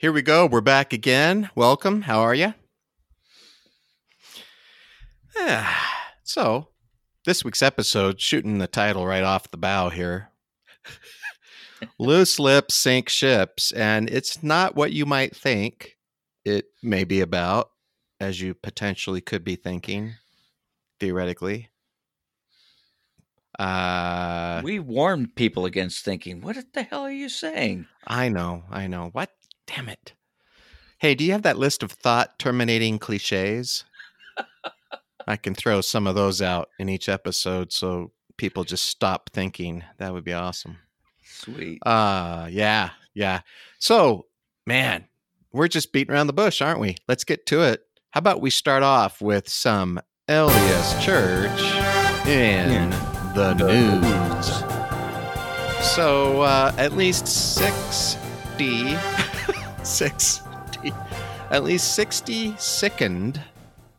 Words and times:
Here 0.00 0.12
we 0.12 0.22
go. 0.22 0.46
We're 0.46 0.62
back 0.62 0.94
again. 0.94 1.50
Welcome. 1.54 2.00
How 2.00 2.20
are 2.20 2.34
you? 2.34 2.54
so, 6.22 6.68
this 7.26 7.44
week's 7.44 7.60
episode, 7.60 8.18
shooting 8.18 8.56
the 8.56 8.66
title 8.66 9.04
right 9.04 9.22
off 9.22 9.50
the 9.50 9.58
bow 9.58 9.90
here. 9.90 10.30
Loose 11.98 12.38
lips 12.38 12.76
sink 12.76 13.10
ships, 13.10 13.72
and 13.72 14.08
it's 14.08 14.42
not 14.42 14.74
what 14.74 14.94
you 14.94 15.04
might 15.04 15.36
think 15.36 15.98
it 16.46 16.68
may 16.82 17.04
be 17.04 17.20
about, 17.20 17.68
as 18.18 18.40
you 18.40 18.54
potentially 18.54 19.20
could 19.20 19.44
be 19.44 19.54
thinking, 19.54 20.14
theoretically. 20.98 21.68
Uh, 23.58 24.62
we 24.64 24.78
warned 24.78 25.36
people 25.36 25.66
against 25.66 26.06
thinking, 26.06 26.40
what 26.40 26.56
the 26.72 26.84
hell 26.84 27.02
are 27.02 27.12
you 27.12 27.28
saying? 27.28 27.86
I 28.06 28.30
know, 28.30 28.62
I 28.70 28.86
know. 28.86 29.10
What? 29.12 29.30
Damn 29.74 29.88
it. 29.88 30.14
Hey, 30.98 31.14
do 31.14 31.24
you 31.24 31.32
have 31.32 31.42
that 31.42 31.58
list 31.58 31.82
of 31.82 31.92
thought 31.92 32.38
terminating 32.38 32.98
cliches? 32.98 33.84
I 35.26 35.36
can 35.36 35.54
throw 35.54 35.80
some 35.80 36.06
of 36.06 36.14
those 36.14 36.42
out 36.42 36.68
in 36.78 36.88
each 36.88 37.08
episode 37.08 37.72
so 37.72 38.12
people 38.36 38.64
just 38.64 38.86
stop 38.86 39.30
thinking. 39.32 39.84
That 39.98 40.12
would 40.12 40.24
be 40.24 40.32
awesome. 40.32 40.78
Sweet. 41.22 41.78
Uh 41.86 42.48
yeah, 42.50 42.90
yeah. 43.14 43.40
So, 43.78 44.26
man, 44.66 45.06
we're 45.52 45.68
just 45.68 45.92
beating 45.92 46.14
around 46.14 46.26
the 46.26 46.32
bush, 46.32 46.60
aren't 46.60 46.80
we? 46.80 46.96
Let's 47.08 47.24
get 47.24 47.46
to 47.46 47.62
it. 47.62 47.82
How 48.10 48.18
about 48.18 48.40
we 48.40 48.50
start 48.50 48.82
off 48.82 49.22
with 49.22 49.48
some 49.48 50.00
LDS 50.30 51.02
Church 51.02 51.60
in 52.24 52.90
the 53.34 53.54
news. 53.54 54.46
So, 55.84 56.42
uh, 56.42 56.72
at 56.78 56.92
least 56.92 57.26
60, 57.26 58.96
60, 59.82 60.92
at 61.50 61.64
least 61.64 61.94
60 61.94 62.54
sickened 62.58 63.40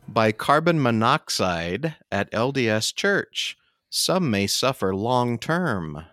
by 0.08 0.32
carbon 0.32 0.80
monoxide 0.80 1.96
at 2.10 2.30
LDS 2.30 2.94
Church. 2.94 3.56
Some 3.90 4.30
may 4.30 4.46
suffer 4.46 4.94
long 4.94 5.38
term. 5.38 6.04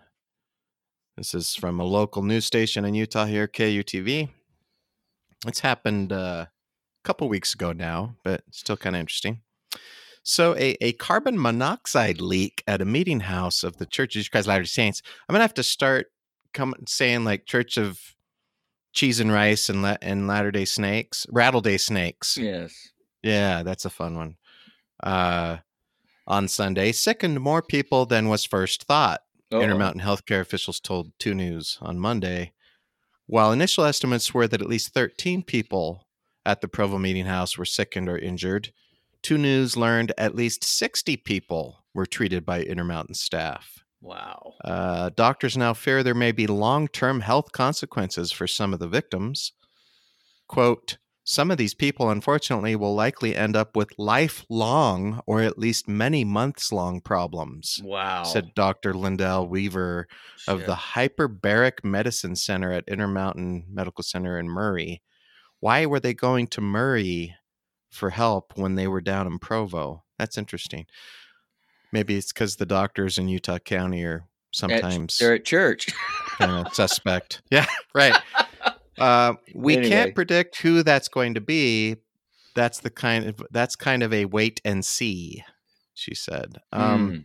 This 1.16 1.34
is 1.34 1.54
from 1.54 1.80
a 1.80 1.84
local 1.84 2.22
news 2.22 2.44
station 2.44 2.84
in 2.84 2.94
Utah 2.94 3.26
here, 3.26 3.46
KUTV. 3.46 4.30
It's 5.46 5.60
happened 5.60 6.12
uh, 6.12 6.46
a 6.46 6.48
couple 7.04 7.28
weeks 7.28 7.54
ago 7.54 7.72
now, 7.72 8.16
but 8.24 8.42
still 8.50 8.76
kind 8.76 8.96
of 8.96 9.00
interesting. 9.00 9.40
So, 10.22 10.54
a, 10.56 10.76
a 10.80 10.92
carbon 10.92 11.40
monoxide 11.40 12.20
leak 12.20 12.62
at 12.66 12.82
a 12.82 12.84
meeting 12.84 13.20
house 13.20 13.62
of 13.62 13.78
the 13.78 13.86
Church 13.86 14.10
of 14.10 14.12
Jesus 14.14 14.28
Christ 14.28 14.48
Latter 14.48 14.64
day 14.64 14.68
Saints. 14.68 15.02
I'm 15.28 15.32
gonna 15.32 15.44
have 15.44 15.54
to 15.54 15.62
start 15.62 16.08
come 16.52 16.74
saying 16.86 17.24
like 17.24 17.46
Church 17.46 17.76
of 17.76 18.14
Cheese 18.92 19.20
and 19.20 19.32
Rice 19.32 19.68
and 19.68 19.82
La- 19.82 19.96
and 20.02 20.26
Latter 20.26 20.50
Day 20.50 20.64
Snakes, 20.64 21.26
Rattle 21.30 21.60
Day 21.60 21.76
Snakes. 21.76 22.36
Yes. 22.36 22.90
Yeah, 23.22 23.62
that's 23.62 23.84
a 23.84 23.90
fun 23.90 24.16
one. 24.16 24.36
Uh, 25.02 25.58
on 26.26 26.48
Sunday, 26.48 26.92
sickened 26.92 27.40
more 27.40 27.62
people 27.62 28.06
than 28.06 28.28
was 28.28 28.44
first 28.44 28.84
thought. 28.84 29.22
Uh-oh. 29.52 29.60
Intermountain 29.60 30.02
healthcare 30.02 30.40
officials 30.40 30.78
told 30.80 31.12
2 31.18 31.34
News 31.34 31.78
on 31.80 31.98
Monday. 31.98 32.52
While 33.26 33.52
initial 33.52 33.84
estimates 33.84 34.32
were 34.32 34.46
that 34.48 34.60
at 34.60 34.68
least 34.68 34.94
13 34.94 35.42
people 35.42 36.06
at 36.46 36.60
the 36.60 36.68
Provo 36.68 36.98
Meeting 36.98 37.26
House 37.26 37.58
were 37.58 37.64
sickened 37.64 38.08
or 38.08 38.18
injured, 38.18 38.72
2 39.22 39.38
News 39.38 39.76
learned 39.76 40.12
at 40.16 40.34
least 40.34 40.64
60 40.64 41.16
people 41.18 41.84
were 41.94 42.06
treated 42.06 42.44
by 42.46 42.62
Intermountain 42.62 43.14
staff. 43.14 43.84
Wow. 44.00 44.54
Uh, 44.64 45.10
doctors 45.14 45.56
now 45.56 45.74
fear 45.74 46.02
there 46.02 46.14
may 46.14 46.32
be 46.32 46.46
long 46.46 46.88
term 46.88 47.20
health 47.20 47.52
consequences 47.52 48.32
for 48.32 48.46
some 48.46 48.72
of 48.72 48.80
the 48.80 48.88
victims. 48.88 49.52
Quote, 50.48 50.98
some 51.22 51.50
of 51.50 51.58
these 51.58 51.74
people, 51.74 52.10
unfortunately, 52.10 52.74
will 52.74 52.94
likely 52.94 53.36
end 53.36 53.54
up 53.54 53.76
with 53.76 53.92
lifelong 53.98 55.20
or 55.26 55.42
at 55.42 55.58
least 55.58 55.86
many 55.86 56.24
months 56.24 56.72
long 56.72 57.00
problems, 57.00 57.80
Wow. 57.84 58.24
said 58.24 58.54
Dr. 58.54 58.94
Lindell 58.94 59.46
Weaver 59.46 60.08
of 60.48 60.66
the 60.66 60.74
Hyperbaric 60.74 61.84
Medicine 61.84 62.34
Center 62.34 62.72
at 62.72 62.88
Intermountain 62.88 63.66
Medical 63.70 64.02
Center 64.02 64.38
in 64.40 64.48
Murray. 64.48 65.02
Why 65.60 65.86
were 65.86 66.00
they 66.00 66.14
going 66.14 66.46
to 66.48 66.60
Murray 66.60 67.36
for 67.90 68.10
help 68.10 68.56
when 68.56 68.74
they 68.74 68.88
were 68.88 69.02
down 69.02 69.26
in 69.26 69.38
Provo? 69.38 70.04
That's 70.18 70.38
interesting. 70.38 70.86
Maybe 71.92 72.16
it's 72.16 72.32
because 72.32 72.56
the 72.56 72.66
doctors 72.66 73.18
in 73.18 73.28
Utah 73.28 73.58
County 73.58 74.04
are 74.04 74.16
At- 74.16 74.22
sometimes 74.52 75.18
they're 75.18 75.34
at 75.34 75.44
church. 75.44 75.88
kind 76.38 76.66
of 76.66 76.72
suspect. 76.74 77.42
Yeah, 77.50 77.66
right. 77.94 78.16
Uh, 78.98 79.34
we 79.54 79.76
Anyway. 79.76 79.88
can't 79.88 80.14
predict 80.14 80.60
who 80.60 80.82
that's 80.82 81.08
going 81.08 81.34
to 81.34 81.40
be. 81.40 81.96
That's 82.54 82.80
the 82.80 82.90
kind 82.90 83.26
of 83.26 83.42
that's 83.50 83.76
kind 83.76 84.02
of 84.02 84.12
a 84.12 84.24
wait 84.26 84.60
and 84.64 84.84
see, 84.84 85.42
she 85.94 86.14
said. 86.14 86.58
Um, 86.72 87.10
Mm. 87.10 87.24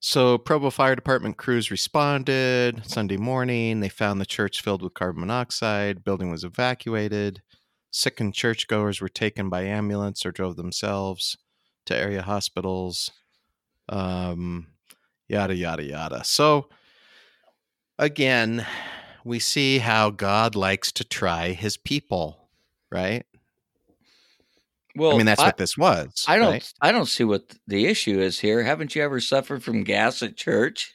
So 0.00 0.36
Provo 0.36 0.68
Fire 0.68 0.94
Department 0.94 1.38
crews 1.38 1.70
responded 1.70 2.84
Sunday 2.84 3.16
morning. 3.16 3.80
They 3.80 3.88
found 3.88 4.20
the 4.20 4.26
church 4.26 4.60
filled 4.60 4.82
with 4.82 4.92
carbon 4.92 5.20
monoxide. 5.20 6.04
Building 6.04 6.30
was 6.30 6.44
evacuated. 6.44 7.40
Sick 7.90 8.14
Sickened 8.14 8.34
churchgoers 8.34 9.00
were 9.00 9.08
taken 9.08 9.48
by 9.48 9.62
ambulance 9.62 10.26
or 10.26 10.32
drove 10.32 10.56
themselves 10.56 11.38
to 11.86 11.96
area 11.96 12.22
hospitals. 12.22 13.10
Um, 13.88 14.68
yada 15.28 15.54
yada 15.54 15.82
yada. 15.82 16.24
So 16.24 16.68
again, 17.98 18.66
we 19.24 19.38
see 19.38 19.78
how 19.78 20.10
God 20.10 20.54
likes 20.54 20.92
to 20.92 21.04
try 21.04 21.52
His 21.52 21.76
people, 21.76 22.48
right? 22.90 23.24
Well, 24.96 25.14
I 25.14 25.16
mean, 25.16 25.26
that's 25.26 25.40
I, 25.40 25.46
what 25.46 25.56
this 25.56 25.76
was. 25.76 26.24
I 26.28 26.38
don't. 26.38 26.52
right? 26.52 26.72
I 26.80 26.92
don't 26.92 27.06
see 27.06 27.24
what 27.24 27.54
the 27.66 27.86
issue 27.86 28.20
is 28.20 28.38
here. 28.38 28.62
Haven't 28.62 28.94
you 28.94 29.02
ever 29.02 29.20
suffered 29.20 29.62
from 29.62 29.82
gas 29.82 30.22
at 30.22 30.36
church? 30.36 30.94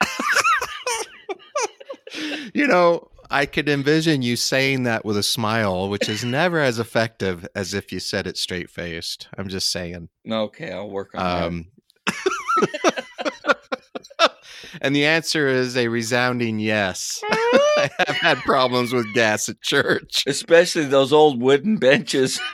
you 2.54 2.68
know, 2.68 3.08
I 3.32 3.46
could 3.46 3.68
envision 3.68 4.22
you 4.22 4.36
saying 4.36 4.82
that 4.84 5.04
with 5.04 5.16
a 5.16 5.22
smile, 5.22 5.88
which 5.88 6.08
is 6.08 6.24
never 6.24 6.60
as 6.60 6.78
effective 6.78 7.46
as 7.54 7.74
if 7.74 7.90
you 7.92 7.98
said 8.00 8.26
it 8.26 8.36
straight 8.36 8.70
faced. 8.70 9.28
I'm 9.38 9.48
just 9.48 9.70
saying. 9.70 10.08
Okay, 10.30 10.70
I'll 10.72 10.90
work 10.90 11.10
on 11.14 11.42
Um, 11.42 11.66
and 14.80 14.94
the 14.94 15.04
answer 15.06 15.48
is 15.48 15.76
a 15.76 15.88
resounding 15.88 16.58
yes. 16.58 17.20
I 17.30 17.90
have 18.06 18.16
had 18.16 18.38
problems 18.38 18.92
with 18.92 19.12
gas 19.14 19.48
at 19.48 19.60
church. 19.60 20.24
Especially 20.26 20.84
those 20.84 21.12
old 21.12 21.40
wooden 21.40 21.76
benches. 21.76 22.40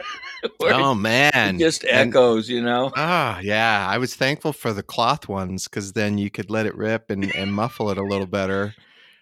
Oh 0.60 0.94
man, 0.94 1.58
just 1.58 1.82
And- 1.84 2.10
echoes. 2.10 2.48
You 2.48 2.62
know. 2.62 2.92
Ah, 2.94 3.40
yeah. 3.40 3.84
I 3.90 3.98
was 3.98 4.14
thankful 4.14 4.52
for 4.52 4.72
the 4.72 4.84
cloth 4.84 5.28
ones 5.28 5.64
because 5.66 5.94
then 5.94 6.16
you 6.16 6.30
could 6.30 6.48
let 6.48 6.64
it 6.64 6.76
rip 6.76 7.10
and, 7.10 7.34
and 7.34 7.52
muffle 7.52 7.90
it 7.90 7.98
a 7.98 8.04
little 8.04 8.24
better. 8.28 8.72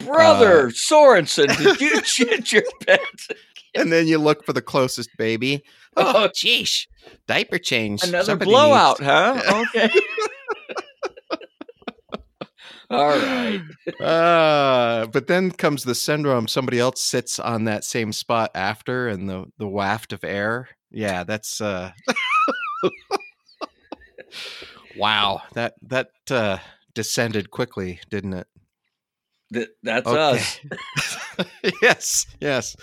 Brother 0.01 0.71
Sorensen, 0.71 1.57
did 1.57 1.81
you 1.81 2.01
shit 2.05 2.53
your 2.53 2.63
pants? 2.87 3.29
And 3.75 3.93
then 3.93 4.07
you 4.07 4.19
look 4.19 4.45
for 4.45 4.53
the 4.53 4.63
closest 4.63 5.11
baby. 5.19 5.63
Oh, 5.97 6.29
Oh. 6.35 6.89
Diaper 7.27 7.59
change. 7.59 8.03
Another 8.03 8.25
Somebody 8.25 8.51
blowout, 8.51 9.01
needs- 9.01 9.11
huh? 9.11 9.65
Okay. 9.75 9.91
All 12.89 13.09
right. 13.09 13.61
Uh, 14.01 15.07
but 15.09 15.27
then 15.27 15.51
comes 15.51 15.83
the 15.83 15.95
syndrome. 15.95 16.47
Somebody 16.47 16.79
else 16.79 17.03
sits 17.03 17.41
on 17.41 17.65
that 17.65 17.83
same 17.85 18.13
spot 18.13 18.53
after, 18.55 19.09
and 19.09 19.29
the 19.29 19.47
the 19.59 19.67
waft 19.67 20.13
of 20.13 20.23
air. 20.23 20.69
Yeah, 20.93 21.25
that's 21.25 21.61
uh. 21.61 21.91
wow 24.97 25.43
that 25.55 25.75
that 25.83 26.11
uh, 26.31 26.59
descended 26.95 27.51
quickly, 27.51 27.99
didn't 28.09 28.35
it? 28.35 28.47
Th- 29.53 29.69
that's 29.83 30.09
us. 30.09 30.61
yes, 31.83 32.27
yes. 32.41 32.77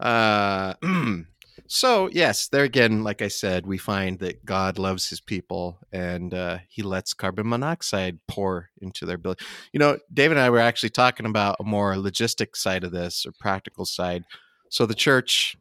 Uh, 0.00 0.74
so 1.66 2.08
yes, 2.12 2.48
there 2.48 2.64
again, 2.64 3.02
like 3.02 3.22
I 3.22 3.28
said, 3.28 3.66
we 3.66 3.78
find 3.78 4.18
that 4.20 4.44
God 4.44 4.78
loves 4.78 5.08
His 5.08 5.20
people, 5.20 5.78
and 5.92 6.34
uh, 6.34 6.58
He 6.68 6.82
lets 6.82 7.14
carbon 7.14 7.48
monoxide 7.48 8.18
pour 8.28 8.70
into 8.80 9.06
their 9.06 9.18
building. 9.18 9.46
You 9.72 9.80
know, 9.80 9.98
David 10.12 10.36
and 10.36 10.44
I 10.44 10.50
were 10.50 10.58
actually 10.58 10.90
talking 10.90 11.26
about 11.26 11.56
a 11.60 11.64
more 11.64 11.94
logistic 11.94 12.56
side 12.56 12.84
of 12.84 12.92
this, 12.92 13.24
or 13.26 13.32
practical 13.40 13.84
side. 13.84 14.24
So 14.70 14.86
the 14.86 14.94
church, 14.94 15.56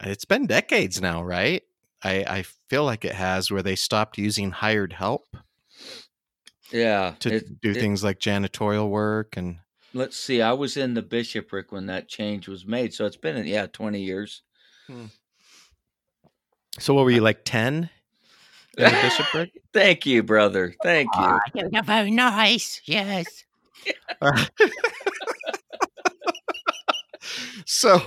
it's 0.00 0.24
been 0.24 0.46
decades 0.46 1.00
now, 1.00 1.22
right? 1.22 1.62
I, 2.02 2.24
I 2.26 2.44
feel 2.68 2.84
like 2.84 3.04
it 3.04 3.14
has, 3.14 3.50
where 3.50 3.62
they 3.62 3.76
stopped 3.76 4.18
using 4.18 4.50
hired 4.50 4.94
help 4.94 5.36
Yeah. 6.72 7.14
to 7.20 7.34
it- 7.34 7.60
do 7.60 7.70
it- 7.70 7.74
things 7.74 8.02
like 8.02 8.18
janitorial 8.18 8.88
work 8.88 9.36
and 9.36 9.58
Let's 9.94 10.16
see. 10.16 10.40
I 10.40 10.52
was 10.52 10.78
in 10.78 10.94
the 10.94 11.02
bishopric 11.02 11.70
when 11.70 11.84
that 11.86 12.08
change 12.08 12.48
was 12.48 12.64
made, 12.64 12.94
so 12.94 13.04
it's 13.04 13.16
been 13.16 13.46
yeah 13.46 13.66
twenty 13.66 14.00
years. 14.00 14.42
Hmm. 14.86 15.06
So 16.78 16.94
what 16.94 17.04
were 17.04 17.10
uh 17.10 17.14
you 17.16 17.20
like 17.20 17.44
ten 17.44 17.90
in 18.78 18.84
the 18.84 18.90
bishopric? 19.02 19.50
Thank 19.74 20.06
you, 20.06 20.22
brother. 20.22 20.74
Thank 20.82 21.10
ah, 21.12 21.40
you. 21.54 21.68
You're 21.70 21.82
very 21.82 22.10
nice. 22.10 22.80
Yes. 22.86 23.44
so 27.66 28.00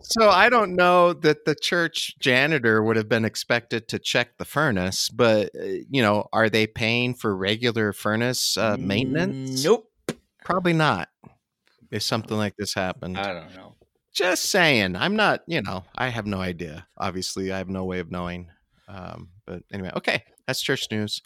so 0.00 0.28
I 0.28 0.48
don't 0.48 0.76
know 0.76 1.12
that 1.12 1.44
the 1.44 1.54
church 1.54 2.16
janitor 2.18 2.82
would 2.82 2.96
have 2.96 3.08
been 3.08 3.24
expected 3.24 3.88
to 3.88 3.98
check 3.98 4.38
the 4.38 4.44
furnace, 4.44 5.08
but 5.08 5.50
uh, 5.54 5.64
you 5.90 6.02
know, 6.02 6.28
are 6.32 6.48
they 6.48 6.66
paying 6.66 7.14
for 7.14 7.36
regular 7.36 7.92
furnace 7.92 8.56
uh, 8.56 8.76
maintenance? 8.78 9.64
Nope. 9.64 9.90
Probably 10.44 10.72
not. 10.72 11.08
If 11.90 12.02
something 12.02 12.36
like 12.36 12.56
this 12.56 12.74
happened. 12.74 13.18
I 13.18 13.32
don't 13.32 13.54
know. 13.54 13.74
Just 14.12 14.46
saying. 14.46 14.96
I'm 14.96 15.16
not, 15.16 15.42
you 15.46 15.62
know, 15.62 15.84
I 15.94 16.08
have 16.08 16.26
no 16.26 16.40
idea. 16.40 16.86
Obviously, 16.96 17.52
I 17.52 17.58
have 17.58 17.68
no 17.68 17.84
way 17.84 18.00
of 18.00 18.10
knowing. 18.10 18.48
Um, 18.88 19.28
but 19.46 19.62
anyway, 19.72 19.92
okay, 19.96 20.24
that's 20.46 20.60
church 20.60 20.88
news. 20.90 21.22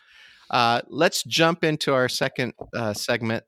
Uh, 0.51 0.83
let's 0.89 1.23
jump 1.23 1.65
into 1.65 1.95
our 1.95 2.09
second 2.09 2.53
uh, 2.77 2.93
segment 2.93 3.45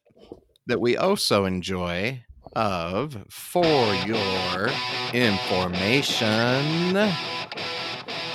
that 0.66 0.80
we 0.80 0.96
also 0.96 1.44
enjoy 1.44 2.24
of 2.56 3.16
for 3.30 3.94
your 4.06 4.68
information. 5.12 6.94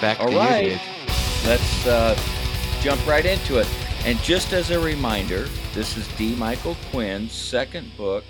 Back 0.01 0.19
All 0.19 0.29
to 0.29 0.35
right. 0.37 0.63
you, 0.63 0.69
Dave. 0.71 0.81
Let's 1.45 1.87
uh, 1.87 2.17
jump 2.81 3.05
right 3.07 3.25
into 3.25 3.57
it. 3.57 3.67
And 4.05 4.17
just 4.19 4.53
as 4.53 4.71
a 4.71 4.79
reminder, 4.79 5.47
this 5.73 5.97
is 5.97 6.07
D. 6.17 6.35
Michael 6.35 6.77
Quinn's 6.89 7.33
second 7.33 7.91
book, 7.97 8.23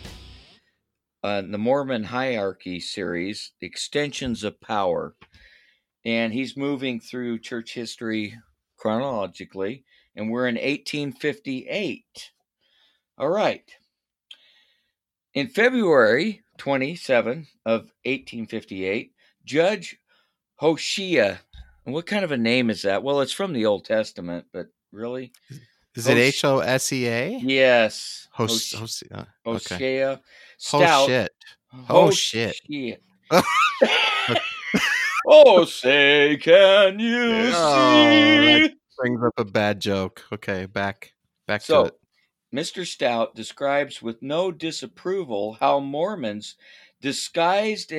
uh, 1.23 1.41
the 1.41 1.57
Mormon 1.57 2.03
Hierarchy 2.03 2.79
series, 2.79 3.51
Extensions 3.61 4.43
of 4.43 4.59
Power. 4.61 5.15
And 6.05 6.33
he's 6.33 6.57
moving 6.57 6.99
through 6.99 7.39
church 7.39 7.73
history 7.73 8.35
chronologically, 8.77 9.83
and 10.15 10.31
we're 10.31 10.47
in 10.47 10.55
1858. 10.55 12.31
All 13.17 13.29
right. 13.29 13.69
In 15.33 15.47
February 15.47 16.41
27 16.57 17.47
of 17.65 17.81
1858, 18.05 19.11
Judge 19.45 19.97
Hoshea, 20.55 21.39
and 21.85 21.93
what 21.93 22.05
kind 22.05 22.23
of 22.23 22.31
a 22.31 22.37
name 22.37 22.69
is 22.69 22.81
that? 22.81 23.03
Well, 23.03 23.21
it's 23.21 23.31
from 23.31 23.53
the 23.53 23.65
Old 23.65 23.85
Testament, 23.85 24.45
but 24.51 24.67
really? 24.91 25.31
Is 25.95 26.07
it 26.07 26.17
H 26.17 26.43
O 26.45 26.59
S 26.59 26.91
E 26.91 27.07
A? 27.07 27.37
Yes. 27.41 28.27
Host, 28.31 28.73
Hosh- 28.73 28.79
host, 28.79 29.03
uh, 29.11 29.25
okay. 29.45 30.01
Hoshea 30.01 30.17
Oh 30.73 31.07
shit. 31.07 31.31
Oh, 31.89 32.11
shit. 32.11 32.55
Oh, 35.31 35.63
say, 35.65 36.37
can 36.37 36.97
you 36.97 37.51
Oh, 37.53 37.75
see? 37.75 38.61
that 38.61 38.73
brings 38.97 39.21
up 39.23 39.33
a 39.37 39.45
bad 39.45 39.79
joke. 39.79 40.23
Okay, 40.31 40.65
back 40.65 41.13
back 41.45 41.61
to 41.63 41.83
it. 41.85 41.98
Mr. 42.53 42.85
Stout 42.85 43.35
describes 43.35 44.01
with 44.01 44.21
no 44.21 44.51
disapproval 44.51 45.57
how 45.59 45.79
Mormons, 45.79 46.55
disguised 47.01 47.93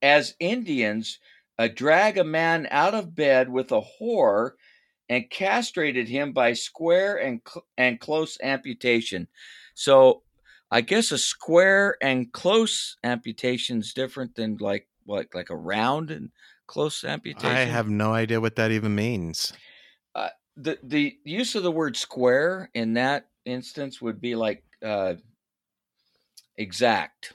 as 0.00 0.34
Indians, 0.40 1.18
uh, 1.58 1.68
drag 1.68 2.18
a 2.18 2.24
man 2.24 2.66
out 2.70 2.94
of 2.94 3.14
bed 3.14 3.48
with 3.48 3.70
a 3.70 3.80
whore 3.80 4.52
and 5.08 5.30
castrated 5.30 6.08
him 6.08 6.32
by 6.32 6.52
square 6.52 7.16
and 7.16 7.40
cl- 7.46 7.66
and 7.76 8.00
close 8.00 8.38
amputation. 8.42 9.28
So, 9.74 10.22
I 10.70 10.80
guess 10.80 11.12
a 11.12 11.18
square 11.18 11.96
and 12.00 12.32
close 12.32 12.96
amputation 13.04 13.78
is 13.78 13.92
different 13.92 14.34
than 14.34 14.56
like 14.58 14.88
what 15.04 15.28
like 15.34 15.50
a 15.50 15.56
round 15.56 16.10
and 16.10 16.30
close 16.66 17.04
amputation. 17.04 17.56
I 17.56 17.60
have 17.60 17.88
no 17.88 18.12
idea 18.12 18.40
what 18.40 18.56
that 18.56 18.70
even 18.70 18.94
means. 18.94 19.52
the 20.56 20.78
the 20.82 21.16
use 21.24 21.54
of 21.54 21.62
the 21.62 21.70
word 21.70 21.96
square 21.96 22.70
in 22.74 22.94
that 22.94 23.28
instance 23.44 24.00
would 24.00 24.20
be 24.20 24.34
like 24.34 24.62
uh 24.84 25.14
exact. 26.56 27.34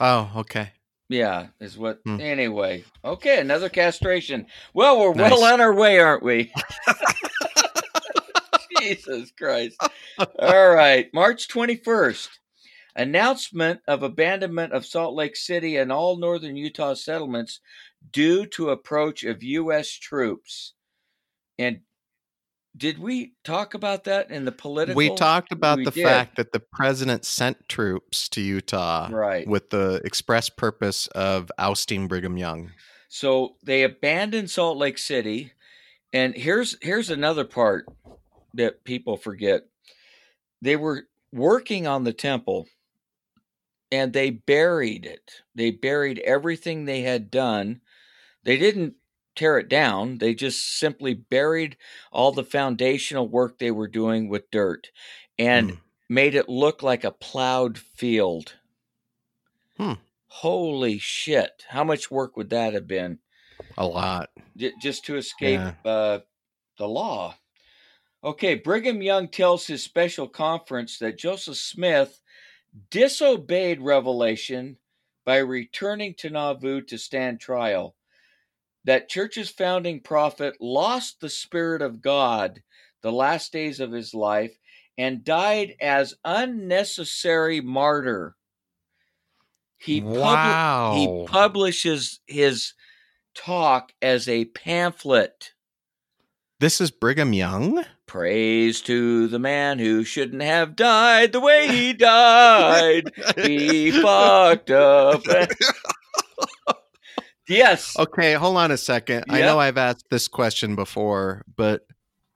Oh, 0.00 0.30
okay. 0.36 0.70
yeah 1.08 1.48
is 1.60 1.78
what 1.78 2.00
Hmm. 2.04 2.20
anyway. 2.20 2.84
Okay 3.04 3.40
another 3.40 3.68
castration. 3.68 4.46
Well 4.74 4.98
we're 5.00 5.12
well 5.12 5.44
on 5.44 5.60
our 5.60 5.74
way 5.74 5.98
aren't 5.98 6.22
we? 6.22 6.52
Jesus 8.80 9.30
christ. 9.38 9.80
All 10.38 10.70
right 10.74 11.12
march 11.14 11.48
21st 11.48 12.28
announcement 12.96 13.80
of 13.86 14.02
abandonment 14.02 14.72
of 14.72 14.86
salt 14.86 15.14
lake 15.14 15.36
city 15.36 15.76
and 15.76 15.92
all 15.92 16.16
northern 16.16 16.56
utah 16.56 16.94
settlements 16.94 17.60
due 18.10 18.46
to 18.46 18.70
approach 18.70 19.22
of 19.24 19.42
u.s 19.42 19.90
troops. 19.90 20.72
And 21.58 21.80
did 22.76 22.98
we 22.98 23.32
talk 23.44 23.74
about 23.74 24.04
that 24.04 24.30
in 24.30 24.44
the 24.44 24.52
political 24.52 24.96
We 24.96 25.14
talked 25.14 25.52
about 25.52 25.78
We 25.78 25.84
the 25.84 25.90
did. 25.90 26.04
fact 26.04 26.36
that 26.36 26.52
the 26.52 26.60
president 26.60 27.24
sent 27.24 27.68
troops 27.68 28.28
to 28.30 28.40
Utah 28.40 29.08
right 29.10 29.46
with 29.46 29.70
the 29.70 30.00
express 30.04 30.48
purpose 30.48 31.06
of 31.08 31.50
ousting 31.58 32.08
Brigham 32.08 32.36
Young. 32.36 32.72
So 33.08 33.56
they 33.62 33.82
abandoned 33.82 34.50
Salt 34.50 34.76
Lake 34.76 34.98
City, 34.98 35.52
and 36.12 36.34
here's 36.34 36.76
here's 36.82 37.10
another 37.10 37.44
part 37.44 37.86
that 38.54 38.84
people 38.84 39.16
forget. 39.16 39.62
They 40.60 40.76
were 40.76 41.04
working 41.32 41.86
on 41.86 42.04
the 42.04 42.12
temple, 42.12 42.66
and 43.92 44.12
they 44.12 44.30
buried 44.30 45.06
it. 45.06 45.42
They 45.54 45.70
buried 45.70 46.18
everything 46.20 46.84
they 46.84 47.02
had 47.02 47.30
done. 47.30 47.80
They 48.44 48.56
didn't 48.56 48.94
tear 49.36 49.58
it 49.58 49.68
down. 49.68 50.18
They 50.18 50.34
just 50.34 50.78
simply 50.78 51.14
buried 51.14 51.76
all 52.10 52.32
the 52.32 52.44
foundational 52.44 53.28
work 53.28 53.58
they 53.58 53.70
were 53.70 53.88
doing 53.88 54.28
with 54.28 54.50
dirt, 54.50 54.90
and 55.38 55.70
Hmm. 55.72 55.76
made 56.08 56.34
it 56.34 56.48
look 56.48 56.82
like 56.82 57.04
a 57.04 57.12
plowed 57.12 57.78
field. 57.78 58.54
Hmm. 59.76 59.94
Holy 60.28 60.98
shit! 60.98 61.64
How 61.68 61.84
much 61.84 62.10
work 62.10 62.36
would 62.36 62.50
that 62.50 62.72
have 62.74 62.86
been? 62.86 63.20
a 63.78 63.86
lot. 63.86 64.30
j- 64.56 64.72
just 64.80 65.04
to 65.06 65.16
escape 65.16 65.60
Yeah. 65.60 65.90
uh, 65.90 66.20
the 66.78 66.88
law. 66.88 67.34
Okay, 68.24 68.54
Brigham 68.54 69.02
Young 69.02 69.28
tells 69.28 69.66
his 69.66 69.82
special 69.82 70.28
conference 70.28 70.98
that 70.98 71.18
Joseph 71.18 71.56
Smith 71.58 72.22
disobeyed 72.90 73.80
revelation 73.80 74.78
by 75.24 75.38
returning 75.38 76.14
to 76.14 76.30
Nauvoo 76.30 76.80
to 76.82 76.98
stand 76.98 77.40
trial. 77.40 77.95
That 78.86 79.08
church's 79.08 79.50
founding 79.50 80.00
prophet 80.00 80.54
lost 80.60 81.20
the 81.20 81.28
Spirit 81.28 81.82
of 81.82 82.00
God 82.00 82.62
the 83.02 83.10
last 83.10 83.52
days 83.52 83.80
of 83.80 83.90
his 83.90 84.14
life 84.14 84.56
and 84.96 85.24
died 85.24 85.74
as 85.80 86.14
unnecessary 86.24 87.60
martyr. 87.60 88.36
He 89.76 90.00
wow. 90.00 90.94
he 90.94 91.26
publishes 91.26 92.20
his 92.28 92.74
talk 93.34 93.92
as 94.00 94.28
a 94.28 94.46
pamphlet. 94.46 95.52
this 96.60 96.80
is 96.80 96.92
Brigham 96.92 97.32
Young? 97.32 97.84
Praise 98.06 98.80
to 98.82 99.26
the 99.26 99.40
man 99.40 99.80
who 99.80 100.04
shouldn't 100.04 100.42
have 100.42 100.76
died 100.76 101.32
the 101.32 101.40
way 101.40 101.66
he 101.66 101.92
died. 101.92 103.12
he 103.36 103.90
fucked 104.00 104.70
up. 104.70 105.22
yes. 107.48 107.96
Okay, 107.98 108.34
hold 108.34 108.56
on 108.56 108.70
a 108.70 108.76
second. 108.76 109.24
I 109.28 109.40
know 109.40 109.58
I've 109.58 109.78
asked 109.78 110.06
this 110.10 110.28
question 110.28 110.74
before, 110.76 111.44
but 111.56 111.86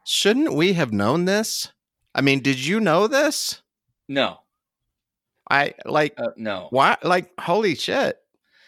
shouldn't 0.07 0.55
we 0.55 0.73
have 0.75 0.93
known 0.93 1.25
this? 1.25 1.73
I 2.15 2.21
mean, 2.21 2.41
did 2.41 2.59
you 2.65 2.81
know 2.81 3.07
this? 3.07 3.63
No. 4.09 4.39
I 5.51 5.75
like 5.85 6.15
Uh, 6.17 6.29
no. 6.37 6.69
why 6.71 6.97
like 7.03 7.33
holy 7.39 7.75
shit. 7.75 8.19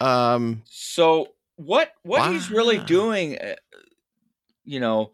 Um 0.01 0.63
So 0.65 1.29
what 1.55 1.93
what 2.03 2.31
he's 2.31 2.49
really 2.51 2.77
doing 2.79 3.37
uh, 3.37 3.55
you 4.65 4.79
know 4.79 5.11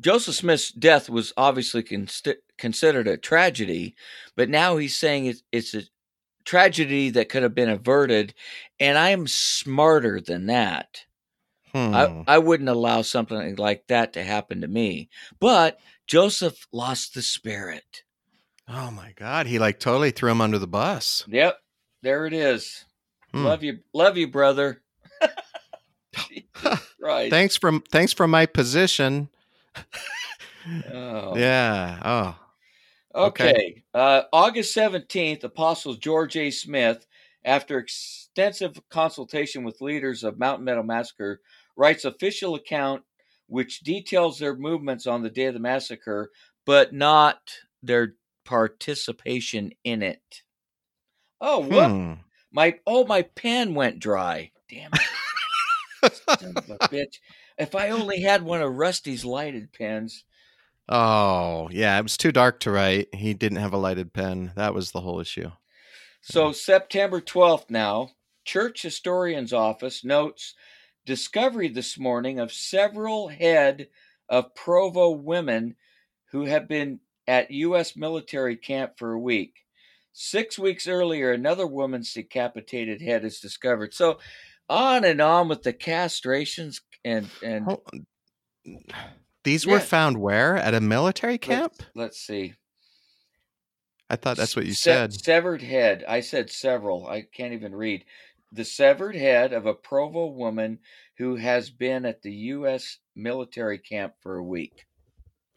Joseph 0.00 0.34
Smith's 0.34 0.70
death 0.72 1.08
was 1.10 1.32
obviously 1.36 1.82
const- 1.82 2.40
considered 2.58 3.06
a 3.06 3.16
tragedy, 3.16 3.94
but 4.34 4.48
now 4.48 4.76
he's 4.76 4.96
saying 4.96 5.26
it's, 5.26 5.42
it's 5.52 5.74
a 5.74 5.82
tragedy 6.44 7.10
that 7.10 7.28
could 7.28 7.42
have 7.42 7.54
been 7.54 7.68
averted, 7.68 8.34
and 8.80 8.98
I'm 8.98 9.26
smarter 9.26 10.20
than 10.20 10.46
that. 10.46 11.04
hmm. 11.72 11.94
I, 11.94 12.24
I 12.26 12.38
wouldn't 12.38 12.68
allow 12.68 13.02
something 13.02 13.56
like 13.56 13.86
that 13.88 14.12
to 14.14 14.22
happen 14.22 14.60
to 14.60 14.68
me. 14.68 15.08
But 15.40 15.78
Joseph 16.06 16.66
lost 16.72 17.14
the 17.14 17.22
spirit. 17.22 18.02
oh 18.68 18.90
my 18.90 19.12
god, 19.16 19.46
he 19.46 19.58
like 19.58 19.78
totally 19.80 20.10
threw 20.10 20.30
him 20.30 20.40
under 20.40 20.58
the 20.58 20.66
bus. 20.66 21.24
Yep, 21.28 21.58
there 22.02 22.26
it 22.26 22.32
is. 22.32 22.84
Hmm. 23.32 23.44
Love 23.44 23.62
you, 23.62 23.78
love 23.94 24.16
you, 24.16 24.28
brother. 24.28 24.82
right. 27.00 27.30
Thanks 27.30 27.56
for 27.56 27.78
thanks 27.90 28.12
for 28.12 28.26
my 28.26 28.46
position. 28.46 29.28
Oh. 30.92 31.36
Yeah. 31.36 31.98
Oh. 32.04 32.41
Okay. 33.14 33.50
Okay. 33.50 33.82
Uh, 33.94 34.22
August 34.32 34.74
17th, 34.76 35.44
Apostle 35.44 35.94
George 35.94 36.36
A. 36.36 36.50
Smith, 36.50 37.06
after 37.44 37.78
extensive 37.78 38.80
consultation 38.88 39.64
with 39.64 39.80
leaders 39.80 40.24
of 40.24 40.38
Mountain 40.38 40.64
Meadow 40.64 40.82
Massacre, 40.82 41.40
writes 41.76 42.04
official 42.04 42.54
account 42.54 43.02
which 43.46 43.80
details 43.80 44.38
their 44.38 44.56
movements 44.56 45.06
on 45.06 45.22
the 45.22 45.30
day 45.30 45.44
of 45.44 45.54
the 45.54 45.60
massacre, 45.60 46.30
but 46.64 46.92
not 46.92 47.40
their 47.82 48.14
participation 48.44 49.72
in 49.84 50.02
it. 50.02 50.42
Oh, 51.40 51.58
what? 51.58 51.90
Hmm. 51.90 52.12
My 52.50 52.76
oh, 52.86 53.04
my 53.04 53.22
pen 53.22 53.74
went 53.74 53.98
dry. 53.98 54.52
Damn 54.70 54.90
it. 54.94 56.22
Son 56.40 56.54
of 56.56 56.70
a 56.70 56.78
bitch. 56.88 57.16
If 57.58 57.74
I 57.74 57.90
only 57.90 58.22
had 58.22 58.42
one 58.42 58.62
of 58.62 58.74
Rusty's 58.74 59.24
lighted 59.24 59.72
pens. 59.72 60.24
Oh, 60.88 61.68
yeah, 61.70 61.98
it 61.98 62.02
was 62.02 62.16
too 62.16 62.32
dark 62.32 62.60
to 62.60 62.70
write. 62.70 63.14
He 63.14 63.34
didn't 63.34 63.58
have 63.58 63.72
a 63.72 63.78
lighted 63.78 64.12
pen. 64.12 64.52
That 64.56 64.74
was 64.74 64.90
the 64.90 65.00
whole 65.00 65.20
issue. 65.20 65.50
So 66.20 66.50
mm. 66.50 66.54
September 66.54 67.20
12th 67.20 67.70
now, 67.70 68.10
Church 68.44 68.82
Historian's 68.82 69.52
Office 69.52 70.04
notes 70.04 70.54
discovery 71.04 71.68
this 71.68 71.98
morning 71.98 72.38
of 72.38 72.52
several 72.52 73.28
head 73.28 73.88
of 74.28 74.54
Provo 74.54 75.10
women 75.10 75.76
who 76.30 76.44
have 76.44 76.68
been 76.68 77.00
at 77.26 77.50
U.S. 77.50 77.96
military 77.96 78.56
camp 78.56 78.92
for 78.96 79.12
a 79.12 79.20
week. 79.20 79.54
Six 80.12 80.58
weeks 80.58 80.86
earlier, 80.86 81.32
another 81.32 81.66
woman's 81.66 82.12
decapitated 82.12 83.00
head 83.00 83.24
is 83.24 83.40
discovered. 83.40 83.94
So 83.94 84.18
on 84.68 85.04
and 85.04 85.20
on 85.20 85.48
with 85.48 85.62
the 85.62 85.72
castrations 85.72 86.80
and 87.04 87.28
and 87.42 87.78
These 89.44 89.66
were 89.66 89.74
Yeah. 89.78 89.84
found 89.84 90.18
where? 90.18 90.56
At 90.56 90.74
a 90.74 90.80
military 90.80 91.34
let's, 91.34 91.46
camp? 91.46 91.72
let's 91.94 92.18
see. 92.20 92.54
I 94.08 94.16
thought 94.16 94.36
that's 94.36 94.54
what 94.54 94.66
you 94.66 94.74
Se- 94.74 94.90
said. 94.90 95.12
Severed 95.14 95.62
head. 95.62 96.04
I 96.06 96.20
said 96.20 96.50
several. 96.50 97.06
I 97.06 97.22
can't 97.22 97.52
even 97.54 97.74
read. 97.74 98.04
The 98.52 98.64
severed 98.64 99.16
head 99.16 99.52
of 99.52 99.64
a 99.66 99.74
Provo 99.74 100.26
woman 100.26 100.78
who 101.16 101.36
has 101.36 101.70
been 101.70 102.04
at 102.04 102.22
the 102.22 102.32
U.S. 102.32 102.98
military 103.16 103.78
camp 103.78 104.14
for 104.20 104.36
a 104.36 104.44
week. 104.44 104.84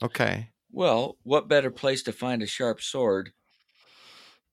Okay. 0.01 0.50
Well, 0.72 1.18
what 1.24 1.48
better 1.48 1.72
place 1.72 2.04
to 2.04 2.13
find 2.13 2.42
a 2.42 2.48
sharp 2.48 2.82
sword? 2.82 3.34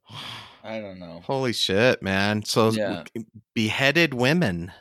I 0.64 0.80
don't 0.80 0.98
know. 1.00 1.22
Holy 1.24 1.52
shit, 1.52 2.02
man. 2.02 2.44
So 2.44 2.70
Yeah. 2.70 3.04
beheaded 3.54 4.14
women. 4.14 4.72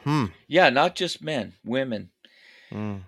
Hmm. 0.00 0.26
Yeah, 0.48 0.70
not 0.70 0.96
just 0.96 1.22
men, 1.22 1.54
women. 1.64 2.10
Hmm. 2.70 2.98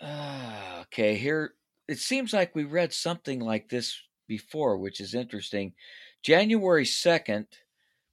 Ah, 0.00 0.80
okay, 0.82 1.16
here 1.16 1.54
it 1.88 1.98
seems 1.98 2.32
like 2.32 2.54
we 2.54 2.64
read 2.64 2.92
something 2.92 3.40
like 3.40 3.68
this 3.68 4.00
before, 4.26 4.76
which 4.78 5.00
is 5.00 5.14
interesting. 5.14 5.74
January 6.22 6.84
2nd, 6.84 7.46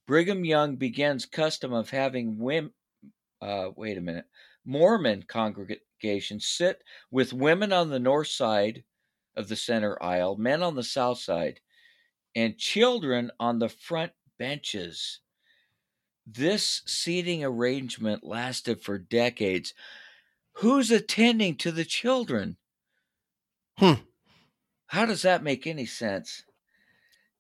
Brigham 0.05 0.45
Young 0.45 0.75
begins 0.77 1.25
custom 1.25 1.73
of 1.73 1.89
having 1.89 2.37
women 2.39 2.73
uh 3.41 3.71
wait 3.75 3.97
a 3.97 4.01
minute. 4.01 4.27
Mormon 4.65 5.23
congregations 5.23 6.47
sit 6.47 6.83
with 7.11 7.33
women 7.33 7.73
on 7.73 7.89
the 7.89 7.99
north 7.99 8.29
side 8.29 8.83
of 9.35 9.49
the 9.49 9.55
center 9.57 10.01
aisle, 10.03 10.37
men 10.37 10.63
on 10.63 10.75
the 10.75 10.83
south 10.83 11.19
side, 11.19 11.61
and 12.35 12.57
children 12.59 13.31
on 13.39 13.59
the 13.59 13.69
front 13.69 14.13
benches. 14.39 15.21
This 16.27 16.83
seating 16.85 17.43
arrangement 17.43 18.23
lasted 18.23 18.81
for 18.83 18.99
decades. 18.99 19.73
Who's 20.57 20.91
attending 20.91 21.55
to 21.57 21.71
the 21.71 21.85
children? 21.85 22.57
Hmm. 23.77 23.93
How 24.87 25.05
does 25.05 25.21
that 25.21 25.43
make 25.43 25.67
any 25.67 25.85
sense? 25.85 26.43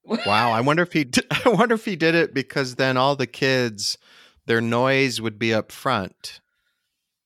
Wow. 0.03 0.51
I 0.51 0.61
wonder 0.61 0.83
if 0.83 0.93
he. 0.93 1.03
d- 1.03 1.21
I 1.45 1.49
wonder 1.49 1.75
if 1.75 1.85
he 1.85 1.95
did 1.95 2.15
it 2.15 2.33
because 2.33 2.75
then 2.75 2.97
all 2.97 3.15
the 3.15 3.27
kids, 3.27 3.97
their 4.45 4.61
noise 4.61 5.19
would 5.19 5.39
be 5.39 5.53
up 5.53 5.71
front, 5.71 6.39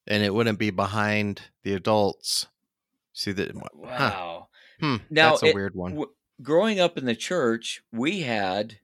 and 0.08 0.24
it 0.24 0.34
wouldn't 0.34 0.60
be 0.60 0.70
behind 0.70 1.42
the 1.64 1.74
adults. 1.74 2.48
See 3.14 3.32
that? 3.34 3.52
Huh. 3.56 3.68
Wow. 3.74 4.48
Hmm. 4.80 4.98
Now, 5.10 5.32
that's 5.32 5.44
a 5.44 5.48
it- 5.48 5.56
weird 5.56 5.76
one. 5.76 5.92
W- 5.92 6.12
growing 6.42 6.80
up 6.80 6.98
in 6.98 7.06
the 7.06 7.16
church, 7.16 7.84
we 7.92 8.22
had 8.22 8.78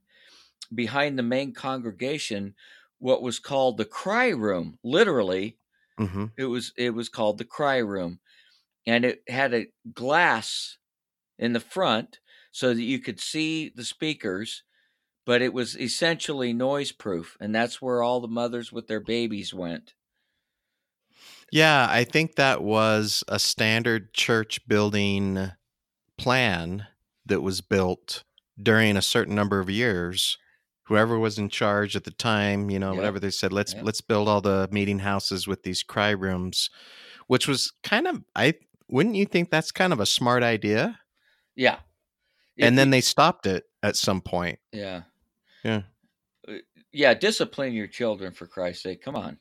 behind 0.73 1.17
the 1.17 1.23
main 1.23 1.53
congregation 1.53 2.53
what 2.99 3.21
was 3.21 3.39
called 3.39 3.77
the 3.77 3.85
cry 3.85 4.27
room. 4.29 4.77
Literally, 4.83 5.57
hmm 5.99 6.27
it 6.37 6.45
was 6.45 6.73
it 6.77 6.91
was 6.91 7.09
called 7.09 7.37
the 7.37 7.45
cry 7.45 7.77
room, 7.77 8.19
and 8.87 9.05
it 9.05 9.23
had 9.29 9.53
a 9.53 9.67
glass 9.93 10.77
in 11.39 11.53
the 11.53 11.59
front 11.61 12.19
so 12.51 12.73
that 12.73 12.83
you 12.83 12.99
could 12.99 13.19
see 13.19 13.69
the 13.69 13.85
speakers, 13.85 14.63
but 15.25 15.41
it 15.41 15.53
was 15.53 15.77
essentially 15.79 16.53
noise 16.53 16.91
proof, 16.93 17.37
and 17.41 17.55
that's 17.55 17.81
where 17.81 18.03
all 18.03 18.21
the 18.21 18.27
mothers 18.29 18.71
with 18.71 18.87
their 18.87 19.01
babies 19.01 19.53
went. 19.53 19.95
Yeah, 21.51 21.87
I 21.89 22.03
think 22.03 22.35
that 22.35 22.63
was 22.63 23.23
a 23.27 23.39
standard 23.39 24.13
church 24.13 24.65
building 24.67 25.51
plan 26.17 26.87
that 27.25 27.41
was 27.41 27.61
built 27.61 28.23
during 28.61 28.97
a 28.97 29.03
certain 29.03 29.35
number 29.35 29.59
of 29.59 29.69
years. 29.69 30.37
Whoever 30.87 31.19
was 31.19 31.37
in 31.37 31.49
charge 31.49 31.95
at 31.95 32.05
the 32.05 32.11
time, 32.11 32.69
you 32.69 32.79
know, 32.79 32.93
whatever 32.93 33.19
they 33.19 33.29
said, 33.29 33.51
let's 33.51 33.73
let's 33.81 34.01
build 34.01 34.27
all 34.29 34.39
the 34.41 34.69
meeting 34.71 34.99
houses 34.99 35.45
with 35.47 35.63
these 35.63 35.83
cry 35.83 36.11
rooms, 36.11 36.69
which 37.27 37.47
was 37.47 37.73
kind 37.83 38.07
of 38.07 38.23
I 38.35 38.53
wouldn't 38.87 39.15
you 39.15 39.25
think 39.25 39.49
that's 39.51 39.71
kind 39.71 39.91
of 39.91 39.99
a 39.99 40.05
smart 40.05 40.43
idea? 40.43 40.97
Yeah. 41.55 41.79
If 42.55 42.65
and 42.67 42.77
then 42.77 42.87
you- 42.87 42.91
they 42.91 43.01
stopped 43.01 43.45
it 43.45 43.65
at 43.83 43.95
some 43.97 44.21
point. 44.21 44.59
yeah. 44.71 45.01
Yeah. 45.63 45.81
Uh, 46.47 46.53
Yeah, 46.93 47.13
discipline 47.13 47.73
your 47.73 47.87
children 47.87 48.31
for 48.31 48.47
Christ's 48.47 48.83
sake. 48.83 49.01
Come 49.01 49.15
on. 49.17 49.37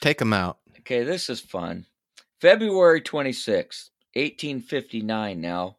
Take 0.00 0.18
them 0.18 0.32
out. 0.32 0.58
Okay, 0.78 1.02
this 1.02 1.28
is 1.28 1.40
fun. 1.40 1.86
February 2.40 3.00
26th, 3.00 3.90
1859 4.14 5.40
now. 5.40 5.78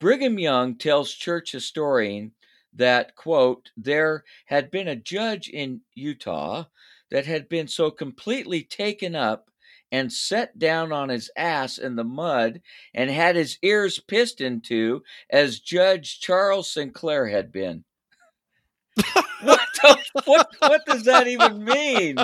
Brigham 0.00 0.38
Young 0.38 0.76
tells 0.76 1.12
church 1.14 1.52
historian 1.52 2.32
that, 2.74 3.14
quote, 3.16 3.70
there 3.76 4.24
had 4.46 4.70
been 4.70 4.88
a 4.88 4.96
judge 4.96 5.48
in 5.48 5.80
Utah 5.94 6.64
that 7.10 7.26
had 7.26 7.48
been 7.48 7.68
so 7.68 7.90
completely 7.90 8.62
taken 8.62 9.14
up 9.14 9.50
and 9.92 10.12
set 10.12 10.58
down 10.58 10.90
on 10.90 11.08
his 11.08 11.30
ass 11.36 11.78
in 11.78 11.94
the 11.94 12.04
mud 12.04 12.60
and 12.94 13.08
had 13.10 13.36
his 13.36 13.58
ears 13.62 14.00
pissed 14.00 14.40
into 14.40 15.02
as 15.30 15.60
Judge 15.60 16.18
Charles 16.18 16.68
Sinclair 16.68 17.28
had 17.28 17.52
been. 17.52 17.84
what, 19.42 19.60
the, 19.82 19.98
what, 20.24 20.48
what 20.58 20.84
does 20.86 21.04
that 21.04 21.28
even 21.28 21.64
mean? 21.64 22.16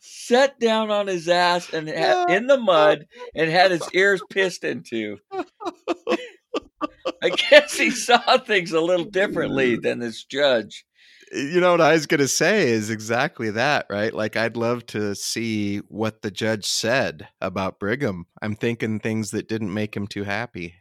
Set 0.00 0.60
down 0.60 0.90
on 0.90 1.08
his 1.08 1.28
ass 1.28 1.72
and 1.72 1.88
ha- 1.88 2.26
in 2.28 2.46
the 2.46 2.58
mud 2.58 3.06
and 3.34 3.50
had 3.50 3.72
his 3.72 3.88
ears 3.94 4.22
pissed 4.30 4.62
into. 4.62 5.18
I 7.22 7.30
guess 7.30 7.76
he 7.76 7.90
saw 7.90 8.38
things 8.38 8.72
a 8.72 8.80
little 8.80 9.04
differently 9.04 9.76
than 9.82 9.98
this 9.98 10.24
judge. 10.24 10.84
You 11.32 11.60
know 11.60 11.72
what 11.72 11.80
I 11.80 11.92
was 11.92 12.06
going 12.06 12.20
to 12.20 12.28
say 12.28 12.70
is 12.70 12.88
exactly 12.88 13.50
that, 13.50 13.86
right? 13.90 14.14
Like, 14.14 14.36
I'd 14.36 14.56
love 14.56 14.86
to 14.86 15.14
see 15.14 15.78
what 15.88 16.22
the 16.22 16.30
judge 16.30 16.64
said 16.64 17.28
about 17.40 17.78
Brigham. 17.78 18.26
I'm 18.40 18.56
thinking 18.56 18.98
things 18.98 19.32
that 19.32 19.48
didn't 19.48 19.74
make 19.74 19.94
him 19.94 20.06
too 20.06 20.24
happy. 20.24 20.76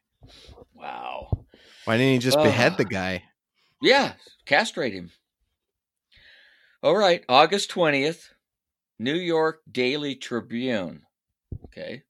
Wow. 0.73 1.45
Why 1.83 1.97
didn't 1.97 2.13
he 2.13 2.19
just 2.19 2.37
behead 2.37 2.77
the 2.77 2.85
guy? 2.85 3.23
Yeah, 3.81 4.13
castrate 4.45 4.93
him. 4.93 5.11
All 6.81 6.95
right, 6.95 7.23
August 7.27 7.71
20th, 7.71 8.29
New 8.99 9.15
York 9.15 9.61
Daily 9.69 10.15
Tribune. 10.15 11.01
Okay. 11.65 12.03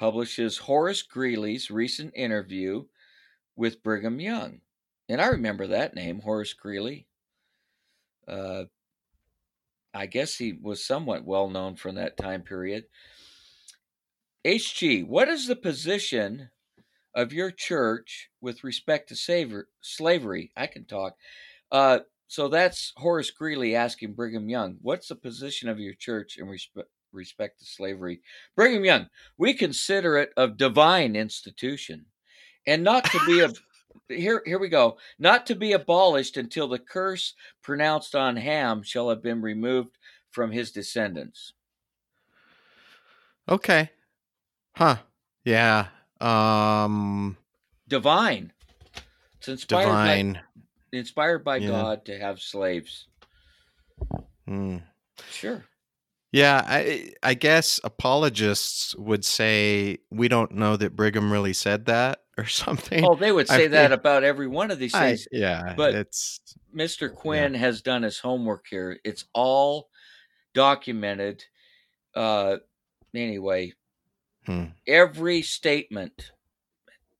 Publishes 0.00 0.56
Horace 0.56 1.02
Greeley's 1.02 1.70
recent 1.70 2.14
interview 2.16 2.84
with 3.54 3.82
Brigham 3.82 4.18
Young. 4.18 4.62
And 5.10 5.20
I 5.20 5.26
remember 5.26 5.66
that 5.66 5.94
name, 5.94 6.20
Horace 6.20 6.54
Greeley. 6.54 7.06
Uh, 8.26 8.64
I 9.92 10.06
guess 10.06 10.36
he 10.36 10.54
was 10.54 10.82
somewhat 10.82 11.26
well 11.26 11.50
known 11.50 11.76
from 11.76 11.96
that 11.96 12.16
time 12.16 12.40
period. 12.40 12.84
HG, 14.42 15.06
what 15.06 15.28
is 15.28 15.46
the 15.46 15.54
position 15.54 16.48
of 17.14 17.34
your 17.34 17.50
church 17.50 18.30
with 18.40 18.64
respect 18.64 19.10
to 19.10 19.62
slavery? 19.82 20.50
I 20.56 20.66
can 20.66 20.86
talk. 20.86 21.16
Uh, 21.70 21.98
so 22.26 22.48
that's 22.48 22.94
Horace 22.96 23.30
Greeley 23.30 23.76
asking 23.76 24.14
Brigham 24.14 24.48
Young, 24.48 24.78
what's 24.80 25.08
the 25.08 25.14
position 25.14 25.68
of 25.68 25.78
your 25.78 25.92
church 25.92 26.38
in 26.38 26.46
respect, 26.46 26.88
respect 27.12 27.58
to 27.60 27.64
slavery? 27.64 28.20
Brigham 28.56 28.84
Young, 28.84 29.06
we 29.38 29.54
consider 29.54 30.16
it 30.18 30.30
a 30.36 30.48
divine 30.48 31.16
institution 31.16 32.06
and 32.66 32.82
not 32.82 33.04
to 33.04 33.20
be 33.26 33.40
a. 33.40 33.50
Here, 34.08 34.42
here 34.44 34.58
we 34.58 34.68
go. 34.68 34.98
Not 35.20 35.46
to 35.46 35.54
be 35.54 35.72
abolished 35.72 36.36
until 36.36 36.66
the 36.66 36.78
curse 36.80 37.34
pronounced 37.62 38.16
on 38.16 38.36
Ham 38.36 38.82
shall 38.82 39.08
have 39.08 39.22
been 39.22 39.40
removed 39.40 39.96
from 40.30 40.50
his 40.50 40.72
descendants. 40.72 41.52
Okay. 43.48 43.90
Huh. 44.76 44.96
Yeah. 45.44 45.88
Um, 46.20 47.36
Divine. 47.88 48.52
It's 49.38 49.48
inspired 49.48 49.86
divine. 49.86 50.32
by 50.34 50.40
inspired 50.98 51.44
by 51.44 51.56
Yeah. 51.56 51.68
God 51.68 52.04
to 52.06 52.18
have 52.18 52.40
slaves. 52.40 53.06
Hmm. 54.46 54.78
Sure. 55.30 55.64
Yeah, 56.32 56.62
I 56.66 57.12
I 57.22 57.34
guess 57.34 57.80
apologists 57.82 58.94
would 58.96 59.24
say 59.24 59.98
we 60.10 60.28
don't 60.28 60.52
know 60.52 60.76
that 60.76 60.94
Brigham 60.94 61.32
really 61.32 61.52
said 61.52 61.86
that 61.86 62.20
or 62.38 62.46
something. 62.46 63.04
Oh, 63.04 63.16
they 63.16 63.32
would 63.32 63.50
I 63.50 63.56
say 63.56 63.66
that 63.68 63.92
about 63.92 64.22
every 64.22 64.46
one 64.46 64.70
of 64.70 64.78
these 64.78 64.94
I- 64.94 65.08
things. 65.10 65.26
yeah, 65.32 65.74
but- 65.76 65.94
it's 65.94 66.40
Mr. 66.74 67.12
Quinn 67.12 67.54
has 67.54 67.82
done 67.82 68.02
his 68.04 68.18
homework 68.20 68.66
here. 68.70 68.98
It's 69.04 69.24
all 69.34 69.88
documented. 70.54 71.44
Uh, 72.14 72.56
anyway, 73.14 73.72
Hmm. 74.46 74.66
every 74.86 75.42
statement 75.42 76.30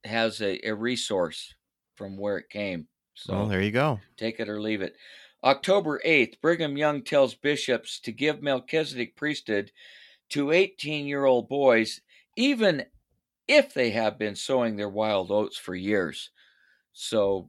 has 0.04 0.40
a, 0.40 0.64
a 0.68 0.72
resource 0.74 1.54
from 1.96 2.16
where 2.16 2.38
it 2.38 2.48
came. 2.48 2.86
So 3.14 3.34
well, 3.34 3.46
there 3.48 3.60
you 3.60 3.70
go. 3.72 4.00
take 4.16 4.40
it 4.40 4.48
or 4.48 4.60
leave 4.60 4.80
it. 4.82 4.94
October 5.42 6.00
8th, 6.04 6.40
Brigham 6.40 6.76
Young 6.76 7.02
tells 7.02 7.34
bishops 7.34 7.98
to 8.00 8.12
give 8.12 8.42
Melchizedek 8.42 9.16
priesthood 9.16 9.72
to 10.30 10.50
18 10.52 11.06
year 11.06 11.24
old 11.24 11.48
boys, 11.48 12.00
even 12.36 12.84
if 13.48 13.74
they 13.74 13.90
have 13.90 14.18
been 14.18 14.36
sowing 14.36 14.76
their 14.76 14.88
wild 14.88 15.30
oats 15.30 15.56
for 15.56 15.74
years. 15.74 16.30
So 16.92 17.48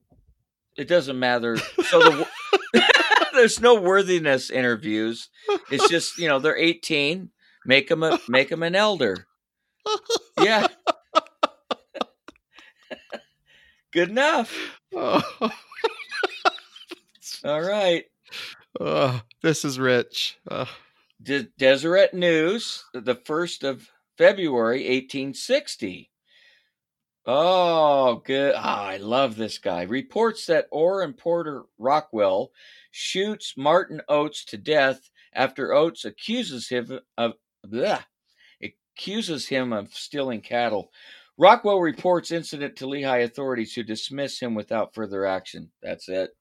it 0.78 0.88
doesn't 0.88 1.20
matter. 1.20 1.58
So 1.58 2.00
the, 2.00 2.28
there's 3.34 3.60
no 3.60 3.80
worthiness 3.80 4.50
interviews. 4.50 5.30
It's 5.70 5.90
just, 5.90 6.18
you 6.18 6.28
know, 6.28 6.40
they're 6.40 6.58
18, 6.58 7.30
make 7.66 7.90
them, 7.90 8.04
a, 8.04 8.20
make 8.28 8.50
them 8.50 8.64
an 8.64 8.76
elder. 8.76 9.28
Yeah. 10.42 10.68
Good 13.92 14.10
enough. 14.10 14.78
Oh, 14.94 15.22
All 17.44 17.62
right. 17.62 18.06
oh, 18.80 19.22
this 19.42 19.66
is 19.66 19.80
rich. 19.80 20.38
Oh, 20.50 20.70
De- 21.22 21.48
Deseret 21.58 22.14
News, 22.14 22.84
the 22.94 23.16
1st 23.16 23.68
of 23.68 23.90
February, 24.18 24.80
1860. 24.80 26.10
Oh, 27.26 28.22
good. 28.26 28.56
Ah, 28.58 28.86
I 28.86 28.98
love 28.98 29.36
this 29.36 29.58
guy. 29.60 29.84
Reports 29.84 30.46
that 30.48 30.68
Orr 30.72 31.12
Porter 31.14 31.64
Rockwell 31.78 32.52
shoots 32.92 33.54
Martin 33.56 34.02
Oates 34.10 34.44
to 34.46 34.58
death 34.58 35.10
after 35.34 35.74
Oates 35.74 36.04
accuses 36.06 36.68
him 36.70 37.00
of 37.18 37.34
bleh, 37.66 38.04
accuses 38.64 39.48
him 39.48 39.72
of 39.72 39.94
stealing 39.94 40.42
cattle. 40.42 40.92
Rockwell 41.38 41.80
reports 41.80 42.32
incident 42.32 42.76
to 42.78 42.86
Lehi 42.86 43.24
authorities 43.24 43.74
who 43.74 43.84
dismiss 43.84 44.40
him 44.40 44.54
without 44.56 44.94
further 44.94 45.26
action. 45.26 45.72
That's 45.82 46.10
it. 46.10 46.32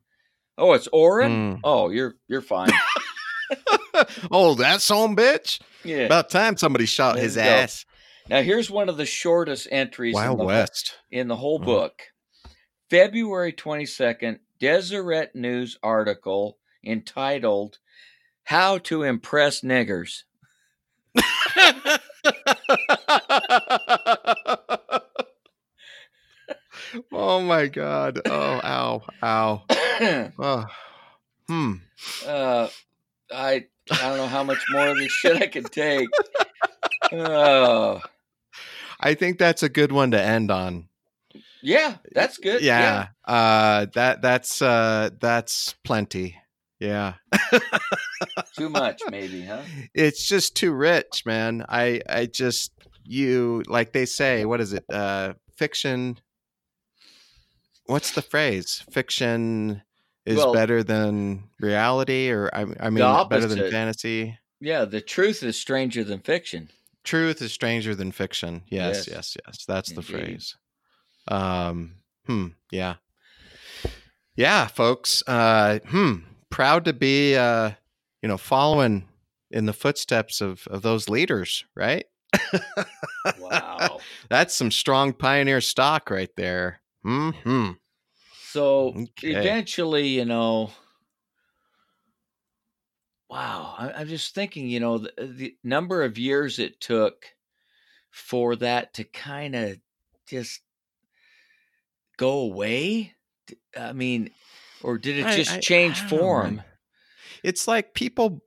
Oh, 0.61 0.75
it's 0.75 0.89
Orrin? 0.93 1.55
Hmm. 1.57 1.61
Oh, 1.65 1.89
you're 1.91 2.15
you're 2.29 2.43
fine. 2.43 2.71
oh, 4.31 4.55
that 4.55 4.81
son 4.81 5.17
bitch! 5.17 5.61
Yeah. 5.85 6.03
About 6.05 6.31
time 6.31 6.57
somebody 6.57 6.87
shot 6.87 7.17
There 7.17 7.25
his 7.25 7.35
go. 7.37 7.43
ass. 7.43 7.85
Now 8.29 8.43
here's 8.43 8.71
one 8.71 8.89
of 8.89 8.97
the 8.97 9.07
shortest 9.07 9.67
entries 9.73 10.17
in 10.17 10.37
the, 10.37 10.45
West. 10.45 10.95
in 11.11 11.27
the 11.27 11.35
whole 11.37 11.59
Mm. 11.59 11.65
book. 11.65 12.03
February 12.91 13.53
22nd, 13.53 14.39
Deseret 14.61 15.35
News 15.35 15.79
article 15.83 16.59
entitled 16.85 17.79
How 18.45 18.79
to 18.79 19.03
Impress 19.03 19.63
Niggers. 19.63 20.23
oh 27.13 27.41
my 27.41 27.67
god! 27.67 28.21
Oh, 28.27 28.61
ow, 28.63 29.03
ow. 29.23 29.63
Oh, 30.39 30.65
hmm. 31.47 31.75
uh, 32.27 32.69
I 33.31 33.67
I 33.91 34.09
don't 34.09 34.17
know 34.17 34.27
how 34.27 34.43
much 34.43 34.65
more 34.71 34.89
of 34.89 34.97
this 34.97 35.13
shit 35.13 35.43
I 35.43 35.47
can 35.47 35.65
take. 35.65 36.09
Oh, 37.13 38.01
I 38.99 39.15
think 39.15 39.39
that's 39.39 39.63
a 39.63 39.69
good 39.69 39.93
one 39.93 40.13
to 40.13 40.21
end 40.21 40.51
on. 40.51 40.89
yeah, 41.63 41.97
that's 42.13 42.39
good. 42.39 42.63
Yeah. 42.63 43.09
Uh 43.25 43.87
that 43.95 44.23
that's 44.23 44.63
uh 44.63 45.11
that's 45.21 45.75
plenty. 45.85 46.37
Yeah. 46.79 47.15
Too 48.57 48.71
much, 48.71 49.03
maybe, 49.11 49.43
huh? 49.45 49.63
It's 49.95 50.27
just 50.27 50.57
too 50.57 50.73
rich, 50.73 51.25
man. 51.27 51.65
I 51.69 52.01
I 52.09 52.27
just 52.27 52.73
you 53.05 53.63
like 53.67 53.93
they 53.93 54.07
say, 54.07 54.45
what 54.45 54.61
is 54.61 54.73
it? 54.73 54.85
Uh 54.91 55.35
fiction 55.57 56.19
What's 57.91 58.13
the 58.13 58.23
phrase? 58.23 58.85
Fiction 58.91 59.83
is 60.25 60.37
Well- 60.37 60.53
better 60.53 60.83
than 60.83 61.45
reality 61.61 62.31
or 62.31 62.49
I, 62.55 62.67
I 62.79 62.91
mean 62.91 63.29
better 63.29 63.47
than 63.47 63.71
fantasy. 63.71 64.39
Yeah, 64.61 64.85
the 64.85 65.01
truth 65.01 65.43
is 65.43 65.59
stranger 65.59 66.05
than 66.05 66.21
fiction. 66.21 66.71
Truth 67.03 67.41
is 67.43 67.53
stranger 67.53 67.95
than 67.95 68.13
fiction. 68.13 68.63
Yes, 68.69 69.09
Yes. 69.09 69.09
yes, 69.09 69.37
yes. 69.47 69.65
That's 69.67 69.91
the 69.93 70.03
phrase. 70.03 70.57
Um, 71.29 71.97
hmm, 72.27 72.49
yeah. 72.71 72.97
Yeah, 74.37 74.67
folks. 74.67 75.23
Uh, 75.27 75.79
hmm. 75.87 76.17
Proud 76.51 76.85
to 76.85 76.93
be 76.93 77.37
uh, 77.37 77.71
you 78.23 78.29
know, 78.29 78.37
following 78.37 79.09
in 79.51 79.67
the 79.67 79.73
footsteps 79.73 80.41
of 80.41 80.67
of 80.69 80.83
those 80.83 81.09
leaders, 81.09 81.65
right? 81.75 82.07
Wow. 83.39 83.99
That's 84.31 84.55
some 84.55 84.71
strong 84.71 85.13
pioneer 85.13 85.61
stock 85.61 86.11
right 86.11 86.31
there. 86.37 86.81
Hmm. 87.03 87.73
So 88.43 88.97
Okay. 88.97 89.05
eventually, 89.23 90.09
you 90.09 90.25
know, 90.25 90.73
wow, 93.29 93.75
I, 93.79 93.93
I'm 93.93 94.09
just 94.09 94.35
thinking, 94.35 94.69
you 94.69 94.81
know, 94.81 94.99
the, 94.99 95.13
the 95.19 95.59
number 95.63 96.03
of 96.03 96.19
years 96.19 96.59
it 96.59 96.81
took 96.81 97.27
for 98.11 98.57
that 98.57 98.95
to 98.95 99.05
kind 99.05 99.57
of 99.57 99.81
just 100.27 100.63
go 102.17 102.41
away. 102.41 103.15
I 103.77 103.93
mean, 103.93 104.35
or 104.81 104.99
did 104.99 105.19
it 105.19 105.29
just 105.29 105.61
I- 105.61 105.63
change 105.63 106.07
I 106.07 106.07
form? 106.07 106.63
It's 107.43 107.69
like 107.69 107.95
people 107.95 108.45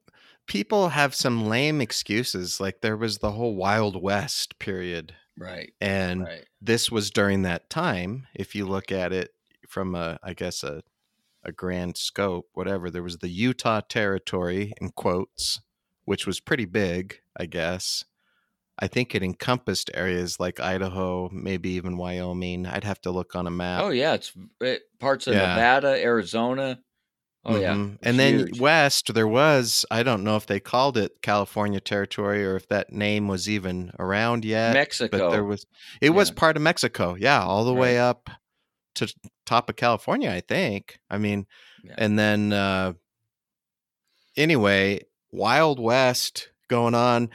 people 0.48 0.90
have 0.90 1.16
some 1.16 1.48
lame 1.48 1.82
excuses. 1.82 2.60
Like 2.60 2.82
there 2.82 2.98
was 2.98 3.20
the 3.20 3.32
whole 3.32 3.56
Wild 3.56 4.02
West 4.02 4.60
period. 4.60 5.16
Right, 5.38 5.74
And 5.82 6.28
right. 6.28 6.48
This 6.66 6.90
was 6.90 7.10
during 7.12 7.42
that 7.42 7.70
time 7.70 8.26
if 8.34 8.56
you 8.56 8.66
look 8.66 8.92
at 8.92 9.12
it 9.12 9.32
from 9.68 9.96
a 9.96 10.18
i 10.24 10.34
guess 10.34 10.64
a 10.64 10.82
a 11.44 11.52
grand 11.52 11.98
scope 11.98 12.48
whatever 12.54 12.90
there 12.90 13.04
was 13.04 13.18
the 13.18 13.28
utah 13.30 13.82
territory 13.82 14.72
in 14.80 14.90
quotes 14.90 15.60
which 16.06 16.26
was 16.26 16.40
pretty 16.40 16.66
big 16.66 17.20
i 17.38 17.46
guess 17.46 18.06
i 18.80 18.88
think 18.88 19.14
it 19.14 19.22
encompassed 19.22 19.92
areas 19.94 20.40
like 20.40 20.60
idaho 20.60 21.30
maybe 21.34 21.70
even 21.72 21.98
wyoming 21.98 22.66
i'd 22.66 22.86
have 22.86 23.02
to 23.02 23.12
look 23.12 23.36
on 23.36 23.46
a 23.46 23.52
map 23.52 23.84
Oh 23.84 23.90
yeah, 23.90 24.14
it's 24.14 24.32
it, 24.62 24.66
eh, 24.68 24.78
parts 25.00 25.28
of 25.28 25.34
Yeah. 25.34 25.48
Nevada, 25.48 26.02
Arizona. 26.02 26.80
Oh 27.46 27.58
yeah, 27.60 27.74
Mhm. 27.76 27.96
it's 27.96 28.00
and 28.08 28.18
then 28.20 28.38
huge. 28.40 28.60
west 28.60 29.14
there 29.14 29.28
was 29.28 29.86
i 29.92 30.02
don't 30.02 30.24
know 30.24 30.38
if 30.38 30.46
they 30.46 30.62
called 30.62 30.96
it 30.98 31.22
california 31.22 31.82
territory 31.82 32.46
or 32.46 32.56
if 32.56 32.70
that 32.70 32.94
name 32.94 33.28
was 33.28 33.50
even 33.50 33.92
around 34.00 34.46
yet 34.46 34.74
Mexico. 34.74 35.18
but 35.18 35.32
there 35.32 35.44
was 35.44 35.66
it 36.00 36.12
was 36.12 36.32
part 36.32 36.56
of 36.56 36.64
Mexico. 36.64 37.16
Yeah, 37.16 37.44
all 37.44 37.66
the 37.66 37.74
way 37.74 38.00
up 38.00 38.30
to 38.96 39.14
top 39.46 39.70
of 39.70 39.76
California, 39.76 40.32
I 40.32 40.40
think. 40.42 41.00
I 41.10 41.18
mean, 41.18 41.46
Yeah. 41.84 41.96
and 41.98 42.18
then 42.18 42.54
uh 42.54 42.94
anyway, 44.38 45.02
Wild 45.32 45.80
West 45.80 46.50
going 46.70 46.96
on. 46.96 47.30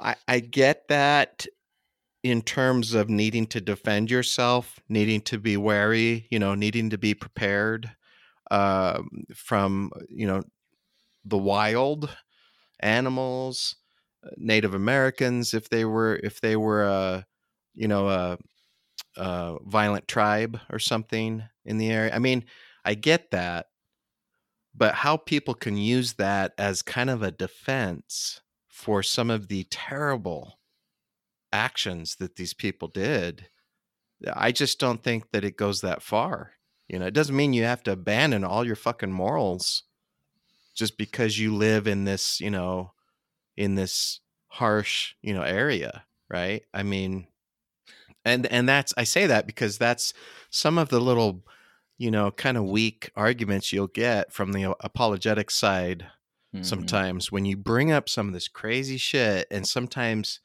I 0.00 0.16
I 0.28 0.40
get 0.40 0.88
that 0.88 1.46
in 2.22 2.42
terms 2.42 2.92
of 2.92 3.08
needing 3.08 3.46
to 3.46 3.60
defend 3.60 4.10
yourself, 4.10 4.80
needing 4.88 5.20
to 5.22 5.38
be 5.38 5.56
wary, 5.56 6.26
you 6.30 6.38
know, 6.38 6.54
needing 6.54 6.90
to 6.90 6.98
be 6.98 7.14
prepared 7.14 7.92
um 8.50 9.24
from, 9.34 9.90
you 10.08 10.26
know, 10.26 10.42
the 11.24 11.38
wild 11.38 12.10
animals, 12.80 13.76
uh, 14.26 14.30
Native 14.38 14.74
Americans 14.74 15.54
if 15.54 15.68
they 15.70 15.84
were 15.84 16.20
if 16.22 16.40
they 16.40 16.56
were 16.56 16.84
uh 16.84 17.22
you 17.74 17.88
know 17.88 18.08
a, 18.08 18.38
a 19.16 19.56
violent 19.66 20.08
tribe 20.08 20.60
or 20.70 20.78
something 20.78 21.44
in 21.64 21.78
the 21.78 21.90
area. 21.90 22.14
I 22.14 22.18
mean, 22.20 22.44
I 22.84 22.94
get 22.94 23.30
that, 23.32 23.66
but 24.74 24.94
how 24.96 25.16
people 25.16 25.54
can 25.54 25.76
use 25.76 26.14
that 26.14 26.52
as 26.58 26.82
kind 26.82 27.08
of 27.10 27.22
a 27.22 27.30
defense 27.30 28.40
for 28.68 29.02
some 29.02 29.30
of 29.30 29.48
the 29.48 29.64
terrible 29.70 30.58
actions 31.52 32.16
that 32.16 32.36
these 32.36 32.54
people 32.54 32.88
did, 32.88 33.48
I 34.34 34.52
just 34.52 34.80
don't 34.80 35.02
think 35.02 35.32
that 35.32 35.44
it 35.44 35.58
goes 35.58 35.82
that 35.82 36.02
far. 36.02 36.55
You 36.88 36.98
know, 36.98 37.06
it 37.06 37.14
doesn't 37.14 37.36
mean 37.36 37.52
you 37.52 37.64
have 37.64 37.82
to 37.84 37.92
abandon 37.92 38.44
all 38.44 38.64
your 38.66 38.76
fucking 38.76 39.12
morals 39.12 39.84
just 40.74 40.98
because 40.98 41.38
you 41.38 41.54
live 41.54 41.86
in 41.86 42.04
this, 42.04 42.40
you 42.40 42.50
know, 42.50 42.92
in 43.56 43.76
this 43.76 44.20
harsh, 44.48 45.14
you 45.22 45.34
know, 45.34 45.42
area, 45.42 46.06
right? 46.30 46.64
I 46.74 46.82
mean, 46.84 47.28
and 48.24 48.46
and 48.46 48.68
that's 48.68 48.92
I 48.96 49.04
say 49.04 49.26
that 49.26 49.46
because 49.46 49.78
that's 49.78 50.12
some 50.50 50.78
of 50.78 50.88
the 50.88 51.00
little, 51.00 51.44
you 51.98 52.10
know, 52.10 52.30
kind 52.30 52.56
of 52.56 52.64
weak 52.64 53.10
arguments 53.16 53.72
you'll 53.72 53.88
get 53.88 54.32
from 54.32 54.52
the 54.52 54.74
apologetic 54.80 55.50
side 55.50 56.06
Mhm. 56.52 56.62
sometimes 56.62 57.30
when 57.32 57.44
you 57.44 57.56
bring 57.56 57.92
up 57.92 58.08
some 58.08 58.28
of 58.28 58.34
this 58.34 58.48
crazy 58.48 58.96
shit 58.98 59.46
and 59.50 59.66
sometimes 59.68 60.40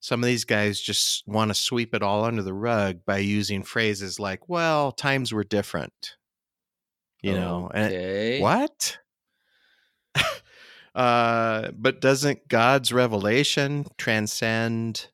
some 0.00 0.22
of 0.22 0.26
these 0.26 0.44
guys 0.44 0.80
just 0.80 1.26
want 1.26 1.50
to 1.50 1.54
sweep 1.54 1.94
it 1.94 2.02
all 2.02 2.24
under 2.24 2.42
the 2.42 2.54
rug 2.54 3.04
by 3.04 3.18
using 3.18 3.62
phrases 3.62 4.18
like, 4.18 4.48
well, 4.48 4.92
times 4.92 5.32
were 5.32 5.44
different. 5.44 6.16
You 7.22 7.34
know, 7.34 7.70
okay. 7.74 8.36
and 8.36 8.42
what? 8.42 8.98
uh, 10.94 11.70
but 11.76 12.00
doesn't 12.00 12.48
God's 12.48 12.92
revelation 12.92 13.86
transcend 13.98 15.08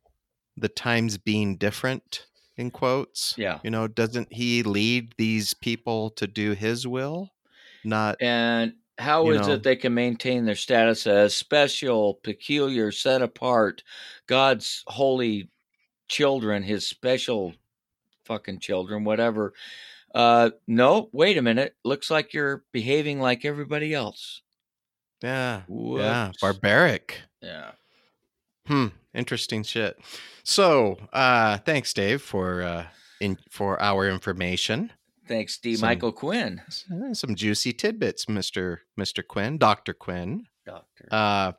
the 0.56 0.68
times 0.68 1.18
being 1.18 1.56
different? 1.56 2.26
In 2.56 2.70
quotes, 2.70 3.34
Yeah. 3.36 3.58
you 3.62 3.70
know, 3.70 3.86
doesn't 3.86 4.32
He 4.32 4.62
lead 4.62 5.14
these 5.18 5.52
people 5.52 6.08
to 6.10 6.26
do 6.26 6.52
His 6.52 6.86
will? 6.86 7.32
Not 7.84 8.16
And 8.22 8.74
how 8.98 9.30
is 9.30 9.46
know. 9.46 9.54
it 9.54 9.62
they 9.62 9.76
can 9.76 9.94
maintain 9.94 10.44
their 10.44 10.54
status 10.54 11.06
as 11.06 11.36
special, 11.36 12.14
peculiar, 12.22 12.90
set 12.90 13.22
apart, 13.22 13.82
God's 14.26 14.82
holy 14.86 15.50
children, 16.08 16.62
his 16.62 16.86
special 16.86 17.54
fucking 18.24 18.60
children, 18.60 19.04
whatever? 19.04 19.52
Uh, 20.14 20.50
no, 20.66 21.10
wait 21.12 21.36
a 21.36 21.42
minute. 21.42 21.76
Looks 21.84 22.10
like 22.10 22.32
you're 22.32 22.64
behaving 22.72 23.20
like 23.20 23.44
everybody 23.44 23.92
else. 23.92 24.40
yeah, 25.22 25.62
yeah, 25.68 26.32
barbaric. 26.40 27.20
Yeah. 27.42 27.72
Hmm. 28.66 28.86
Interesting 29.14 29.62
shit. 29.62 29.98
So, 30.42 30.96
uh, 31.12 31.58
thanks, 31.58 31.92
Dave, 31.92 32.22
for 32.22 32.62
uh, 32.62 32.86
in 33.20 33.38
for 33.50 33.80
our 33.80 34.08
information. 34.08 34.92
Thanks, 35.28 35.58
D. 35.58 35.76
Some- 35.76 35.88
Michael 35.88 36.12
Quinn, 36.12 36.62
Uh, 36.92 37.12
Some 37.14 37.34
juicy 37.34 37.72
tidbits, 37.72 38.28
Mister 38.28 38.82
Mister 38.96 39.22
Quinn, 39.22 39.58
Doctor 39.58 39.92
Quinn. 39.94 40.46
doctor. 40.64 41.08
Uh, 41.10 41.52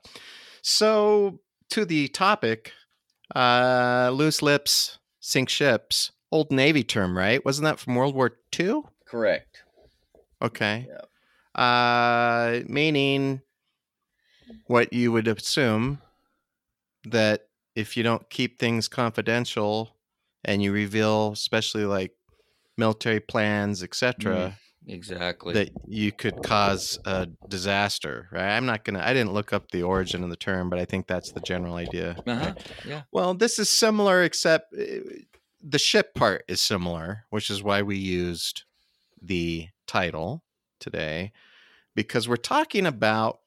so 0.61 1.39
to 1.69 1.85
the 1.85 2.07
topic, 2.09 2.73
uh, 3.35 4.09
loose 4.13 4.41
lips 4.41 4.99
sink 5.19 5.49
ships. 5.49 6.11
Old 6.31 6.51
Navy 6.51 6.83
term, 6.83 7.17
right? 7.17 7.43
Wasn't 7.45 7.63
that 7.63 7.79
from 7.79 7.95
World 7.95 8.13
War 8.15 8.37
II? 8.59 8.81
Correct. 9.05 9.63
Okay. 10.41 10.87
Uh, 11.55 12.59
meaning 12.67 13.41
what 14.65 14.91
you 14.91 15.11
would 15.13 15.27
assume 15.27 16.01
that 17.05 17.47
if 17.75 17.95
you 17.95 18.03
don't 18.03 18.29
keep 18.29 18.59
things 18.59 18.87
confidential 18.89 19.95
and 20.43 20.61
you 20.61 20.71
reveal, 20.73 21.31
especially 21.31 21.85
like 21.85 22.11
military 22.77 23.19
plans, 23.19 23.83
etc., 23.83 24.57
Exactly. 24.89 25.53
that 25.53 25.71
you 25.85 26.13
could 26.13 26.41
cause 26.43 26.97
a 27.05 27.27
disaster, 27.49 28.29
right? 28.31 28.55
I'm 28.55 28.65
not 28.65 28.85
gonna. 28.85 29.01
I 29.03 29.13
didn't 29.13 29.33
look 29.33 29.51
up 29.51 29.71
the 29.71 29.83
origin 29.83 30.23
of 30.23 30.29
the 30.29 30.37
term, 30.37 30.69
but 30.69 30.79
I 30.79 30.85
think 30.85 31.07
that's 31.07 31.31
the 31.31 31.41
general 31.41 31.75
idea. 31.75 32.15
uh-huh. 32.25 32.45
right? 32.45 32.71
Yeah. 32.85 33.01
Well, 33.11 33.33
this 33.33 33.59
is 33.59 33.67
similar, 33.69 34.23
except 34.23 34.73
uh, 34.73 34.83
the 35.61 35.79
ship 35.79 36.13
part 36.13 36.45
is 36.47 36.61
similar, 36.61 37.25
which 37.31 37.49
is 37.49 37.61
why 37.61 37.81
we 37.81 37.97
used 37.97 38.63
the 39.21 39.67
title 39.87 40.43
today, 40.79 41.33
because 41.95 42.29
we're 42.29 42.37
talking 42.37 42.85
about 42.85 43.39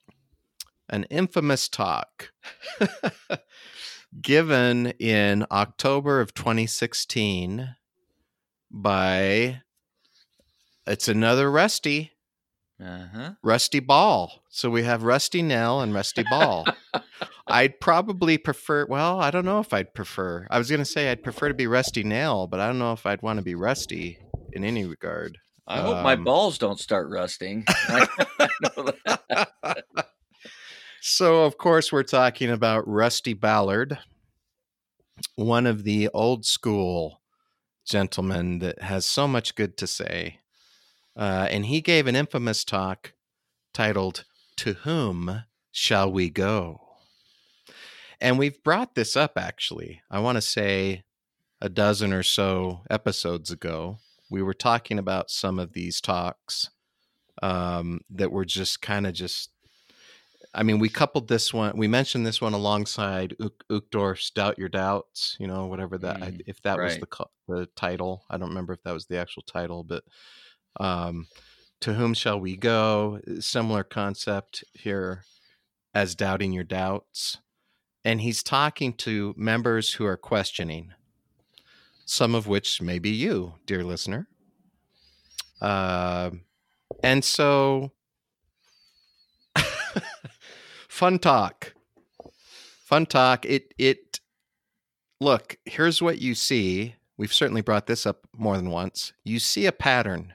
an 0.90 1.05
infamous 1.05 1.69
talk 1.69 2.33
given 4.21 4.88
in 4.99 5.47
October 5.51 6.21
of 6.21 6.35
2016 6.35 7.77
by 8.70 9.61
it's 10.87 11.09
another 11.09 11.50
Rusty, 11.50 12.12
Uh-huh. 12.83 13.33
Rusty 13.42 13.80
Ball. 13.80 14.33
So 14.48 14.70
we 14.70 14.83
have 14.85 15.02
Rusty 15.02 15.42
Nell 15.42 15.80
and 15.80 15.92
Rusty 15.94 16.24
Ball. 16.30 16.66
I'd 17.46 17.80
probably 17.80 18.38
prefer. 18.38 18.87
Well, 18.87 19.20
I 19.20 19.30
don't 19.30 19.44
know 19.44 19.61
if 19.61 19.72
I'd 19.74 19.92
prefer. 19.94 20.46
I 20.50 20.59
was 20.59 20.70
gonna 20.70 20.85
say 20.85 21.11
I'd 21.11 21.22
prefer 21.22 21.48
to 21.48 21.54
be 21.54 21.66
Rusty 21.66 22.02
Nail, 22.04 22.46
but 22.46 22.61
I 22.61 22.66
don't 22.66 22.78
know 22.78 22.92
if 22.92 23.06
I'd 23.06 23.22
want 23.22 23.38
to 23.38 23.44
be 23.44 23.54
Rusty 23.54 24.18
in 24.52 24.64
any 24.64 24.85
regard. 24.85 25.38
I 25.66 25.80
hope 25.80 26.02
my 26.02 26.14
Um, 26.14 26.24
balls 26.24 26.59
don't 26.59 26.80
start 26.80 27.09
rusting. 27.11 27.64
I 27.68 28.06
know 28.76 28.92
that. 29.04 29.76
so, 31.00 31.44
of 31.44 31.59
course, 31.59 31.92
we're 31.92 32.02
talking 32.02 32.50
about 32.50 32.87
Rusty 32.88 33.35
Ballard, 33.35 33.98
one 35.37 35.66
of 35.66 35.85
the 35.85 36.09
old 36.14 36.44
school 36.44 37.19
gentlemen 37.85 38.59
that 38.61 38.83
has 38.83 39.07
so 39.07 39.27
much 39.27 39.55
good 39.55 39.77
to 39.79 39.87
say. 39.87 40.38
Uh, 41.16 41.49
and 41.51 41.66
he 41.66 41.81
gave 41.81 42.07
an 42.07 42.16
infamous 42.16 42.64
talk 42.64 43.12
titled, 43.73 44.25
To 44.57 44.75
Whom 44.75 45.45
Shall 45.71 46.11
We 46.11 46.31
Go? 46.31 46.81
And 48.21 48.38
we've 48.38 48.62
brought 48.62 48.95
this 48.95 49.16
up 49.16 49.33
actually. 49.37 50.03
I 50.11 50.21
want 50.21 50.37
to 50.37 50.43
say 50.43 51.05
a 51.61 51.69
dozen 51.69 52.12
or 52.12 52.23
so 52.23 52.83
episodes 52.90 53.51
ago. 53.51 53.99
We 54.31 54.43
were 54.43 54.55
talking 54.55 54.99
about 54.99 55.31
some 55.31 55.59
of 55.59 55.73
these 55.73 56.01
talks 56.01 56.71
um, 57.43 58.01
that 58.11 58.31
were 58.31 58.45
just 58.45 58.81
kind 58.83 59.07
of 59.07 59.14
just 59.14 59.51
I 60.52 60.64
mean, 60.64 60.78
we 60.80 60.88
coupled 60.88 61.28
this 61.28 61.54
one. 61.54 61.76
We 61.76 61.86
mentioned 61.86 62.26
this 62.26 62.40
one 62.40 62.54
alongside 62.54 63.36
Uk- 63.40 63.64
Uchtdorf's 63.70 64.30
"Doubt 64.30 64.58
Your 64.58 64.68
Doubts." 64.68 65.36
You 65.38 65.46
know, 65.46 65.66
whatever 65.66 65.96
that, 65.98 66.16
I, 66.22 66.30
Mm, 66.30 66.42
if 66.46 66.60
that 66.62 66.78
was 66.78 66.98
the 66.98 67.06
the 67.46 67.66
title. 67.76 68.24
I 68.28 68.36
don't 68.36 68.48
remember 68.48 68.72
if 68.72 68.82
that 68.82 68.92
was 68.94 69.06
the 69.06 69.18
actual 69.18 69.42
title, 69.42 69.84
but 69.84 70.02
um, 70.78 71.26
to 71.80 71.94
whom 71.94 72.14
shall 72.14 72.40
we 72.40 72.56
go? 72.56 73.20
Similar 73.38 73.84
concept 73.84 74.64
here 74.74 75.24
as 75.94 76.14
doubting 76.14 76.52
your 76.52 76.64
doubts, 76.64 77.38
and 78.04 78.20
he's 78.20 78.42
talking 78.42 78.92
to 78.94 79.34
members 79.36 79.94
who 79.94 80.04
are 80.04 80.16
questioning, 80.16 80.92
some 82.06 82.34
of 82.34 82.46
which 82.48 82.82
may 82.82 82.98
be 82.98 83.10
you, 83.10 83.54
dear 83.66 83.84
listener. 83.84 84.26
Um, 85.60 86.44
and 87.02 87.24
so 87.24 87.92
fun 91.00 91.18
talk. 91.18 91.72
Fun 92.84 93.06
talk. 93.06 93.46
It 93.46 93.72
it 93.78 94.20
look 95.18 95.56
here's 95.64 96.02
what 96.02 96.20
you 96.20 96.34
see. 96.34 96.94
We've 97.16 97.32
certainly 97.32 97.62
brought 97.62 97.86
this 97.86 98.04
up 98.04 98.26
more 98.36 98.58
than 98.58 98.68
once. 98.68 99.14
You 99.24 99.38
see 99.38 99.64
a 99.64 99.72
pattern 99.72 100.34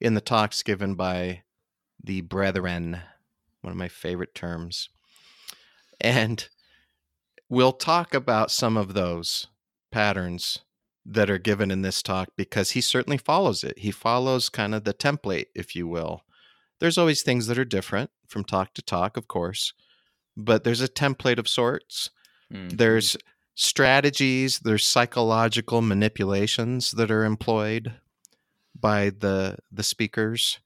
in 0.00 0.14
the 0.14 0.22
talks 0.22 0.62
given 0.62 0.94
by 0.94 1.42
the 2.02 2.22
brethren 2.22 3.00
one 3.60 3.70
of 3.70 3.76
my 3.76 3.88
favorite 3.88 4.34
terms. 4.34 4.88
And 6.00 6.48
we'll 7.50 7.74
talk 7.74 8.14
about 8.14 8.50
some 8.50 8.78
of 8.78 8.94
those 8.94 9.48
patterns 9.90 10.60
that 11.04 11.28
are 11.28 11.38
given 11.38 11.70
in 11.70 11.82
this 11.82 12.02
talk 12.02 12.30
because 12.34 12.70
he 12.70 12.80
certainly 12.80 13.18
follows 13.18 13.62
it. 13.62 13.78
He 13.80 13.90
follows 13.90 14.48
kind 14.48 14.74
of 14.74 14.84
the 14.84 14.94
template 14.94 15.48
if 15.54 15.76
you 15.76 15.86
will 15.86 16.22
there's 16.82 16.98
always 16.98 17.22
things 17.22 17.46
that 17.46 17.58
are 17.58 17.64
different 17.64 18.10
from 18.26 18.42
talk 18.42 18.74
to 18.74 18.82
talk, 18.82 19.16
of 19.16 19.28
course, 19.28 19.72
but 20.36 20.64
there's 20.64 20.80
a 20.80 20.88
template 20.88 21.38
of 21.38 21.46
sorts. 21.46 22.10
Mhm. 22.52 22.76
There's 22.76 23.16
strategies, 23.54 24.58
there's 24.58 24.84
psychological 24.84 25.80
manipulations 25.80 26.90
that 26.90 27.08
are 27.12 27.24
employed 27.24 27.94
by 28.74 29.10
the 29.10 29.58
the 29.70 29.84
speakers 29.84 30.58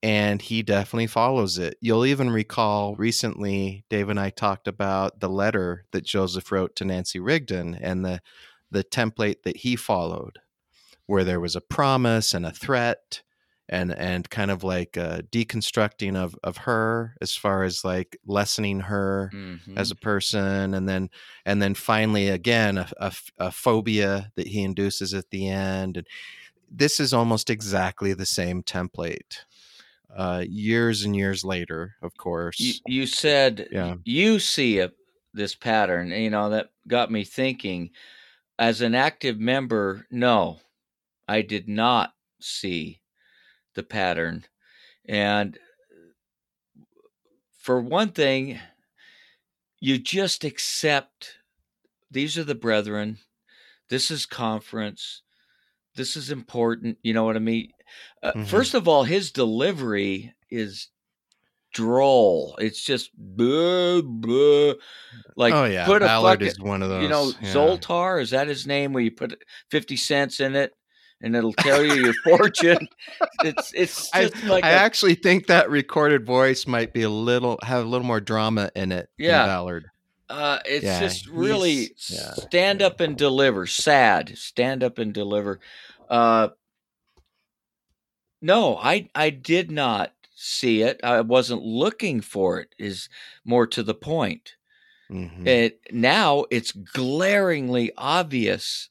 and 0.00 0.40
he 0.40 0.62
definitely 0.62 1.08
follows 1.08 1.58
it. 1.58 1.76
You'll 1.80 2.06
even 2.06 2.30
recall 2.30 2.94
recently 2.94 3.84
Dave 3.90 4.08
and 4.10 4.20
I 4.20 4.30
talked 4.30 4.68
about 4.68 5.18
the 5.18 5.28
letter 5.28 5.86
that 5.90 6.04
Joseph 6.04 6.52
wrote 6.52 6.76
to 6.76 6.84
Nancy 6.84 7.18
Rigdon 7.18 7.74
and 7.74 8.04
the 8.04 8.22
the 8.70 8.84
template 8.84 9.42
that 9.42 9.56
he 9.58 9.74
followed 9.74 10.38
where 11.06 11.24
there 11.24 11.40
was 11.40 11.56
a 11.56 11.60
promise 11.60 12.32
and 12.32 12.46
a 12.46 12.52
threat 12.52 13.22
and 13.68 13.92
and 13.94 14.30
kind 14.30 14.50
of 14.50 14.64
like 14.64 14.96
uh, 14.96 15.20
deconstructing 15.30 16.16
of 16.16 16.34
of 16.42 16.56
her 16.58 17.14
as 17.20 17.34
far 17.34 17.64
as 17.64 17.84
like 17.84 18.16
lessening 18.26 18.80
her 18.80 19.30
Mhm. 19.32 19.76
as 19.78 19.90
a 19.90 19.96
person 19.96 20.74
and 20.74 20.88
then 20.88 21.10
and 21.44 21.60
then 21.60 21.74
finally 21.74 22.28
again 22.28 22.78
a, 22.78 22.88
a, 22.98 23.12
a 23.38 23.50
phobia 23.52 24.32
that 24.36 24.46
he 24.48 24.62
induces 24.62 25.12
at 25.14 25.30
the 25.30 25.48
end 25.48 25.96
and 25.98 26.06
this 26.70 27.00
is 27.00 27.12
almost 27.14 27.50
exactly 27.50 28.12
the 28.14 28.26
same 28.26 28.62
template 28.62 29.44
uh, 30.16 30.42
years 30.48 31.04
and 31.04 31.14
years 31.16 31.44
later 31.44 31.96
of 32.02 32.16
course 32.16 32.58
you, 32.60 32.74
you 32.86 33.06
said 33.06 33.68
Yeah. 33.70 33.96
you 34.04 34.38
see 34.40 34.78
a, 34.80 34.90
this 35.34 35.54
pattern 35.54 36.10
you 36.10 36.30
know 36.30 36.50
that 36.50 36.70
got 36.86 37.10
me 37.10 37.24
thinking 37.24 37.90
as 38.58 38.80
an 38.80 38.94
active 38.94 39.38
member 39.38 40.06
no 40.10 40.60
i 41.28 41.42
did 41.42 41.68
not 41.68 42.14
see 42.40 43.00
the 43.78 43.82
pattern 43.84 44.44
and 45.08 45.56
for 47.60 47.80
one 47.80 48.10
thing 48.10 48.58
you 49.78 49.96
just 49.98 50.42
accept 50.42 51.36
these 52.10 52.36
are 52.36 52.42
the 52.42 52.56
brethren 52.56 53.18
this 53.88 54.10
is 54.10 54.26
conference 54.26 55.22
this 55.94 56.16
is 56.16 56.28
important 56.32 56.98
you 57.02 57.14
know 57.14 57.22
what 57.22 57.36
i 57.36 57.38
mean 57.38 57.70
uh, 58.24 58.32
Mhm. 58.32 58.46
first 58.48 58.74
of 58.74 58.88
all 58.88 59.04
his 59.04 59.30
delivery 59.30 60.34
is 60.50 60.88
droll. 61.74 62.56
It's 62.58 62.82
just 62.82 63.10
blah, 63.14 64.00
blah. 64.02 64.72
like 65.36 65.54
oh 65.54 65.64
yeah, 65.64 65.84
put 65.86 66.02
a 66.02 66.06
Ballard 66.06 66.40
fucking 66.40 66.46
is 66.48 66.58
one 66.58 66.82
of 66.82 66.88
those. 66.88 67.02
you 67.02 67.08
know 67.08 67.32
yeah. 67.40 67.52
Zoltar 67.52 68.20
is 68.20 68.30
that 68.30 68.48
his 68.48 68.66
name? 68.66 68.92
Where 68.92 69.02
you 69.02 69.10
put 69.10 69.38
fifty 69.70 69.96
cents 69.96 70.40
in 70.40 70.56
it 70.56 70.72
and 71.22 71.34
it'll 71.36 71.52
tell 71.52 71.84
you 71.84 71.94
your 71.94 72.14
fortune. 72.24 72.88
It's 73.44 73.72
it's 73.74 74.10
I, 74.14 74.30
like 74.46 74.64
I 74.64 74.70
a- 74.70 74.76
actually 74.78 75.14
think 75.14 75.46
that 75.46 75.70
recorded 75.70 76.26
voice 76.26 76.66
might 76.66 76.92
be 76.92 77.02
a 77.02 77.10
little 77.10 77.58
have 77.62 77.84
a 77.84 77.88
little 77.88 78.06
more 78.06 78.20
drama 78.20 78.70
in 78.74 78.90
it. 78.92 79.08
Yeah. 79.16 79.46
Ballard. 79.46 79.86
Uh, 80.28 80.58
it's 80.66 80.84
Yeah, 80.84 81.00
just 81.00 81.26
really 81.28 81.94
yeah, 82.08 82.32
stand 82.34 82.82
up 82.82 83.00
and 83.00 83.16
deliver. 83.16 83.66
Sad, 83.66 84.36
stand 84.36 84.82
up 84.84 84.98
and 84.98 85.12
deliver. 85.14 85.60
Uh, 86.10 86.48
no, 88.40 88.76
I 88.76 89.08
I 89.14 89.30
did 89.30 89.70
not 89.70 90.12
see 90.34 90.82
it. 90.82 91.00
I 91.02 91.20
wasn't 91.22 91.62
looking 91.62 92.20
for 92.20 92.60
it. 92.60 92.74
Is 92.78 93.08
more 93.44 93.66
to 93.68 93.82
the 93.82 93.94
point. 93.94 94.54
Mhm. 95.10 95.46
It 95.46 95.80
now 95.90 96.44
it's 96.50 96.72
glaringly 96.72 97.92
obvious 97.96 98.90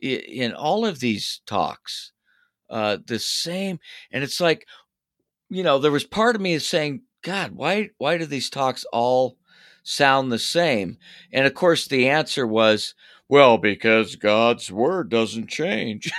in 0.00 0.52
all 0.52 0.84
of 0.86 1.00
these 1.00 1.40
talks. 1.46 2.12
Uh, 2.70 2.98
the 3.06 3.18
same, 3.18 3.78
and 4.10 4.24
it's 4.24 4.40
like, 4.40 4.66
you 5.50 5.62
know, 5.62 5.78
there 5.78 5.92
was 5.92 6.04
part 6.04 6.34
of 6.34 6.42
me 6.42 6.54
is 6.54 6.66
saying, 6.66 7.02
God, 7.22 7.52
why 7.52 7.90
why 7.98 8.18
do 8.18 8.26
these 8.26 8.50
talks 8.50 8.84
all 8.92 9.36
sound 9.82 10.32
the 10.32 10.38
same? 10.38 10.96
And 11.32 11.46
of 11.46 11.54
course, 11.54 11.86
the 11.86 12.08
answer 12.08 12.46
was, 12.46 12.94
well, 13.28 13.58
because 13.58 14.16
God's 14.16 14.72
word 14.72 15.10
doesn't 15.10 15.48
change. 15.48 16.10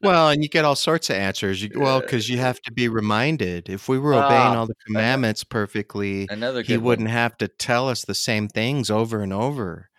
Well, 0.00 0.28
and 0.30 0.42
you 0.42 0.48
get 0.48 0.64
all 0.64 0.76
sorts 0.76 1.10
of 1.10 1.16
answers. 1.16 1.62
You, 1.62 1.70
well, 1.74 2.00
because 2.00 2.28
you 2.28 2.38
have 2.38 2.60
to 2.62 2.72
be 2.72 2.88
reminded. 2.88 3.68
If 3.68 3.88
we 3.88 3.98
were 3.98 4.14
obeying 4.14 4.54
Ah, 4.54 4.60
all 4.60 4.66
the 4.66 4.76
commandments 4.86 5.42
perfectly, 5.42 6.28
Another 6.30 6.62
he 6.62 6.76
wouldn't 6.76 7.08
have 7.08 7.36
to 7.38 7.48
tell 7.48 7.88
us 7.88 8.04
the 8.04 8.14
same 8.14 8.48
things 8.48 8.90
over 8.90 9.22
and 9.22 9.32
over. 9.32 9.90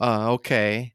Uh, 0.00 0.32
okay. 0.32 0.94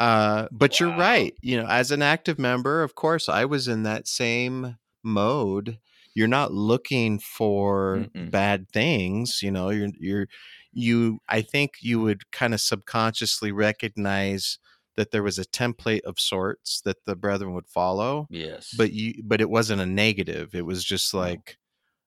Uh, 0.00 0.48
but 0.52 0.80
you're 0.80 0.96
right. 0.96 1.34
You 1.42 1.58
know, 1.60 1.68
as 1.68 1.90
an 1.90 2.02
active 2.02 2.38
member, 2.38 2.82
of 2.82 2.94
course, 2.94 3.28
I 3.28 3.44
was 3.44 3.68
in 3.68 3.82
that 3.84 4.08
same 4.08 4.78
mode. 5.04 5.78
You're 6.14 6.28
not 6.28 6.52
looking 6.52 7.18
for 7.20 8.08
Mm-mm. 8.14 8.32
bad 8.32 8.70
things. 8.72 9.40
You 9.42 9.50
know, 9.50 9.70
you're 9.70 9.90
you're 9.98 10.28
you. 10.72 11.20
I 11.28 11.42
think 11.42 11.74
you 11.82 12.00
would 12.00 12.30
kind 12.32 12.54
of 12.54 12.60
subconsciously 12.60 13.52
recognize 13.52 14.58
that 14.96 15.10
there 15.12 15.22
was 15.22 15.38
a 15.38 15.44
template 15.44 16.02
of 16.02 16.18
sorts 16.20 16.80
that 16.82 17.04
the 17.06 17.16
brethren 17.16 17.54
would 17.54 17.68
follow 17.68 18.30
Yes, 18.30 18.70
but 18.72 18.92
you 18.92 19.22
but 19.24 19.40
it 19.40 19.50
wasn't 19.50 19.80
a 19.80 19.86
negative 19.86 20.54
it 20.54 20.66
was 20.66 20.84
just 20.84 21.14
like 21.14 21.58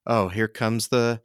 oh 0.07 0.29
here 0.29 0.47
comes 0.49 0.89
the 0.89 1.21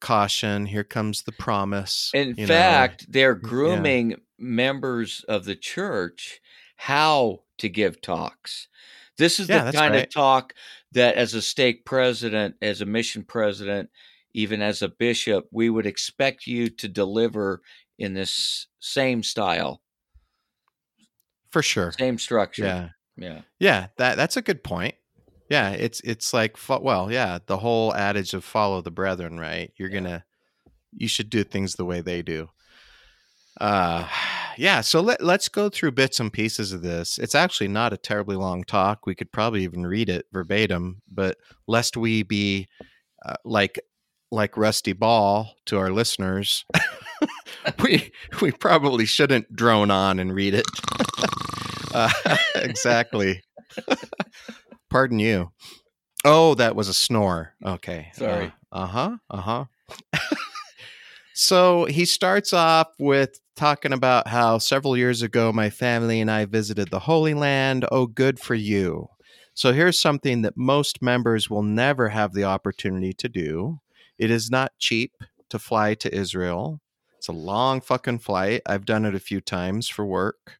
caution 0.00 0.66
here 0.66 0.84
comes 0.84 1.24
the 1.24 1.32
promise 1.32 2.14
In 2.14 2.34
you 2.36 2.46
know. 2.48 2.90
fact, 2.90 3.06
they're 3.10 3.34
grooming 3.34 4.16
members 4.38 5.24
of 5.28 5.44
the 5.44 5.56
church 5.56 6.40
how 6.76 7.44
to 7.58 7.68
give 7.68 8.00
talks. 8.00 8.68
This 9.18 9.38
is 9.40 9.48
Yeah, 9.48 9.64
the 9.70 9.78
kind 9.80 9.94
right. 9.94 10.08
of 10.08 10.10
talk 10.10 10.54
that, 10.92 11.16
as 11.16 11.34
a 11.34 11.42
stake 11.42 11.84
president, 11.84 12.56
as 12.62 12.80
a 12.80 12.86
mission 12.86 13.24
president, 13.24 13.90
even 14.34 14.60
as 14.62 14.82
a 14.82 14.88
bishop, 14.88 15.46
we 15.52 15.70
would 15.70 15.86
expect 15.86 16.46
you 16.46 16.68
to 16.70 16.88
deliver 16.88 17.62
in 17.98 18.14
this 18.14 18.66
same 18.80 19.22
style, 19.22 19.82
for 21.50 21.62
sure 21.62 21.98
same 21.98 22.18
structure. 22.18 22.76
yeah 22.76 22.90
Yeah. 23.16 23.42
yeah 23.60 23.88
that 23.98 24.16
that's 24.16 24.38
a 24.38 24.42
good 24.42 24.64
point 24.64 24.94
yeah 25.50 25.70
it's 25.72 26.00
it's 26.02 26.34
like 26.34 26.56
well 26.68 27.12
yeah 27.12 27.38
the 27.46 27.58
whole 27.58 27.94
adage 27.94 28.34
of 28.34 28.44
follow 28.44 28.82
the 28.82 28.92
brethren 28.92 29.38
right 29.38 29.72
you're 29.76 29.88
Yeah. 29.88 30.08
gonna 30.08 30.24
you 30.92 31.08
should 31.08 31.30
do 31.30 31.44
things 31.44 31.74
the 31.76 31.84
way 31.84 32.00
they 32.00 32.22
do 32.22 32.48
uh 33.60 34.06
yeah 34.58 34.80
so 34.80 35.00
let, 35.00 35.22
let's 35.22 35.48
go 35.48 35.68
through 35.68 35.92
bits 35.92 36.20
and 36.20 36.32
pieces 36.32 36.72
of 36.72 36.82
this. 36.82 37.18
It's 37.18 37.34
actually 37.34 37.68
not 37.68 37.92
a 37.92 37.96
terribly 37.96 38.36
long 38.36 38.62
talk. 38.64 39.06
We 39.06 39.14
could 39.14 39.32
probably 39.32 39.62
even 39.64 39.86
read 39.86 40.08
it 40.08 40.26
verbatim 40.32 41.02
but 41.10 41.36
lest 41.66 41.96
we 41.96 42.22
be 42.22 42.68
uh, 43.24 43.34
like 43.44 43.80
like 44.30 44.56
rusty 44.56 44.92
ball 44.92 45.54
to 45.66 45.78
our 45.78 45.90
listeners 45.90 46.64
we 47.82 48.10
we 48.40 48.50
probably 48.52 49.06
shouldn't 49.06 49.54
drone 49.54 49.90
on 49.90 50.18
and 50.18 50.34
read 50.34 50.54
it. 50.54 50.66
Uh, 51.94 52.10
exactly. 52.56 53.40
Pardon 54.90 55.20
you. 55.20 55.52
Oh 56.24 56.54
that 56.56 56.74
was 56.74 56.88
a 56.88 56.94
snore. 56.94 57.54
Okay. 57.64 58.08
Sorry. 58.14 58.52
uh 58.72 58.86
huh 58.86 59.16
uh 59.30 59.40
huh 59.40 59.64
so 61.34 61.84
he 61.86 62.04
starts 62.04 62.52
off 62.52 62.88
with 62.98 63.40
talking 63.56 63.92
about 63.92 64.28
how 64.28 64.58
several 64.58 64.96
years 64.96 65.20
ago 65.20 65.52
my 65.52 65.68
family 65.68 66.20
and 66.20 66.30
I 66.30 66.44
visited 66.44 66.90
the 66.90 67.00
Holy 67.00 67.34
Land. 67.34 67.84
Oh, 67.90 68.06
good 68.06 68.38
for 68.38 68.54
you. 68.54 69.08
So 69.52 69.72
here's 69.72 69.98
something 69.98 70.42
that 70.42 70.56
most 70.56 71.02
members 71.02 71.50
will 71.50 71.62
never 71.62 72.08
have 72.08 72.32
the 72.32 72.44
opportunity 72.44 73.12
to 73.14 73.28
do. 73.28 73.80
It 74.18 74.30
is 74.30 74.50
not 74.50 74.72
cheap 74.78 75.12
to 75.50 75.58
fly 75.58 75.94
to 75.94 76.14
Israel. 76.14 76.80
It's 77.18 77.28
a 77.28 77.32
long 77.32 77.80
fucking 77.80 78.20
flight. 78.20 78.62
I've 78.66 78.84
done 78.84 79.04
it 79.04 79.14
a 79.14 79.20
few 79.20 79.40
times 79.40 79.88
for 79.88 80.04
work. 80.04 80.58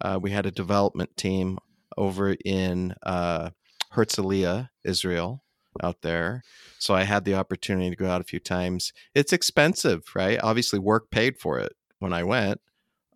Uh, 0.00 0.18
we 0.20 0.30
had 0.30 0.46
a 0.46 0.50
development 0.50 1.16
team 1.16 1.58
over 1.96 2.34
in 2.44 2.94
uh, 3.02 3.50
Herzliya, 3.94 4.70
Israel, 4.84 5.43
out 5.82 6.02
there. 6.02 6.42
So 6.78 6.94
I 6.94 7.04
had 7.04 7.24
the 7.24 7.34
opportunity 7.34 7.90
to 7.90 7.96
go 7.96 8.08
out 8.08 8.20
a 8.20 8.24
few 8.24 8.40
times. 8.40 8.92
It's 9.14 9.32
expensive, 9.32 10.04
right? 10.14 10.38
Obviously, 10.42 10.78
work 10.78 11.10
paid 11.10 11.38
for 11.38 11.58
it 11.58 11.72
when 11.98 12.12
I 12.12 12.22
went. 12.22 12.60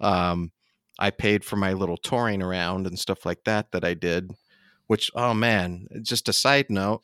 Um, 0.00 0.52
I 0.98 1.10
paid 1.10 1.44
for 1.44 1.56
my 1.56 1.72
little 1.72 1.96
touring 1.96 2.42
around 2.42 2.86
and 2.86 2.98
stuff 2.98 3.24
like 3.24 3.44
that 3.44 3.72
that 3.72 3.84
I 3.84 3.94
did, 3.94 4.32
which, 4.86 5.10
oh 5.14 5.34
man, 5.34 5.86
just 6.02 6.28
a 6.28 6.32
side 6.32 6.70
note, 6.70 7.02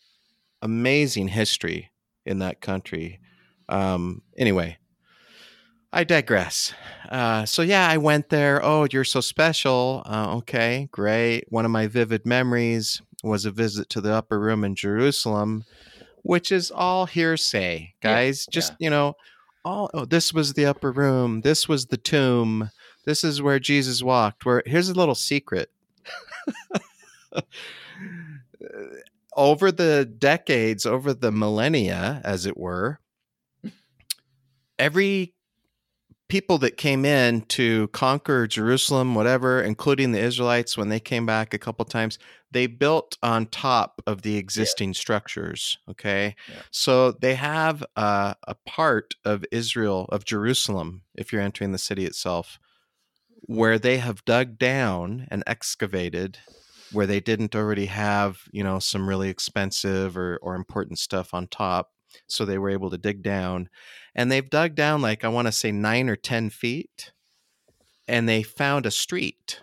amazing 0.63 1.29
history 1.29 1.93
in 2.27 2.39
that 2.41 2.61
country. 2.61 3.21
Um, 3.69 4.23
anyway, 4.37 4.79
I 5.93 6.03
digress. 6.03 6.75
Uh, 7.09 7.45
so 7.45 7.63
yeah, 7.63 7.89
I 7.89 7.99
went 7.99 8.31
there. 8.31 8.61
Oh, 8.65 8.89
you're 8.91 9.05
so 9.05 9.21
special. 9.21 10.03
Uh, 10.07 10.37
okay, 10.39 10.89
great. 10.91 11.45
One 11.51 11.65
of 11.65 11.71
my 11.71 11.87
vivid 11.87 12.27
memories 12.27 13.01
was 13.25 13.45
a 13.45 13.51
visit 13.51 13.89
to 13.91 14.01
the 14.01 14.13
upper 14.13 14.39
room 14.39 14.65
in 14.65 14.75
Jerusalem, 14.75 15.65
which 16.23 16.53
is 16.53 16.71
all 16.71 17.07
hearsay, 17.07 17.95
Yeah, 18.03 18.11
guys. 18.15 18.47
Just 18.51 18.75
you 18.79 18.91
know, 18.91 19.15
all, 19.65 19.91
oh, 19.95 20.05
this 20.05 20.33
was 20.33 20.53
the 20.53 20.67
upper 20.67 20.93
room. 20.93 21.41
This 21.41 21.69
was 21.69 21.87
the 21.87 21.97
tomb. 21.97 22.71
This 23.05 23.25
is 23.25 23.43
where 23.43 23.59
Jesus 23.59 24.03
walked. 24.03 24.45
Where 24.45 24.63
here's 24.67 24.89
a 24.89 24.95
little 24.95 25.15
secret. 25.15 25.71
over 29.37 29.73
the 29.73 30.05
decades, 30.05 30.87
over 30.87 31.13
the 31.13 31.33
millennia, 31.33 32.21
as 32.25 32.47
it 32.47 32.57
were, 32.57 33.01
every 34.79 35.35
people 36.35 36.59
that 36.59 36.77
came 36.77 37.05
in 37.05 37.43
to 37.43 37.87
conquer 37.93 38.45
Jerusalem, 38.49 39.15
whatever, 39.15 39.63
including 39.63 40.11
the 40.11 40.19
Israelites, 40.19 40.77
when 40.77 40.89
they 40.89 40.99
came 40.99 41.25
back 41.25 41.55
a 41.55 41.61
couple 41.61 41.85
times, 41.85 42.19
they 42.51 42.67
built 42.67 43.17
on 43.23 43.47
top 43.47 44.03
of 44.05 44.23
the 44.23 44.37
existing 44.37 44.95
structures. 44.95 45.79
Okay. 45.89 46.35
Yeah. 46.49 46.63
So 46.73 47.13
they 47.13 47.37
have 47.37 47.85
uh, 47.95 48.35
a 48.49 48.57
part 48.67 49.15
of 49.25 49.45
Israel, 49.53 50.09
of 50.11 50.25
Jerusalem, 50.25 51.03
if 51.15 51.33
you're 51.33 51.41
entering 51.41 51.71
the 51.71 51.79
city 51.79 52.05
itself, 52.05 52.59
where 53.43 53.79
they 53.79 53.99
have 53.99 54.25
dug 54.25 54.59
down 54.59 55.29
and 55.31 55.45
excavated 55.47 56.39
where 56.91 57.07
they 57.07 57.21
didn't 57.21 57.55
already 57.55 57.87
have, 57.87 58.39
you 58.51 58.65
know, 58.65 58.81
some 58.81 59.09
really 59.09 59.29
expensive 59.29 60.17
or, 60.17 60.39
or 60.43 60.57
important 60.57 60.99
stuff 60.99 61.33
on 61.33 61.47
top. 61.47 61.91
So 62.27 62.45
they 62.45 62.59
were 62.59 62.71
able 62.71 62.91
to 62.91 62.99
dig 62.99 63.23
down 63.23 63.69
and 64.15 64.31
they've 64.31 64.49
dug 64.49 64.75
down 64.75 65.03
like 65.03 65.25
I 65.25 65.29
want 65.29 65.49
to 65.49 65.53
say 65.53 65.73
nine 65.73 66.09
or 66.09 66.17
ten 66.17 66.51
feet, 66.51 67.13
and 68.07 68.29
they 68.29 68.43
found 68.43 68.87
a 68.87 68.91
street, 68.91 69.61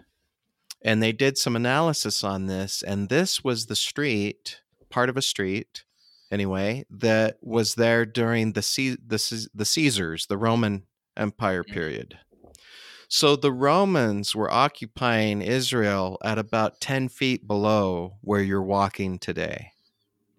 and 0.81 1.01
they 1.01 1.11
did 1.11 1.37
some 1.37 1.55
analysis 1.55 2.23
on 2.23 2.47
this, 2.47 2.83
and 2.83 3.09
this 3.09 3.43
was 3.43 3.65
the 3.65 3.75
street, 3.75 4.61
part 4.89 5.09
of 5.09 5.17
a 5.17 5.21
street, 5.21 5.85
anyway, 6.31 6.85
that 6.89 7.37
was 7.41 7.75
there 7.75 8.05
during 8.05 8.53
the 8.53 8.61
C- 8.61 8.97
the 9.05 9.47
the 9.53 9.65
Caesars, 9.65 10.27
the 10.27 10.37
Roman 10.37 10.83
Empire 11.15 11.63
mm. 11.63 11.71
period. 11.71 12.17
So 13.07 13.35
the 13.35 13.51
Romans 13.51 14.33
were 14.35 14.51
occupying 14.51 15.41
Israel 15.41 16.17
at 16.23 16.37
about 16.37 16.81
ten 16.81 17.09
feet 17.09 17.47
below 17.47 18.17
where 18.21 18.41
you're 18.41 18.61
walking 18.61 19.19
today. 19.19 19.71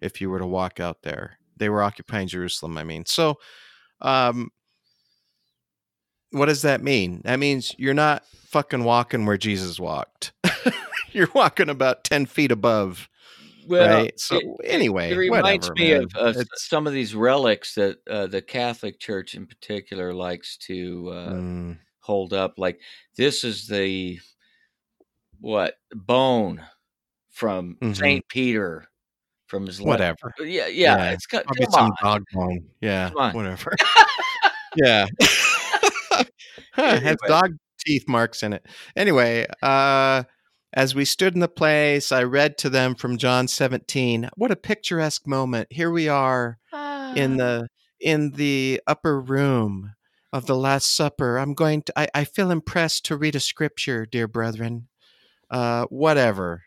If 0.01 0.19
you 0.19 0.29
were 0.29 0.39
to 0.39 0.45
walk 0.45 0.79
out 0.79 1.03
there, 1.03 1.37
they 1.63 1.69
were 1.69 1.81
occupying 1.81 2.27
Jerusalem. 2.27 2.77
I 2.77 2.83
mean, 2.83 3.05
so 3.05 3.39
um, 4.01 4.51
what 6.31 6.47
does 6.47 6.61
that 6.63 6.83
mean? 6.83 7.21
That 7.23 7.39
means 7.39 7.73
you're 7.77 7.93
not 7.93 8.23
fucking 8.47 8.83
walking 8.83 9.25
where 9.25 9.37
Jesus 9.37 9.79
walked. 9.79 10.33
you're 11.11 11.29
walking 11.33 11.69
about 11.69 12.03
10 12.03 12.25
feet 12.25 12.51
above 12.51 13.07
Well, 13.67 13.87
right? 13.87 14.19
So 14.19 14.37
it, 14.37 14.45
anyway, 14.65 15.11
it 15.11 15.15
reminds 15.15 15.69
whatever, 15.69 15.75
me 15.75 15.93
man. 15.93 16.07
of 16.15 16.35
It's- 16.35 16.63
some 16.63 16.85
of 16.87 16.93
these 16.93 17.15
relics 17.15 17.75
that 17.75 17.97
uh, 18.09 18.27
the 18.27 18.41
Catholic 18.41 18.99
Church, 18.99 19.35
in 19.35 19.45
particular, 19.45 20.13
likes 20.13 20.57
to 20.57 21.09
uh, 21.09 21.29
Mm, 21.33 21.77
hold 21.99 22.33
up. 22.33 22.55
Like 22.57 22.79
this 23.15 23.43
is 23.43 23.67
the 23.67 24.19
what 25.39 25.75
bone 25.93 26.63
from 27.31 27.77
Mhm. 27.81 27.95
Saint 27.95 28.27
Peter 28.27 28.87
from 29.53 29.67
his 29.67 29.79
whatever. 29.79 30.33
Yeah, 30.39 30.67
yeah. 30.67 30.97
Yeah, 30.97 31.11
It's 31.11 31.27
got, 31.27 31.45
Probably 31.45 31.65
come 31.65 31.71
some 31.71 31.85
on. 31.85 31.95
dog 32.01 32.23
bone. 32.33 32.65
Yeah, 32.81 33.11
whatever. 33.11 33.71
yeah. 34.75 35.05
Huh, 36.75 36.99
has 36.99 37.17
dog 37.27 37.51
teeth 37.85 38.05
marks 38.07 38.41
in 38.41 38.53
it. 38.53 38.65
Anyway, 38.95 39.45
uh, 39.61 40.23
as 40.73 40.95
we 40.95 41.05
stood 41.05 41.35
in 41.35 41.39
the 41.39 41.47
place, 41.47 42.11
I 42.11 42.23
read 42.23 42.57
to 42.59 42.69
them 42.71 42.95
from 42.95 43.19
John 43.19 43.47
17. 43.47 44.31
What 44.35 44.49
a 44.49 44.55
picturesque 44.55 45.27
moment. 45.27 45.67
Here 45.71 45.91
we 45.91 46.07
are 46.09 46.57
in 47.15 47.37
the 47.37 47.67
in 47.99 48.31
the 48.31 48.81
upper 48.87 49.21
room 49.21 49.93
of 50.31 50.47
the 50.47 50.55
Last 50.55 50.95
Supper. 50.95 51.37
I'm 51.37 51.53
going 51.53 51.83
to 51.83 51.93
I, 51.95 52.07
I 52.15 52.23
feel 52.23 52.49
impressed 52.49 53.05
to 53.05 53.17
read 53.17 53.35
a 53.35 53.39
scripture, 53.39 54.07
dear 54.07 54.27
brethren. 54.27 54.87
Uh, 55.51 55.85
whatever. 55.85 56.63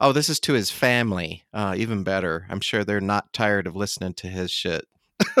Oh, 0.00 0.12
this 0.12 0.30
is 0.30 0.40
to 0.40 0.54
his 0.54 0.70
family. 0.70 1.44
Uh, 1.52 1.74
even 1.76 2.02
better. 2.04 2.46
I'm 2.48 2.60
sure 2.60 2.84
they're 2.84 3.00
not 3.00 3.32
tired 3.32 3.66
of 3.66 3.76
listening 3.76 4.14
to 4.14 4.28
his 4.28 4.50
shit. 4.50 4.86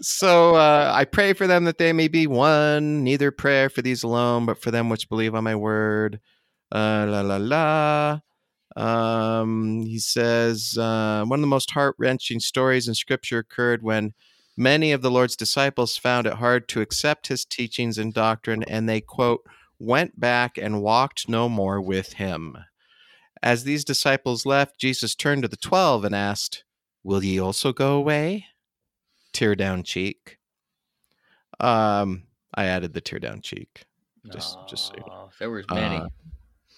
so 0.00 0.54
uh, 0.56 0.90
I 0.94 1.04
pray 1.04 1.34
for 1.34 1.46
them 1.46 1.64
that 1.64 1.76
they 1.76 1.92
may 1.92 2.08
be 2.08 2.26
one. 2.26 3.04
Neither 3.04 3.30
prayer 3.30 3.68
for 3.68 3.82
these 3.82 4.02
alone, 4.02 4.46
but 4.46 4.62
for 4.62 4.70
them 4.70 4.88
which 4.88 5.10
believe 5.10 5.34
on 5.34 5.44
my 5.44 5.56
word. 5.56 6.20
Uh, 6.72 7.06
la 7.08 7.20
la 7.20 7.36
la. 7.36 8.20
Um, 8.76 9.82
he 9.82 9.98
says 9.98 10.76
uh, 10.78 11.24
one 11.26 11.38
of 11.38 11.42
the 11.42 11.46
most 11.46 11.70
heart 11.72 11.94
wrenching 11.98 12.40
stories 12.40 12.88
in 12.88 12.94
Scripture 12.94 13.38
occurred 13.38 13.82
when 13.82 14.14
many 14.56 14.92
of 14.92 15.02
the 15.02 15.10
Lord's 15.10 15.36
disciples 15.36 15.96
found 15.96 16.26
it 16.26 16.34
hard 16.34 16.66
to 16.68 16.80
accept 16.80 17.28
his 17.28 17.44
teachings 17.44 17.98
and 17.98 18.12
doctrine, 18.12 18.64
and 18.64 18.88
they 18.88 19.00
quote 19.00 19.42
went 19.78 20.18
back 20.18 20.56
and 20.58 20.82
walked 20.82 21.28
no 21.28 21.48
more 21.48 21.80
with 21.80 22.14
him. 22.14 22.56
As 23.42 23.64
these 23.64 23.84
disciples 23.84 24.46
left, 24.46 24.78
Jesus 24.78 25.14
turned 25.14 25.42
to 25.42 25.48
the 25.48 25.56
twelve 25.56 26.04
and 26.04 26.14
asked, 26.14 26.64
Will 27.02 27.22
ye 27.22 27.38
also 27.38 27.72
go 27.72 27.96
away? 27.96 28.46
Tear 29.32 29.54
down 29.54 29.82
cheek. 29.82 30.38
Um, 31.60 32.24
I 32.54 32.64
added 32.64 32.94
the 32.94 33.00
tear 33.00 33.18
down 33.18 33.42
cheek. 33.42 33.84
just- 34.32 34.56
just 34.66 34.86
so 34.86 34.94
you 34.96 35.02
Aw, 35.12 35.28
there 35.38 35.50
was 35.50 35.66
many. 35.70 35.96
Uh, 35.98 36.08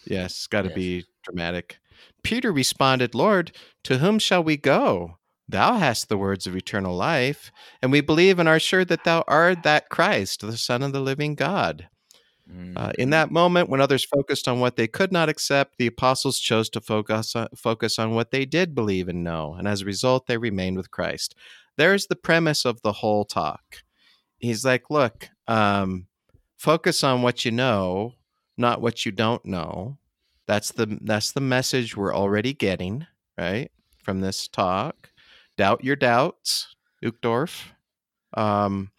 Yes, 0.05 0.47
got 0.49 0.63
to 0.63 0.69
Yes. 0.69 0.75
be 0.75 1.05
dramatic. 1.23 1.79
Peter 2.23 2.53
responded, 2.53 3.15
Lord, 3.15 3.57
to 3.85 3.99
whom 3.99 4.19
shall 4.19 4.43
we 4.43 4.57
go? 4.57 5.19
Thou 5.49 5.79
hast 5.79 6.09
the 6.09 6.17
words 6.19 6.47
of 6.47 6.57
eternal 6.57 6.97
life, 6.97 7.51
and 7.81 7.93
we 7.93 8.01
believe 8.01 8.39
and 8.41 8.49
are 8.49 8.59
sure 8.59 8.85
that 8.85 9.05
thou 9.05 9.23
art 9.29 9.63
that 9.63 9.89
Christ, 9.91 10.41
the 10.41 10.57
Son 10.57 10.83
of 10.83 10.93
the 10.93 11.01
living 11.01 11.35
God. 11.37 11.89
Uh, 12.77 12.93
in 12.99 13.11
that 13.11 13.31
moment, 13.33 13.69
when 13.69 13.81
others 13.81 14.05
focused 14.05 14.47
on 14.47 14.61
what 14.61 14.77
they 14.77 14.87
could 14.87 15.11
not 15.11 15.29
accept, 15.29 15.79
the 15.79 15.87
apostles 15.87 16.39
chose 16.39 16.69
to 16.71 16.81
focus 16.81 17.35
on, 17.35 17.49
focus 17.57 17.99
on 17.99 18.13
what 18.13 18.31
they 18.31 18.45
did 18.45 18.75
believe 18.75 19.09
and 19.09 19.25
know, 19.25 19.55
and 19.55 19.67
as 19.67 19.83
a 19.83 19.87
result, 19.87 20.27
they 20.27 20.37
remained 20.37 20.77
with 20.77 20.91
Christ. 20.91 21.35
There's 21.77 22.07
the 22.07 22.17
premise 22.17 22.65
of 22.65 22.83
the 22.83 22.93
whole 22.93 23.25
talk. 23.25 23.83
He's 24.39 24.65
like, 24.65 24.91
look, 24.91 25.29
um, 25.49 26.07
focus 26.57 27.03
on 27.03 27.23
what 27.23 27.45
you 27.45 27.51
know, 27.51 28.15
not 28.57 28.81
what 28.81 29.05
you 29.05 29.13
don't 29.13 29.45
know. 29.45 29.99
That's 30.47 30.71
the 30.71 30.99
that's 31.01 31.33
the 31.33 31.41
message 31.41 31.97
we're 31.97 32.15
already 32.15 32.53
getting 32.53 33.07
right 33.37 33.71
from 33.99 34.21
this 34.21 34.47
talk. 34.47 35.11
Doubt 35.57 35.83
your 35.83 35.97
doubts, 35.97 36.77
Uchtdorf. 37.03 37.65
Um, 38.35 38.91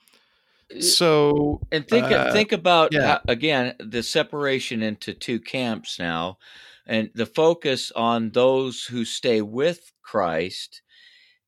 so 0.80 1.62
And 1.72 1.88
think 1.88 2.06
uh, 2.06 2.32
think 2.32 2.52
about 2.52 2.94
yeah. 2.94 3.08
how, 3.08 3.22
again 3.28 3.76
the 3.80 4.04
separation 4.04 4.82
into 4.82 5.14
two 5.14 5.40
camps 5.40 6.00
now, 6.00 6.38
and 6.86 7.10
the 7.16 7.26
focus 7.26 7.92
on 7.96 8.32
those 8.32 8.84
who 8.84 9.06
stay 9.06 9.42
with 9.42 9.92
Christ, 10.02 10.82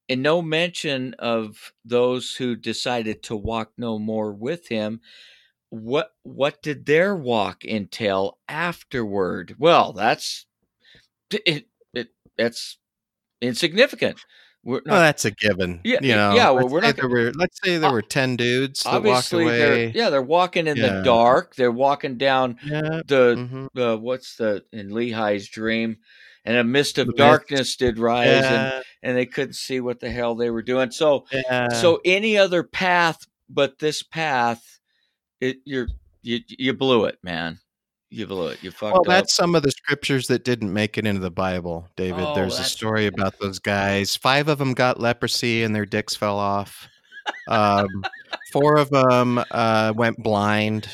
and 0.07 0.23
no 0.23 0.41
mention 0.41 1.15
of 1.19 1.73
those 1.83 2.35
who 2.35 2.55
decided 2.55 3.23
to 3.23 3.35
walk 3.35 3.71
no 3.77 3.99
more 3.99 4.31
with 4.33 4.67
Him. 4.67 5.01
What 5.69 6.13
what 6.23 6.61
did 6.61 6.85
their 6.85 7.15
walk 7.15 7.65
entail 7.65 8.39
afterward? 8.47 9.55
Well, 9.59 9.93
that's 9.93 10.45
it. 11.31 11.67
it 11.93 12.09
that's 12.37 12.77
insignificant. 13.41 14.19
We're 14.69 14.81
Well, 14.85 15.01
that's 15.01 15.25
a 15.25 15.31
given. 15.31 15.81
Yeah, 15.83 15.97
you 16.01 16.13
know. 16.15 16.33
yeah, 16.35 16.51
well, 16.51 16.63
let's 16.63 16.71
we're 16.71 16.81
say 16.81 16.87
not 16.87 16.95
there 16.97 17.07
gonna- 17.09 17.23
were. 17.25 17.31
Let's 17.35 17.59
say 17.63 17.77
there 17.77 17.91
were 17.91 18.01
ten 18.03 18.35
dudes 18.35 18.83
that 18.83 18.89
walked 18.93 18.97
obviously 19.07 19.45
they're 19.49 19.89
yeah 19.89 20.09
they're 20.11 20.21
walking 20.21 20.67
in 20.67 20.77
Yeah. 20.77 20.97
the 20.97 21.01
dark. 21.03 21.55
They're 21.55 21.71
walking 21.71 22.17
down 22.17 22.57
Yeah. 22.63 23.01
the 23.07 23.35
mhm. 23.35 23.67
uh, 23.75 23.97
what's 23.97 24.35
the 24.35 24.63
in 24.71 24.89
Lehi's 24.91 25.47
dream, 25.49 25.97
and 26.45 26.55
a 26.57 26.63
mist 26.63 26.97
of 26.99 27.07
The 27.07 27.13
mist. 27.13 27.17
darkness 27.17 27.75
did 27.77 27.97
rise, 27.97 28.27
and, 28.27 28.43
Yeah. 28.45 28.81
and 29.01 29.17
they 29.17 29.25
couldn't 29.25 29.53
see 29.55 29.79
what 29.79 29.99
the 30.01 30.11
hell 30.11 30.35
they 30.35 30.49
were 30.51 30.61
doing. 30.61 30.91
So, 30.91 31.25
yeah. 31.31 31.69
so 31.69 31.99
any 32.05 32.37
other 32.37 32.61
path 32.63 33.25
but 33.49 33.79
this 33.79 34.03
path, 34.03 34.79
it 35.41 35.57
you're 35.65 35.87
you 36.21 36.41
you 36.47 36.73
blew 36.73 37.05
it, 37.05 37.17
man. 37.23 37.57
You 38.11 38.25
it. 38.47 38.63
You 38.63 38.71
fucked 38.71 38.93
Well, 38.93 39.01
up. 39.01 39.05
that's 39.07 39.35
some 39.35 39.53
of 39.55 39.61
the 39.63 39.71
scriptures 39.71 40.27
that 40.27 40.43
didn't 40.43 40.73
make 40.73 40.97
it 40.97 41.05
into 41.05 41.21
the 41.21 41.29
Bible, 41.29 41.87
David. 41.95 42.23
Oh, 42.25 42.33
There's 42.33 42.57
a 42.59 42.63
story 42.63 43.05
about 43.05 43.37
those 43.39 43.59
guys. 43.59 44.15
Five 44.15 44.47
of 44.47 44.57
them 44.57 44.73
got 44.73 44.99
leprosy 44.99 45.61
and 45.63 45.75
their 45.75 45.85
dicks 45.85 46.15
fell 46.15 46.39
off. 46.39 46.87
Um, 47.47 47.87
four 48.51 48.77
of 48.77 48.89
them 48.89 49.39
uh, 49.51 49.93
went 49.95 50.17
blind. 50.17 50.89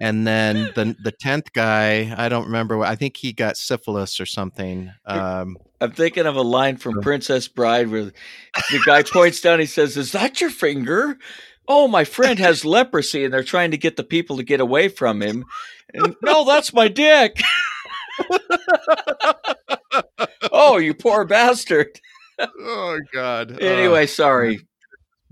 And 0.00 0.26
then 0.26 0.72
the 0.74 0.96
the 1.04 1.12
tenth 1.12 1.52
guy, 1.52 2.12
I 2.18 2.28
don't 2.28 2.46
remember. 2.46 2.76
what- 2.76 2.88
I 2.88 2.96
think 2.96 3.16
he 3.16 3.32
got 3.32 3.56
syphilis 3.56 4.18
or 4.20 4.26
something. 4.26 4.92
Um, 5.06 5.56
I'm 5.80 5.92
thinking 5.92 6.26
of 6.26 6.34
a 6.36 6.42
line 6.42 6.76
from 6.78 6.98
Uh. 6.98 7.00
Princess 7.00 7.46
Bride 7.48 7.88
where 7.90 8.06
the 8.06 8.80
guy 8.84 9.02
points 9.04 9.40
down. 9.40 9.60
He 9.60 9.66
says, 9.66 9.96
"Is 9.96 10.10
that 10.12 10.40
your 10.40 10.50
finger?" 10.50 11.16
Oh, 11.68 11.86
my 11.88 12.02
friend 12.04 12.38
has 12.40 12.64
leprosy, 12.64 13.24
and 13.24 13.32
they're 13.32 13.44
trying 13.44 13.70
to 13.70 13.76
get 13.78 13.96
the 13.96 14.02
people 14.04 14.36
to 14.36 14.42
get 14.42 14.60
away 14.60 14.88
from 14.88 15.22
him. 15.22 15.44
And, 15.94 16.16
no, 16.22 16.44
that's 16.44 16.72
my 16.72 16.88
dick. 16.88 17.40
oh, 20.52 20.78
you 20.78 20.94
poor 20.94 21.24
bastard. 21.24 22.00
oh 22.40 22.98
God! 23.12 23.60
Anyway, 23.62 24.06
sorry. 24.06 24.56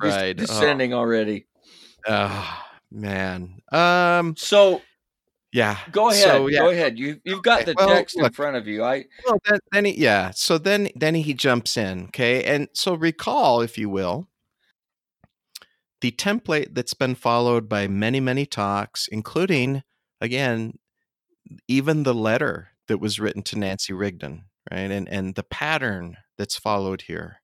Des- 0.01 0.09
right. 0.09 0.37
Oh. 0.39 0.41
Descending 0.41 0.95
already. 0.95 1.47
Oh, 2.07 2.61
man. 2.91 3.61
Um. 3.71 4.35
So 4.37 4.83
Yeah. 5.53 5.79
go 5.91 6.11
ahead. 6.11 6.23
So, 6.23 6.47
yeah. 6.49 6.59
Go 6.61 6.71
ahead. 6.71 6.99
You 6.99 7.21
you've 7.25 7.43
got 7.43 7.63
Okay, 7.63 7.73
the 7.73 7.75
well, 7.77 7.89
text 7.89 8.19
in 8.19 8.33
front 8.33 8.57
of 8.57 8.67
you. 8.67 8.83
I 8.83 9.05
Well, 9.27 9.39
then, 9.49 9.59
then 9.73 9.85
he, 9.85 9.99
yeah. 9.99 10.31
So 10.31 10.59
then, 10.59 10.89
then 10.97 11.15
he 11.15 11.35
jumps 11.35 11.77
in. 11.77 12.05
Okay, 12.07 12.43
and 12.45 12.69
so 12.73 12.95
recall, 12.95 13.61
if 13.61 13.77
you 13.79 13.89
will, 13.89 14.29
the 16.01 16.11
template 16.13 16.75
that's 16.75 16.95
been 16.95 17.15
followed 17.15 17.69
by 17.69 17.87
many, 17.87 18.19
many 18.21 18.47
talks, 18.47 19.07
including 19.09 19.83
again, 20.23 20.79
even 21.69 22.05
the 22.05 22.15
letter 22.15 22.69
that 22.89 22.99
was 23.01 23.21
written 23.21 23.43
to 23.43 23.59
Nancy 23.59 23.93
Rigdon, 23.93 24.45
right, 24.71 24.91
and 24.91 25.09
and 25.09 25.35
the 25.35 25.43
pattern 25.43 26.17
that's 26.39 26.57
followed 26.57 27.03
here. 27.03 27.43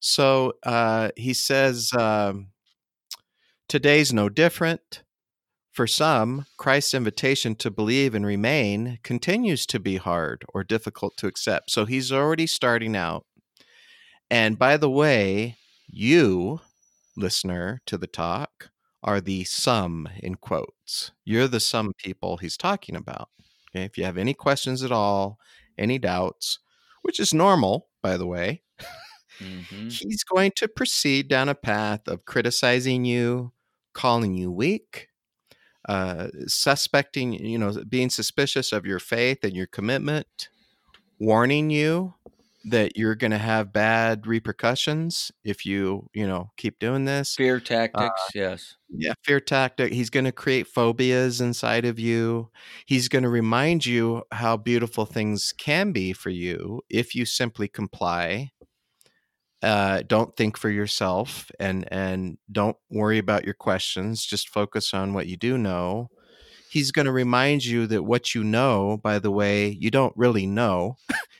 So 0.00 0.52
uh, 0.62 1.10
he 1.16 1.32
says, 1.32 1.90
um, 1.98 2.48
today's 3.68 4.12
no 4.12 4.28
different. 4.28 5.02
For 5.72 5.86
some, 5.88 6.46
Christ's 6.56 6.94
invitation 6.94 7.56
to 7.56 7.70
believe 7.70 8.14
and 8.14 8.24
remain 8.24 9.00
continues 9.02 9.66
to 9.66 9.80
be 9.80 9.96
hard 9.96 10.44
or 10.54 10.62
difficult 10.62 11.16
to 11.16 11.26
accept. 11.26 11.70
So 11.70 11.84
he's 11.84 12.12
already 12.12 12.46
starting 12.46 12.94
out. 12.94 13.24
And 14.30 14.56
by 14.58 14.76
the 14.76 14.90
way, 14.90 15.56
you, 15.88 16.60
listener 17.16 17.80
to 17.86 17.98
the 17.98 18.06
talk, 18.06 18.70
are 19.04 19.20
the 19.20 19.44
some 19.44 20.08
in 20.20 20.36
quotes. 20.36 21.12
You're 21.24 21.48
the 21.48 21.60
some 21.60 21.92
people 21.98 22.38
he's 22.38 22.58
talking 22.58 22.96
about. 22.96 23.30
Okay. 23.70 23.84
If 23.84 23.98
you 23.98 24.04
have 24.04 24.18
any 24.18 24.34
questions 24.34 24.82
at 24.84 24.92
all, 24.92 25.38
any 25.78 25.98
doubts, 25.98 26.60
which 27.02 27.20
is 27.20 27.34
normal, 27.34 27.88
by 28.02 28.16
the 28.18 28.26
way, 28.26 28.62
Mhm. 29.40 30.00
he's 30.00 30.24
going 30.24 30.52
to 30.56 30.68
proceed 30.68 31.28
down 31.28 31.48
a 31.48 31.54
path 31.54 32.08
of 32.08 32.24
criticizing 32.24 33.04
you, 33.04 33.52
calling 33.94 34.34
you 34.34 34.50
weak, 34.52 35.08
uh, 35.88 36.28
suspecting, 36.46 37.32
you 37.34 37.58
know, 37.58 37.72
being 37.88 38.10
suspicious 38.10 38.72
of 38.72 38.86
your 38.86 38.98
faith 39.00 39.44
and 39.44 39.54
your 39.54 39.66
commitment, 39.66 40.48
warning 41.18 41.70
you, 41.70 42.14
that 42.64 42.96
you're 42.96 43.14
going 43.14 43.30
to 43.30 43.38
have 43.38 43.72
bad 43.72 44.26
repercussions 44.26 45.30
if 45.44 45.66
you, 45.66 46.08
you 46.14 46.26
know, 46.26 46.50
keep 46.56 46.78
doing 46.78 47.04
this. 47.04 47.34
Fear 47.36 47.60
tactics, 47.60 48.20
uh, 48.20 48.30
yes. 48.34 48.76
Yeah, 48.88 49.14
fear 49.22 49.40
tactic. 49.40 49.92
He's 49.92 50.10
going 50.10 50.24
to 50.24 50.32
create 50.32 50.66
phobias 50.66 51.40
inside 51.40 51.84
of 51.84 51.98
you. 51.98 52.50
He's 52.86 53.08
going 53.08 53.24
to 53.24 53.28
remind 53.28 53.86
you 53.86 54.22
how 54.32 54.56
beautiful 54.56 55.04
things 55.04 55.52
can 55.56 55.92
be 55.92 56.12
for 56.12 56.30
you 56.30 56.82
if 56.88 57.14
you 57.14 57.24
simply 57.24 57.68
comply. 57.68 58.52
Uh, 59.62 60.02
don't 60.06 60.36
think 60.36 60.58
for 60.58 60.68
yourself 60.68 61.50
and 61.58 61.90
and 61.90 62.36
don't 62.52 62.76
worry 62.90 63.16
about 63.16 63.44
your 63.44 63.54
questions. 63.54 64.24
Just 64.24 64.50
focus 64.50 64.92
on 64.92 65.14
what 65.14 65.26
you 65.26 65.36
do 65.36 65.56
know. 65.56 66.10
He's 66.74 66.90
going 66.90 67.06
to 67.06 67.12
remind 67.12 67.64
you 67.64 67.86
that 67.86 68.02
what 68.02 68.34
you 68.34 68.42
know, 68.42 68.98
by 69.00 69.20
the 69.20 69.30
way, 69.30 69.68
you 69.68 69.92
don't 69.92 70.12
really 70.16 70.44
know. 70.44 70.96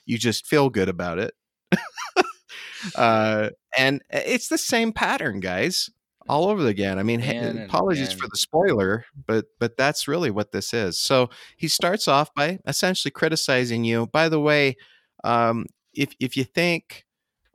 you 0.07 0.17
just 0.17 0.47
feel 0.47 0.71
good 0.71 0.89
about 0.89 1.19
it. 1.19 1.35
uh, 2.95 3.51
and 3.77 4.01
uh, 4.13 4.21
it's 4.25 4.47
the 4.47 4.57
same 4.57 4.93
pattern, 4.93 5.41
guys 5.41 5.91
all 6.29 6.49
over 6.49 6.65
again. 6.69 7.01
I 7.01 7.03
mean, 7.03 7.21
and, 7.21 7.59
apologies 7.59 8.13
and, 8.13 8.21
for 8.21 8.29
the 8.29 8.37
spoiler, 8.37 9.07
but 9.27 9.47
but 9.59 9.77
that's 9.77 10.07
really 10.07 10.31
what 10.31 10.53
this 10.53 10.73
is. 10.73 11.01
So 11.01 11.31
he 11.57 11.67
starts 11.67 12.07
off 12.07 12.33
by 12.33 12.61
essentially 12.65 13.11
criticizing 13.11 13.83
you. 13.83 14.07
By 14.07 14.29
the 14.29 14.41
way, 14.41 14.77
um, 15.25 15.67
if 15.93 16.15
if 16.21 16.37
you 16.37 16.45
think 16.45 17.07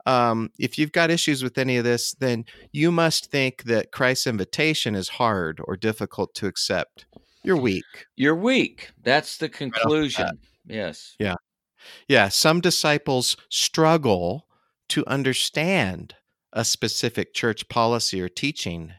um, 0.04 0.50
if 0.58 0.78
you've 0.78 0.92
got 0.92 1.10
issues 1.10 1.42
with 1.42 1.56
any 1.56 1.78
of 1.78 1.84
this, 1.84 2.12
then 2.12 2.44
you 2.72 2.92
must 2.92 3.30
think 3.30 3.62
that 3.64 3.90
Christ's 3.90 4.26
invitation 4.26 4.94
is 4.94 5.08
hard 5.08 5.62
or 5.64 5.78
difficult 5.78 6.34
to 6.34 6.46
accept. 6.46 7.06
You're 7.42 7.56
weak. 7.56 7.84
You're 8.16 8.36
weak. 8.36 8.90
That's 9.02 9.38
the 9.38 9.48
conclusion. 9.48 10.24
Right 10.24 10.34
yes. 10.66 11.16
Yeah. 11.18 11.36
Yeah. 12.08 12.28
Some 12.28 12.60
disciples 12.60 13.36
struggle 13.48 14.46
to 14.90 15.06
understand 15.06 16.14
a 16.52 16.64
specific 16.64 17.32
church 17.32 17.68
policy 17.68 18.20
or 18.20 18.28
teaching. 18.28 18.92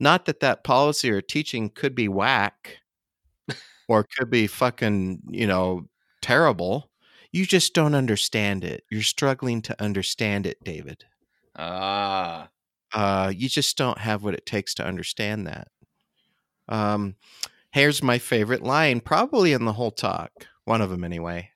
Not 0.00 0.24
that 0.24 0.40
that 0.40 0.64
policy 0.64 1.10
or 1.10 1.20
teaching 1.20 1.70
could 1.70 1.94
be 1.94 2.08
whack 2.08 2.78
or 3.88 4.04
could 4.04 4.30
be 4.30 4.46
fucking, 4.46 5.20
you 5.28 5.46
know, 5.46 5.88
terrible. 6.22 6.90
You 7.30 7.46
just 7.46 7.74
don't 7.74 7.94
understand 7.94 8.64
it. 8.64 8.84
You're 8.90 9.02
struggling 9.02 9.62
to 9.62 9.82
understand 9.82 10.46
it, 10.46 10.62
David. 10.64 11.04
Ah. 11.56 12.48
Uh, 12.92 13.32
you 13.34 13.48
just 13.48 13.76
don't 13.76 13.98
have 13.98 14.22
what 14.22 14.34
it 14.34 14.44
takes 14.46 14.74
to 14.74 14.86
understand 14.86 15.46
that. 15.46 15.68
Um, 16.68 17.16
here's 17.72 18.02
my 18.02 18.18
favorite 18.18 18.62
line, 18.62 19.00
probably 19.00 19.52
in 19.52 19.64
the 19.64 19.72
whole 19.72 19.90
talk, 19.90 20.46
one 20.64 20.80
of 20.80 20.90
them 20.90 21.04
anyway. 21.04 21.50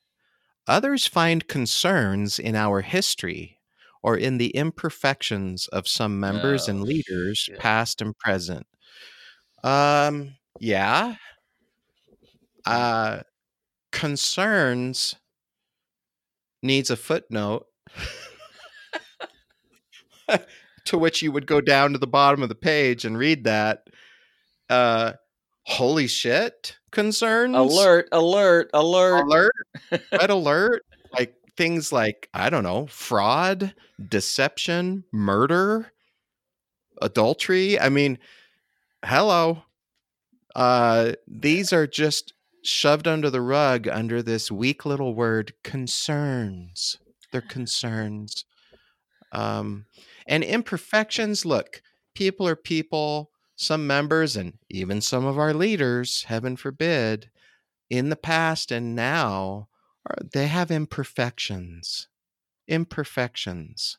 Others 0.67 1.07
find 1.07 1.47
concerns 1.47 2.39
in 2.39 2.57
our 2.57 2.81
history 2.81 3.61
or 4.03 4.17
in 4.17 4.39
the 4.39 4.49
imperfections 4.49 5.69
of 5.69 5.87
some 5.87 6.19
members 6.19 6.69
oh, 6.69 6.73
and 6.73 6.83
leaders, 6.83 7.39
shit. 7.39 7.59
past 7.59 8.01
and 8.01 8.17
present. 8.19 8.67
Um, 9.63 10.35
yeah. 10.59 11.17
Uh, 12.65 13.21
concerns 13.93 15.17
needs 16.63 16.91
a 16.91 16.97
footnote 16.97 17.67
to 20.85 20.99
which 20.99 21.23
you 21.23 21.31
would 21.31 21.47
go 21.47 21.61
down 21.61 21.93
to 21.93 21.99
the 21.99 22.07
bottom 22.07 22.43
of 22.43 22.49
the 22.49 22.55
page 22.55 23.05
and 23.05 23.17
read 23.19 23.45
that. 23.45 23.85
Uh, 24.69 25.13
holy 25.67 26.07
shit 26.07 26.77
concerns 26.93 27.55
alert 27.57 28.09
alert 28.13 28.71
alert 28.73 29.25
alert 29.25 29.53
red 30.13 30.31
alert 30.31 30.87
like 31.13 31.35
things 31.57 31.93
like 31.93 32.29
I 32.35 32.51
don't 32.51 32.63
know, 32.63 32.87
fraud, 32.87 33.75
deception, 34.09 35.05
murder, 35.13 35.93
adultery. 37.01 37.81
I 37.81 37.89
mean, 37.89 38.19
hello. 39.05 39.63
Uh, 40.55 41.13
these 41.27 41.73
are 41.73 41.87
just 41.87 42.33
shoved 42.63 43.07
under 43.07 43.31
the 43.31 43.41
rug 43.41 43.87
under 43.89 44.23
this 44.23 44.51
weak 44.51 44.85
little 44.85 45.15
word 45.15 45.53
concerns. 45.63 46.99
They're 47.33 47.41
concerns. 47.41 48.45
Um, 49.33 49.87
and 50.27 50.43
imperfections, 50.43 51.45
look, 51.45 51.83
people 52.15 52.49
are 52.49 52.57
people, 52.57 53.31
some 53.57 53.87
members 53.87 54.37
and 54.37 54.55
even 54.71 55.01
some 55.01 55.25
of 55.25 55.39
our 55.39 55.55
leaders, 55.55 56.25
heaven 56.25 56.57
forbid, 56.57 57.31
in 57.89 58.11
the 58.11 58.17
past 58.17 58.71
and 58.71 58.95
now 58.95 59.69
they 60.33 60.47
have 60.47 60.71
imperfections. 60.71 62.09
Imperfections. 62.69 63.99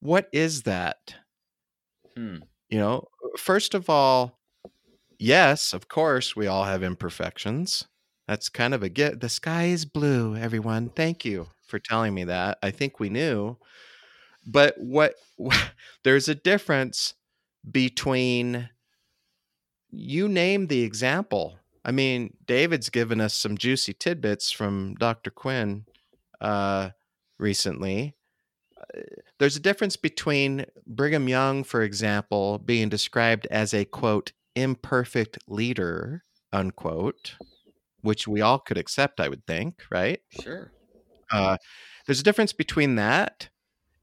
What 0.00 0.28
is 0.32 0.62
that? 0.62 1.14
Hmm. 2.16 2.38
You 2.68 2.78
know, 2.78 3.08
first 3.38 3.74
of 3.74 3.88
all, 3.88 4.38
yes, 5.18 5.72
of 5.72 5.88
course, 5.88 6.36
we 6.36 6.46
all 6.46 6.64
have 6.64 6.82
imperfections. 6.82 7.86
That's 8.26 8.48
kind 8.48 8.74
of 8.74 8.82
a 8.82 8.88
get. 8.88 9.20
The 9.20 9.28
sky 9.28 9.66
is 9.66 9.84
blue, 9.84 10.36
everyone. 10.36 10.90
Thank 10.90 11.24
you 11.24 11.48
for 11.66 11.78
telling 11.78 12.14
me 12.14 12.24
that. 12.24 12.58
I 12.62 12.70
think 12.70 12.98
we 12.98 13.08
knew. 13.08 13.56
But 14.46 14.74
what 14.78 15.14
there's 16.04 16.28
a 16.28 16.34
difference 16.34 17.14
between 17.70 18.70
you 19.90 20.28
name 20.28 20.66
the 20.66 20.82
example 20.82 21.58
I 21.86 21.92
mean, 21.92 22.36
David's 22.44 22.90
given 22.90 23.20
us 23.20 23.32
some 23.32 23.56
juicy 23.56 23.94
tidbits 23.94 24.50
from 24.50 24.96
Dr. 24.98 25.30
Quinn 25.30 25.84
uh, 26.40 26.90
recently. 27.38 28.16
Uh, 28.76 29.02
there's 29.38 29.54
a 29.54 29.60
difference 29.60 29.96
between 29.96 30.66
Brigham 30.84 31.28
Young, 31.28 31.62
for 31.62 31.82
example, 31.82 32.58
being 32.58 32.88
described 32.88 33.46
as 33.52 33.72
a 33.72 33.84
quote, 33.84 34.32
imperfect 34.56 35.38
leader, 35.46 36.24
unquote, 36.52 37.36
which 38.00 38.26
we 38.26 38.40
all 38.40 38.58
could 38.58 38.78
accept, 38.78 39.20
I 39.20 39.28
would 39.28 39.46
think, 39.46 39.82
right? 39.88 40.18
Sure. 40.42 40.72
Uh, 41.30 41.56
there's 42.04 42.20
a 42.20 42.24
difference 42.24 42.52
between 42.52 42.96
that 42.96 43.48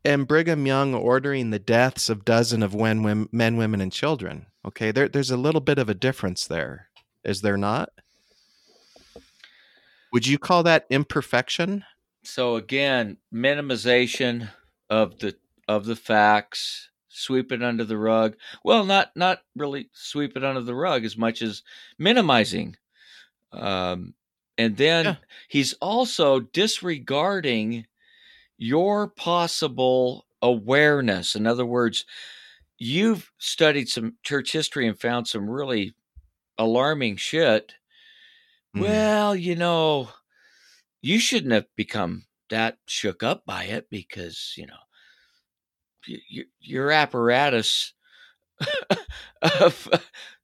and 0.06 0.28
Brigham 0.28 0.66
Young 0.66 0.94
ordering 0.94 1.50
the 1.50 1.60
deaths 1.60 2.10
of 2.10 2.26
dozen 2.26 2.64
of 2.64 2.76
men, 2.76 3.28
men, 3.32 3.58
women, 3.58 3.82
and 3.82 3.92
children. 3.92 4.48
Okay, 4.66 4.92
there, 4.92 5.08
there's 5.08 5.32
a 5.32 5.38
little 5.38 5.62
bit 5.62 5.78
of 5.78 5.90
a 5.90 5.94
difference 5.94 6.48
there. 6.48 6.90
Is 7.24 7.42
there 7.42 7.58
not? 7.58 7.90
Would 10.12 10.28
you 10.28 10.38
call 10.38 10.64
that 10.64 10.86
imperfection? 10.90 11.84
So 12.24 12.56
again, 12.56 13.18
minimization 13.34 14.50
of 14.90 15.20
the 15.20 15.36
of 15.68 15.86
the 15.86 15.96
facts, 15.96 16.90
sweep 17.10 17.52
it 17.52 17.64
under 17.64 17.84
the 17.84 17.98
rug. 17.98 18.36
Well, 18.64 18.86
not 18.86 19.12
not 19.16 19.42
really 19.56 19.90
sweep 19.94 20.38
it 20.38 20.44
under 20.44 20.62
the 20.62 20.76
rug 20.76 21.04
as 21.04 21.18
much 21.18 21.42
as 21.42 21.64
minimizing. 21.98 22.76
Um, 23.52 24.14
and 24.58 24.78
then 24.78 25.06
yeah. 25.06 25.16
he's 25.48 25.74
also 25.74 26.40
disregarding 26.40 27.88
your 28.64 29.08
possible 29.10 30.26
awareness. 30.42 31.36
In 31.36 31.46
other 31.46 31.66
words, 31.66 32.06
you've 32.78 33.32
studied 33.38 33.90
some 33.90 34.16
church 34.24 34.54
history 34.54 34.88
and 34.88 34.98
found 34.98 35.28
some 35.28 35.50
really 35.50 35.94
alarming 36.58 37.18
shit. 37.18 37.74
Mm. 38.76 38.82
Well, 38.82 39.36
you 39.36 39.56
know, 39.56 40.10
you 41.02 41.20
shouldn't 41.20 41.54
have 41.54 41.66
become 41.76 42.26
that 42.50 42.78
shook 42.88 43.22
up 43.22 43.46
by 43.46 43.66
it 43.66 43.90
because, 43.90 44.54
you 44.56 44.66
know, 44.68 44.84
y- 46.08 46.44
your 46.62 46.92
apparatus 46.92 47.94
of 49.62 49.90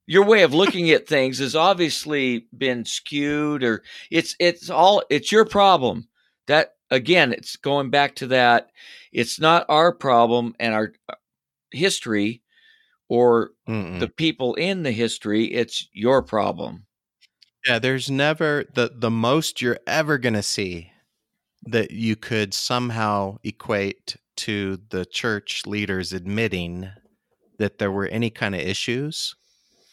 your 0.06 0.26
way 0.26 0.42
of 0.42 0.52
looking 0.52 0.90
at 0.90 1.08
things 1.08 1.38
has 1.38 1.56
obviously 1.56 2.46
been 2.56 2.84
skewed 2.84 3.62
or 3.62 3.82
it's 4.10 4.36
it's 4.40 4.68
all 4.68 5.02
it's 5.08 5.32
your 5.32 5.44
problem 5.44 6.08
that 6.48 6.74
again 6.90 7.32
it's 7.32 7.56
going 7.56 7.90
back 7.90 8.14
to 8.16 8.26
that 8.26 8.70
it's 9.12 9.40
not 9.40 9.66
our 9.68 9.92
problem 9.92 10.54
and 10.58 10.74
our 10.74 10.92
uh, 11.08 11.14
history 11.72 12.42
or 13.10 13.50
Mm-mm. 13.68 13.98
the 13.98 14.08
people 14.08 14.54
in 14.54 14.84
the 14.84 14.92
history, 14.92 15.46
it's 15.46 15.88
your 15.92 16.22
problem. 16.22 16.86
Yeah, 17.66 17.78
there's 17.78 18.10
never 18.10 18.64
the 18.74 18.92
the 18.94 19.10
most 19.10 19.60
you're 19.60 19.80
ever 19.86 20.16
going 20.16 20.34
to 20.34 20.42
see 20.42 20.92
that 21.64 21.90
you 21.90 22.16
could 22.16 22.54
somehow 22.54 23.36
equate 23.44 24.16
to 24.36 24.78
the 24.88 25.04
church 25.04 25.66
leaders 25.66 26.14
admitting 26.14 26.88
that 27.58 27.78
there 27.78 27.92
were 27.92 28.06
any 28.06 28.30
kind 28.30 28.54
of 28.54 28.62
issues 28.62 29.34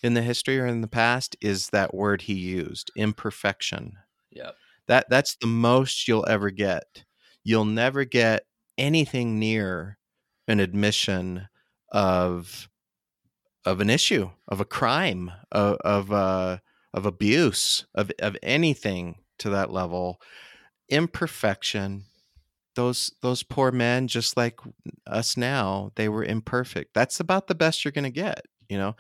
in 0.02 0.14
the 0.14 0.22
history 0.22 0.58
or 0.58 0.66
in 0.66 0.80
the 0.80 0.88
past 0.88 1.36
is 1.42 1.72
that 1.72 1.94
word 1.94 2.22
he 2.22 2.34
used, 2.34 2.92
imperfection. 2.96 3.94
Yep. 4.32 4.56
That 4.88 5.08
that's 5.10 5.36
the 5.36 5.48
most 5.48 6.08
you'll 6.08 6.28
ever 6.28 6.50
get. 6.52 7.04
You'll 7.44 7.66
never 7.66 8.06
get 8.06 8.44
anything 8.78 9.40
near 9.40 9.98
an 10.48 10.60
admission 10.60 11.48
of 11.92 12.70
of 13.66 13.82
an 13.82 13.90
issue, 13.90 14.30
of 14.48 14.62
a 14.62 14.66
crime, 14.66 15.32
of 15.52 15.78
of, 15.82 16.12
uh, 16.12 16.58
of 16.94 17.06
abuse, 17.06 17.86
of 17.96 18.12
of 18.20 18.38
anything 18.44 19.18
to 19.40 19.50
that 19.52 19.72
level. 19.72 20.22
Imperfection 20.90 22.06
those 22.76 23.12
those 23.22 23.44
poor 23.44 23.72
men 23.72 24.08
just 24.08 24.38
like 24.38 24.60
us 25.08 25.36
now 25.38 25.92
they 25.96 26.10
were 26.10 26.24
imperfect 26.24 26.94
that's 26.94 27.20
about 27.20 27.48
the 27.48 27.56
best 27.56 27.84
you're 27.84 27.92
going 27.92 28.04
to 28.04 28.10
get 28.12 28.46
you 28.70 28.78
know 28.78 28.96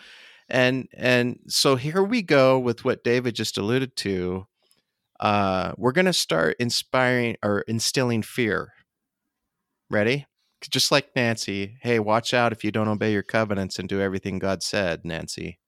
and 0.49 0.88
and 0.95 1.39
so 1.47 1.75
here 1.75 2.03
we 2.03 2.21
go 2.21 2.59
with 2.59 2.85
what 2.85 3.03
david 3.03 3.35
just 3.35 3.57
alluded 3.57 3.95
to 3.95 4.45
uh 5.20 5.74
we're 5.78 5.91
going 5.91 6.05
to 6.05 6.13
start 6.13 6.55
inspiring 6.59 7.36
or 7.43 7.61
instilling 7.61 8.22
fear 8.22 8.74
ready 9.89 10.26
just 10.70 10.91
like 10.91 11.15
nancy 11.15 11.78
hey 11.82 11.99
watch 11.99 12.34
out 12.34 12.51
if 12.51 12.63
you 12.63 12.72
don't 12.72 12.88
obey 12.88 13.11
your 13.11 13.24
covenants 13.24 13.80
and 13.80 13.88
do 13.88 14.01
everything 14.01 14.39
god 14.39 14.61
said 14.61 15.01
nancy 15.03 15.59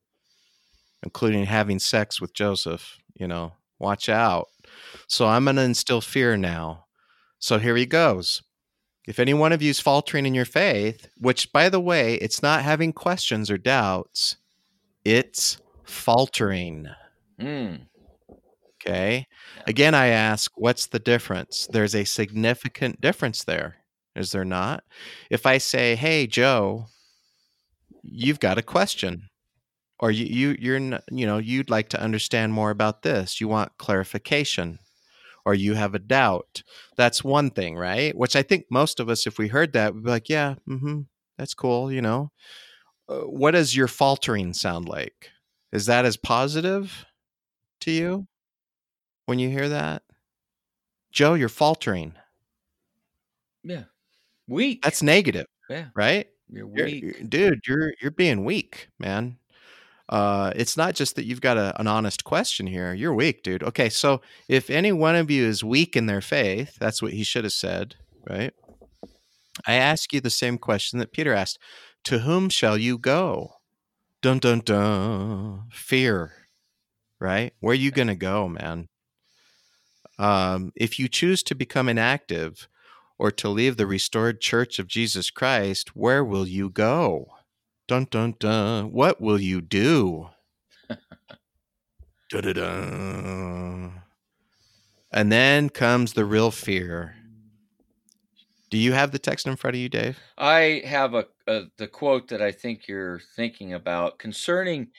including 1.04 1.46
having 1.46 1.80
sex 1.80 2.20
with 2.20 2.34
joseph 2.34 2.98
you 3.14 3.28
know 3.28 3.54
watch 3.80 4.10
out 4.10 4.48
so 5.08 5.28
i'm 5.28 5.46
going 5.46 5.56
to 5.56 5.62
instill 5.62 6.02
fear 6.02 6.36
now 6.36 6.86
so 7.40 7.58
here 7.58 7.78
he 7.78 7.86
goes. 7.86 8.44
If 9.08 9.18
any 9.18 9.34
one 9.34 9.54
of 9.54 9.62
you 9.62 9.70
is 9.70 9.80
faltering 9.80 10.26
in 10.26 10.36
your 10.36 10.46
faith, 10.46 11.08
which 11.18 11.52
by 11.52 11.70
the 11.70 11.80
way, 11.80 12.16
it's 12.16 12.44
not 12.44 12.64
having 12.64 12.94
questions 12.94 13.50
or 13.50 13.58
doubts, 13.58 14.36
it's 15.04 15.58
faltering. 15.86 16.88
Mm. 17.40 17.88
Okay. 18.90 19.28
Again, 19.68 19.94
I 19.94 20.08
ask, 20.08 20.52
what's 20.56 20.88
the 20.88 21.00
difference? 21.00 21.68
There's 21.72 21.94
a 21.94 22.06
significant 22.06 23.00
difference 23.00 23.44
there, 23.44 23.78
is 24.16 24.32
there 24.32 24.46
not? 24.46 24.84
If 25.30 25.46
I 25.46 25.60
say, 25.60 25.96
hey, 25.96 26.26
Joe, 26.26 26.88
you've 28.02 28.40
got 28.40 28.58
a 28.58 28.64
question. 28.64 29.30
Or 30.00 30.12
you, 30.12 30.26
you 30.26 30.56
you're 30.60 30.80
you 31.12 31.28
know 31.28 31.40
you'd 31.40 31.70
like 31.70 31.90
to 31.90 32.02
understand 32.02 32.54
more 32.54 32.72
about 32.72 33.02
this. 33.02 33.42
You 33.42 33.50
want 33.50 33.78
clarification 33.78 34.80
or 35.46 35.54
you 35.54 35.74
have 35.74 35.94
a 35.94 36.00
doubt. 36.00 36.64
That's 36.96 37.22
one 37.22 37.50
thing, 37.50 37.76
right? 37.76 38.16
Which 38.18 38.36
I 38.36 38.42
think 38.42 38.66
most 38.72 39.02
of 39.02 39.10
us, 39.10 39.28
if 39.28 39.38
we 39.38 39.50
heard 39.50 39.74
that, 39.74 39.94
would 39.94 40.06
be 40.06 40.10
like, 40.10 40.30
yeah, 40.30 40.56
mm-hmm, 40.68 41.02
that's 41.38 41.54
cool, 41.54 41.92
you 41.92 42.02
know. 42.02 42.32
Uh, 43.10 43.22
what 43.22 43.52
does 43.52 43.76
your 43.76 43.90
faltering 43.90 44.54
sound 44.54 44.88
like? 44.88 45.32
Is 45.74 45.86
that 45.88 46.06
as 46.06 46.16
positive 46.16 47.06
to 47.82 47.92
you 47.92 48.28
when 49.30 49.40
you 49.40 49.50
hear 49.50 49.70
that? 49.70 50.04
Joe, 51.12 51.36
you're 51.36 51.50
faltering. 51.50 52.14
Yeah. 53.64 53.84
Weak. 54.48 54.82
That's 54.82 55.02
negative. 55.02 55.48
Yeah. 55.70 55.86
Right? 55.96 56.28
You're 56.50 56.68
weak. 56.68 57.04
You're, 57.04 57.14
dude, 57.24 57.62
you're 57.68 57.94
you're 58.02 58.12
being 58.12 58.44
weak, 58.44 58.90
man 59.00 59.38
uh, 60.10 60.52
it's 60.56 60.76
not 60.76 60.96
just 60.96 61.16
that 61.16 61.26
you've 61.26 61.42
got 61.42 61.58
a, 61.58 61.80
an 61.80 61.88
honest 61.88 62.24
question 62.24 62.66
here. 62.66 62.94
You're 62.94 63.14
weak, 63.14 63.44
dude. 63.44 63.64
Okay, 63.64 63.90
so 63.90 64.22
if 64.48 64.70
any 64.70 64.92
one 64.92 65.16
of 65.16 65.30
you 65.30 65.46
is 65.46 65.64
weak 65.64 65.96
in 65.96 66.08
their 66.08 66.22
faith, 66.22 66.76
that's 66.80 67.02
what 67.02 67.14
he 67.14 67.24
should 67.24 67.44
have 67.44 67.54
said, 67.54 67.96
right? 68.28 68.52
I 69.68 69.76
ask 69.76 70.12
you 70.12 70.20
the 70.20 70.32
same 70.32 70.58
question 70.58 70.98
that 71.00 71.12
Peter 71.12 71.34
asked 71.34 71.60
To 72.06 72.20
whom 72.20 72.50
shall 72.50 72.78
you 72.78 72.98
go? 72.98 73.54
Dun, 74.22 74.40
dun, 74.40 74.62
dun. 74.62 75.70
Fear, 75.72 76.34
right? 77.20 77.54
Where 77.60 77.74
are 77.74 77.76
you 77.76 77.92
going 77.92 78.08
to 78.08 78.16
go, 78.16 78.50
man? 78.50 78.89
Um, 80.20 80.74
if 80.76 81.00
you 81.00 81.08
choose 81.08 81.42
to 81.44 81.56
become 81.56 81.88
inactive 81.88 82.68
or 83.18 83.32
to 83.32 83.50
leave 83.50 83.78
the 83.78 83.88
restored 83.88 84.42
church 84.42 84.78
of 84.78 84.88
Jesus 84.88 85.32
Christ, 85.32 85.96
where 85.96 86.24
will 86.24 86.46
you 86.46 86.70
go? 86.70 87.28
Dun 87.88 88.06
dun 88.12 88.36
dun. 88.38 88.92
What 88.92 89.22
will 89.22 89.40
you 89.40 89.62
do? 89.62 90.30
da, 92.30 92.42
da, 92.42 92.54
da. 92.54 93.90
And 95.12 95.32
then 95.32 95.70
comes 95.70 96.14
the 96.14 96.26
real 96.26 96.52
fear. 96.52 97.16
Do 98.70 98.78
you 98.78 98.94
have 98.94 99.12
the 99.12 99.20
text 99.20 99.48
in 99.48 99.56
front 99.56 99.76
of 99.76 99.82
you, 99.82 99.90
Dave? 99.90 100.20
I 100.38 100.84
have 100.86 101.16
a, 101.16 101.26
a 101.48 101.64
the 101.78 101.88
quote 101.88 102.28
that 102.28 102.42
I 102.42 102.52
think 102.52 102.88
you're 102.88 103.20
thinking 103.36 103.74
about 103.74 104.20
concerning 104.20 104.90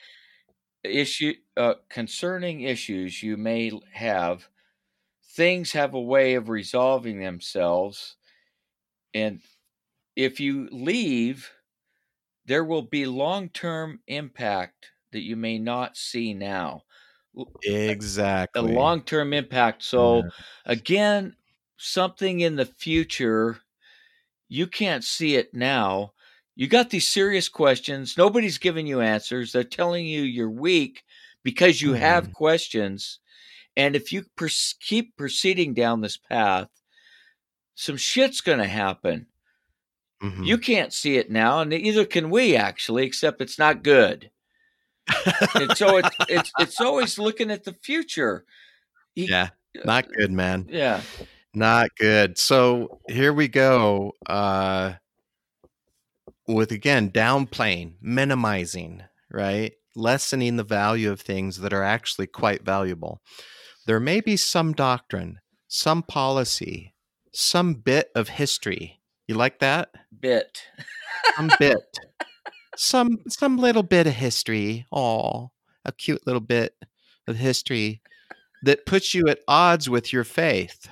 issue 0.83 1.35
uh, 1.57 1.75
concerning 1.89 2.62
issues 2.62 3.23
you 3.23 3.37
may 3.37 3.71
have. 3.93 4.49
Things 5.31 5.72
have 5.72 5.95
a 5.95 6.01
way 6.01 6.35
of 6.35 6.49
resolving 6.49 7.20
themselves, 7.20 8.16
and 9.14 9.41
if 10.16 10.41
you 10.41 10.68
leave 10.72 11.51
there 12.51 12.64
will 12.64 12.83
be 12.83 13.07
long 13.07 13.49
term 13.51 14.01
impact 14.09 14.91
that 15.12 15.20
you 15.20 15.37
may 15.37 15.57
not 15.57 15.97
see 15.97 16.35
now. 16.35 16.83
Exactly. 17.62 18.61
A 18.61 18.74
long 18.74 19.03
term 19.03 19.33
impact. 19.33 19.85
So, 19.85 20.16
yeah. 20.16 20.22
again, 20.66 21.37
something 21.76 22.41
in 22.41 22.57
the 22.57 22.66
future, 22.66 23.59
you 24.49 24.66
can't 24.66 25.05
see 25.05 25.37
it 25.37 25.55
now. 25.55 26.12
You 26.57 26.66
got 26.66 26.91
these 26.91 27.09
serious 27.09 27.49
questions. 27.49 28.16
Nobody's 28.18 28.59
giving 28.59 28.89
you 28.89 29.01
answers. 29.01 29.53
They're 29.53 29.62
telling 29.62 30.05
you 30.05 30.22
you're 30.22 30.51
weak 30.51 31.05
because 31.45 31.81
you 31.81 31.93
mm. 31.93 31.99
have 31.99 32.24
mm-hmm. 32.24 32.33
questions. 32.33 33.20
And 33.81 33.97
if 33.97 34.12
you 34.12 34.26
pers- 34.37 34.74
keep 34.78 35.16
proceeding 35.16 35.72
down 35.72 36.03
this 36.03 36.18
path, 36.18 36.68
some 37.74 37.97
shit's 37.97 38.43
going 38.43 38.59
to 38.59 38.66
happen. 38.66 39.26
Mm-hmm. 40.22 40.45
You 40.45 40.59
can't 40.59 40.93
see 40.93 41.16
it 41.16 41.31
now, 41.31 41.61
and 41.61 41.70
neither 41.70 42.05
can 42.05 42.28
we 42.28 42.57
actually, 42.57 43.07
except 43.07 43.41
it's 43.41 43.59
not 43.59 43.83
good. 43.83 44.31
and 45.55 45.74
so 45.78 45.97
it's 45.97 46.11
it's 46.28 46.53
it's 46.59 46.78
always 46.78 47.18
looking 47.18 47.51
at 47.51 47.64
the 47.64 47.72
future. 47.72 48.45
He, 49.14 49.31
yeah, 49.31 49.49
uh, 49.78 49.87
not 49.87 50.12
good, 50.12 50.31
man. 50.31 50.66
Yeah, 50.68 51.01
not 51.55 51.89
good. 51.97 52.37
So 52.37 53.01
here 53.09 53.33
we 53.33 53.49
go. 53.49 54.12
Uh, 54.26 54.93
with 56.47 56.70
again 56.70 57.11
downplaying, 57.11 57.95
minimizing, 58.03 59.05
right? 59.31 59.72
Lessening 59.97 60.57
the 60.57 60.64
value 60.64 61.11
of 61.11 61.22
things 61.22 61.61
that 61.61 61.72
are 61.72 61.83
actually 61.83 62.26
quite 62.26 62.62
valuable. 62.62 63.22
There 63.87 64.01
may 64.01 64.20
be 64.20 64.37
some 64.37 64.72
doctrine, 64.72 65.41
some 65.68 66.03
policy, 66.03 66.95
some 67.33 67.74
bit 67.74 68.11
of 68.14 68.28
history 68.28 69.01
you 69.31 69.37
like 69.37 69.61
that? 69.61 69.91
Bit. 70.18 70.64
some 71.37 71.53
bit. 71.61 72.01
Some 72.76 73.18
some 73.28 73.59
little 73.59 73.85
bit 73.85 74.09
of 74.09 74.14
history. 74.14 74.87
Oh, 74.91 75.53
a 75.85 75.93
cute 75.93 76.26
little 76.26 76.41
bit 76.41 76.74
of 77.28 77.37
history 77.37 78.03
that 78.64 78.87
puts 78.87 79.14
you 79.14 79.28
at 79.28 79.39
odds 79.47 79.89
with 79.89 80.12
your 80.12 80.24
faith. 80.24 80.89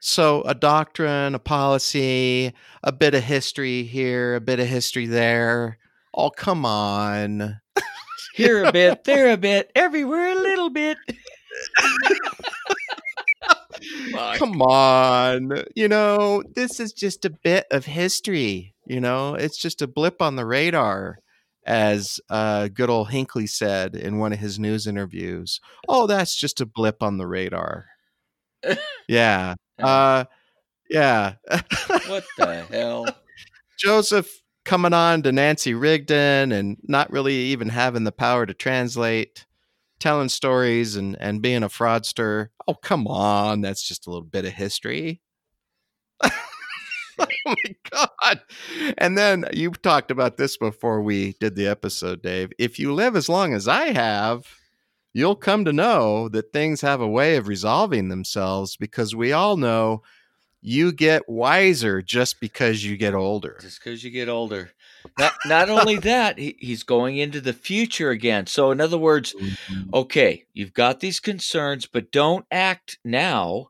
So 0.00 0.40
a 0.46 0.54
doctrine, 0.54 1.34
a 1.34 1.38
policy, 1.38 2.54
a 2.82 2.90
bit 2.90 3.14
of 3.14 3.24
history 3.24 3.82
here, 3.82 4.36
a 4.36 4.40
bit 4.40 4.58
of 4.58 4.66
history 4.66 5.04
there. 5.04 5.76
Oh, 6.14 6.30
come 6.30 6.64
on. 6.64 7.60
Here 8.32 8.64
a 8.64 8.72
bit, 8.72 9.04
there 9.04 9.30
a 9.30 9.36
bit, 9.36 9.70
everywhere 9.74 10.32
a 10.32 10.40
little 10.40 10.70
bit. 10.70 10.96
Come 14.34 14.62
on. 14.62 15.64
You 15.74 15.88
know, 15.88 16.42
this 16.54 16.80
is 16.80 16.92
just 16.92 17.24
a 17.24 17.30
bit 17.30 17.66
of 17.70 17.86
history. 17.86 18.74
You 18.86 19.00
know, 19.00 19.34
it's 19.34 19.56
just 19.58 19.82
a 19.82 19.86
blip 19.86 20.20
on 20.20 20.36
the 20.36 20.44
radar, 20.44 21.18
as 21.64 22.20
uh, 22.28 22.68
good 22.68 22.90
old 22.90 23.10
Hinckley 23.10 23.46
said 23.46 23.94
in 23.94 24.18
one 24.18 24.32
of 24.32 24.38
his 24.38 24.58
news 24.58 24.86
interviews. 24.86 25.60
Oh, 25.88 26.06
that's 26.06 26.36
just 26.36 26.60
a 26.60 26.66
blip 26.66 27.02
on 27.02 27.18
the 27.18 27.26
radar. 27.26 27.86
yeah. 29.08 29.54
Uh, 29.78 30.24
yeah. 30.88 31.34
what 32.06 32.24
the 32.36 32.66
hell? 32.70 33.06
Joseph 33.78 34.42
coming 34.64 34.92
on 34.92 35.22
to 35.22 35.32
Nancy 35.32 35.72
Rigdon 35.72 36.52
and 36.52 36.76
not 36.82 37.10
really 37.10 37.34
even 37.34 37.68
having 37.70 38.04
the 38.04 38.12
power 38.12 38.44
to 38.44 38.52
translate 38.54 39.46
telling 40.00 40.28
stories 40.28 40.96
and 40.96 41.16
and 41.20 41.42
being 41.42 41.62
a 41.62 41.68
fraudster. 41.68 42.48
Oh, 42.66 42.74
come 42.74 43.06
on, 43.06 43.60
that's 43.60 43.86
just 43.86 44.06
a 44.06 44.10
little 44.10 44.26
bit 44.26 44.44
of 44.44 44.52
history. 44.52 45.20
oh 47.20 47.26
my 47.46 47.74
god. 47.90 48.40
And 48.98 49.16
then 49.16 49.44
you 49.52 49.70
talked 49.70 50.10
about 50.10 50.36
this 50.36 50.56
before 50.56 51.02
we 51.02 51.34
did 51.40 51.54
the 51.54 51.66
episode, 51.66 52.22
Dave. 52.22 52.52
If 52.58 52.78
you 52.78 52.92
live 52.92 53.16
as 53.16 53.28
long 53.28 53.54
as 53.54 53.68
I 53.68 53.92
have, 53.92 54.46
you'll 55.12 55.36
come 55.36 55.64
to 55.64 55.72
know 55.72 56.28
that 56.28 56.52
things 56.52 56.80
have 56.80 57.00
a 57.00 57.08
way 57.08 57.36
of 57.36 57.48
resolving 57.48 58.08
themselves 58.08 58.76
because 58.76 59.14
we 59.14 59.32
all 59.32 59.56
know 59.56 60.02
you 60.62 60.92
get 60.92 61.28
wiser 61.28 62.02
just 62.02 62.40
because 62.40 62.84
you 62.84 62.96
get 62.96 63.14
older. 63.14 63.58
Just 63.60 63.82
because 63.82 64.04
you 64.04 64.10
get 64.10 64.28
older. 64.28 64.70
Not, 65.18 65.32
not 65.46 65.70
only 65.70 65.96
that, 65.98 66.38
he, 66.38 66.56
he's 66.58 66.82
going 66.82 67.16
into 67.16 67.40
the 67.40 67.52
future 67.52 68.10
again. 68.10 68.46
So, 68.46 68.70
in 68.70 68.80
other 68.80 68.98
words, 68.98 69.34
mm-hmm. 69.34 69.94
okay, 69.94 70.44
you've 70.52 70.74
got 70.74 71.00
these 71.00 71.20
concerns, 71.20 71.86
but 71.86 72.12
don't 72.12 72.46
act 72.50 72.98
now. 73.04 73.68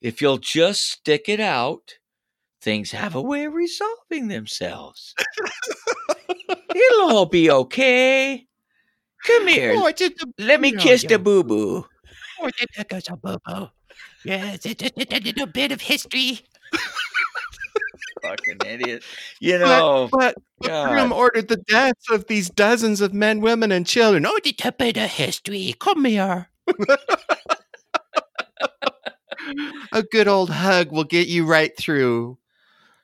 If 0.00 0.20
you'll 0.20 0.38
just 0.38 0.82
stick 0.82 1.28
it 1.28 1.40
out, 1.40 1.94
things 2.60 2.90
have 2.90 3.14
a 3.14 3.22
way 3.22 3.44
of 3.44 3.54
resolving 3.54 4.28
themselves. 4.28 5.14
It'll 6.74 7.16
all 7.16 7.26
be 7.26 7.50
okay. 7.50 8.46
Come 9.26 9.46
here. 9.46 9.74
Oh, 9.76 9.92
Let 10.38 10.60
me 10.60 10.72
kiss 10.72 11.04
the 11.04 11.18
boo 11.18 11.44
boo. 11.44 11.86
Oh, 12.40 12.50
boo 13.22 13.38
boo. 13.46 13.68
Yes, 14.24 14.66
it's 14.66 14.82
a, 14.82 15.40
a, 15.40 15.42
a, 15.42 15.46
bit 15.46 15.72
of 15.72 15.80
history. 15.80 16.40
Fucking 18.22 18.58
idiot. 18.66 19.02
You 19.40 19.58
know, 19.58 20.08
but, 20.12 20.36
but 20.60 20.88
Brigham 20.88 21.12
ordered 21.12 21.48
the 21.48 21.56
deaths 21.56 22.10
of 22.10 22.26
these 22.26 22.50
dozens 22.50 23.00
of 23.00 23.12
men, 23.12 23.40
women, 23.40 23.72
and 23.72 23.86
children. 23.86 24.26
Oh, 24.26 24.38
a 24.64 24.72
bit 24.72 24.96
of 24.96 25.10
history. 25.10 25.74
Come 25.78 26.04
here. 26.04 26.48
a 29.92 30.02
good 30.02 30.28
old 30.28 30.50
hug 30.50 30.92
will 30.92 31.04
get 31.04 31.28
you 31.28 31.44
right 31.46 31.76
through. 31.76 32.38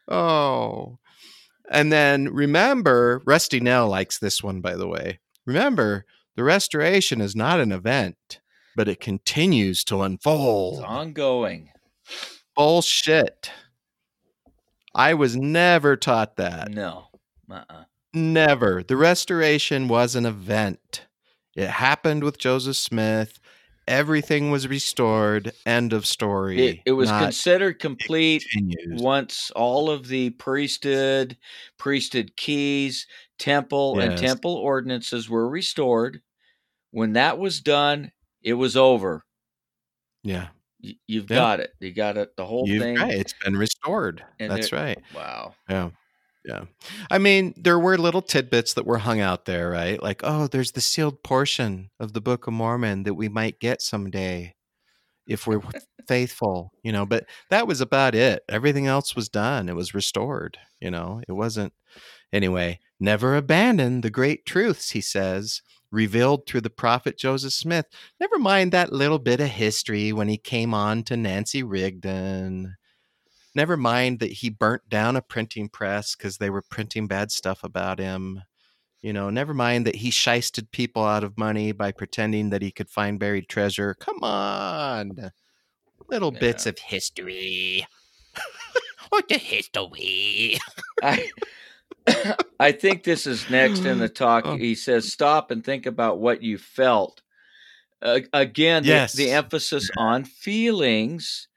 Oh. 0.07 0.99
And 1.71 1.93
then 1.93 2.33
remember, 2.33 3.21
Rusty 3.27 3.61
Nail 3.61 3.89
likes 3.89 4.19
this 4.19 4.43
one, 4.43 4.61
by 4.61 4.75
the 4.77 4.89
way. 4.89 5.19
Remember, 5.45 6.07
the 6.37 6.45
restoration 6.45 7.21
is 7.21 7.37
not 7.37 7.61
an 7.61 7.73
event, 7.73 8.41
but 8.77 8.89
it 8.89 9.01
continues 9.01 9.85
to 9.85 10.03
unfold. 10.03 10.79
It's 10.79 10.85
ongoing. 10.85 11.71
Bullshit. 12.55 13.51
I 14.95 15.15
was 15.15 15.37
never 15.37 15.97
taught 15.97 16.37
that. 16.37 16.71
No. 16.71 17.07
Uh-uh. 17.51 17.85
Never. 18.15 18.83
The 18.83 18.97
restoration 18.97 19.89
was 19.89 20.15
an 20.15 20.27
event. 20.27 21.07
It 21.55 21.69
happened 21.69 22.25
with 22.25 22.39
Joseph 22.39 22.77
Smith. 22.77 23.39
Everything 23.87 24.51
was 24.51 24.69
restored. 24.69 25.53
End 25.65 25.93
of 25.93 26.05
story. 26.07 26.67
It, 26.67 26.81
it 26.87 26.93
was 26.93 27.11
considered 27.11 27.79
complete 27.79 28.45
once 28.89 29.51
all 29.57 29.91
of 29.91 30.09
the 30.09 30.31
priesthood, 30.31 31.37
priesthood 31.79 32.33
keys, 32.37 33.07
temple, 33.39 33.95
yes. 33.97 34.09
and 34.09 34.19
temple 34.19 34.55
ordinances 34.55 35.31
were 35.31 35.49
restored. 35.49 36.21
When 36.91 37.15
that 37.15 37.39
was 37.39 37.61
done, 37.61 38.13
it 38.43 38.55
was 38.55 38.77
over. 38.77 39.25
Yeah. 40.23 40.49
You, 40.81 41.21
have 41.21 41.31
yeah. 41.31 41.37
got 41.37 41.61
it. 41.61 41.75
You 41.81 41.93
got 41.93 42.17
it. 42.17 42.37
The 42.37 42.47
whole 42.47 42.69
You've, 42.69 42.83
thing. 42.83 42.97
Right. 42.97 43.15
It's 43.15 43.35
been 43.45 43.57
restored. 43.57 44.25
And 44.39 44.51
That's 44.51 44.73
right. 44.73 44.99
Wow. 45.15 45.55
Yeah. 45.69 45.91
Yeah. 46.45 46.65
I 47.11 47.19
mean, 47.19 47.53
there 47.57 47.79
were 47.79 47.99
little 47.99 48.23
tidbits 48.23 48.75
that 48.75 48.87
were 48.87 48.99
hung 48.99 49.21
out 49.21 49.45
there, 49.45 49.69
right? 49.71 50.03
Like, 50.03 50.21
oh, 50.25 50.47
there's 50.47 50.73
the 50.73 50.81
sealed 50.81 51.23
portion 51.23 51.91
of 52.01 52.13
the 52.13 52.21
Book 52.21 52.47
of 52.47 52.55
Mormon 52.55 53.03
that 53.03 53.15
we 53.15 53.29
might 53.29 53.61
get 53.61 53.83
someday 53.83 54.55
if 55.27 55.47
we're 55.47 55.61
faithful, 56.09 56.73
you 56.83 56.91
know, 56.91 57.05
but 57.05 57.27
that 57.51 57.67
was 57.67 57.81
about 57.81 58.15
it. 58.15 58.43
Everything 58.49 58.87
else 58.87 59.15
was 59.15 59.29
done. 59.29 59.69
It 59.69 59.77
was 59.77 59.95
restored, 59.95 60.59
you 60.81 60.91
know. 60.91 61.21
It 61.29 61.33
wasn't 61.33 61.75
anyway, 62.33 62.81
never 62.99 63.37
abandon 63.37 64.01
the 64.01 64.11
great 64.11 64.47
truths, 64.47 64.91
he 64.91 65.03
says, 65.03 65.61
revealed 65.91 66.47
through 66.47 66.63
the 66.63 66.71
prophet 66.71 67.19
Joseph 67.19 67.53
Smith. 67.53 67.87
Never 68.21 68.39
mind 68.39 68.73
that 68.73 68.93
little 68.93 69.19
bit 69.19 69.41
of 69.41 69.49
history 69.49 70.13
when 70.13 70.29
he 70.29 70.37
came 70.37 70.75
on 70.75 71.03
to 71.05 71.17
Nancy 71.17 71.63
Rigdon 71.63 72.77
Never 73.59 73.77
mind 73.77 74.21
that 74.21 74.31
he 74.31 74.51
burnt 74.51 74.89
down 74.89 75.17
a 75.17 75.21
printing 75.21 75.69
press 75.69 76.15
because 76.15 76.39
they 76.39 76.49
were 76.49 76.63
printing 76.63 77.09
bad 77.09 77.33
stuff 77.33 77.65
about 77.65 77.99
him. 77.99 78.43
You 79.01 79.13
know, 79.13 79.31
never 79.31 79.53
mind 79.53 79.85
that 79.85 79.97
he 79.97 80.11
shysted 80.11 80.71
people 80.71 81.05
out 81.05 81.25
of 81.25 81.37
money 81.37 81.73
by 81.73 81.91
pretending 81.91 82.51
that 82.51 82.63
he 82.63 82.71
could 82.71 82.89
find 82.89 83.19
buried 83.19 83.49
treasure. 83.49 83.95
Come 83.95 84.23
on. 84.23 85.33
Little 86.09 86.33
yeah. 86.33 86.39
bits 86.39 86.67
of 86.67 86.79
history. 86.79 87.85
what 89.09 89.29
the 89.29 89.39
history? 89.39 90.59
I, 91.03 91.29
I 92.61 92.73
think 92.73 93.05
this 93.05 93.27
is 93.27 93.51
next 93.51 93.85
in 93.85 93.99
the 93.99 94.09
talk. 94.09 94.45
Oh. 94.47 94.57
He 94.57 94.75
says, 94.75 95.13
Stop 95.13 95.51
and 95.51 95.65
think 95.65 95.87
about 95.87 96.19
what 96.19 96.43
you 96.43 96.59
felt. 96.59 97.23
Uh, 98.01 98.21
again, 98.33 98.85
yes. 98.85 99.13
the, 99.13 99.27
the 99.27 99.31
emphasis 99.33 99.91
on 99.97 100.25
feelings. 100.25 101.49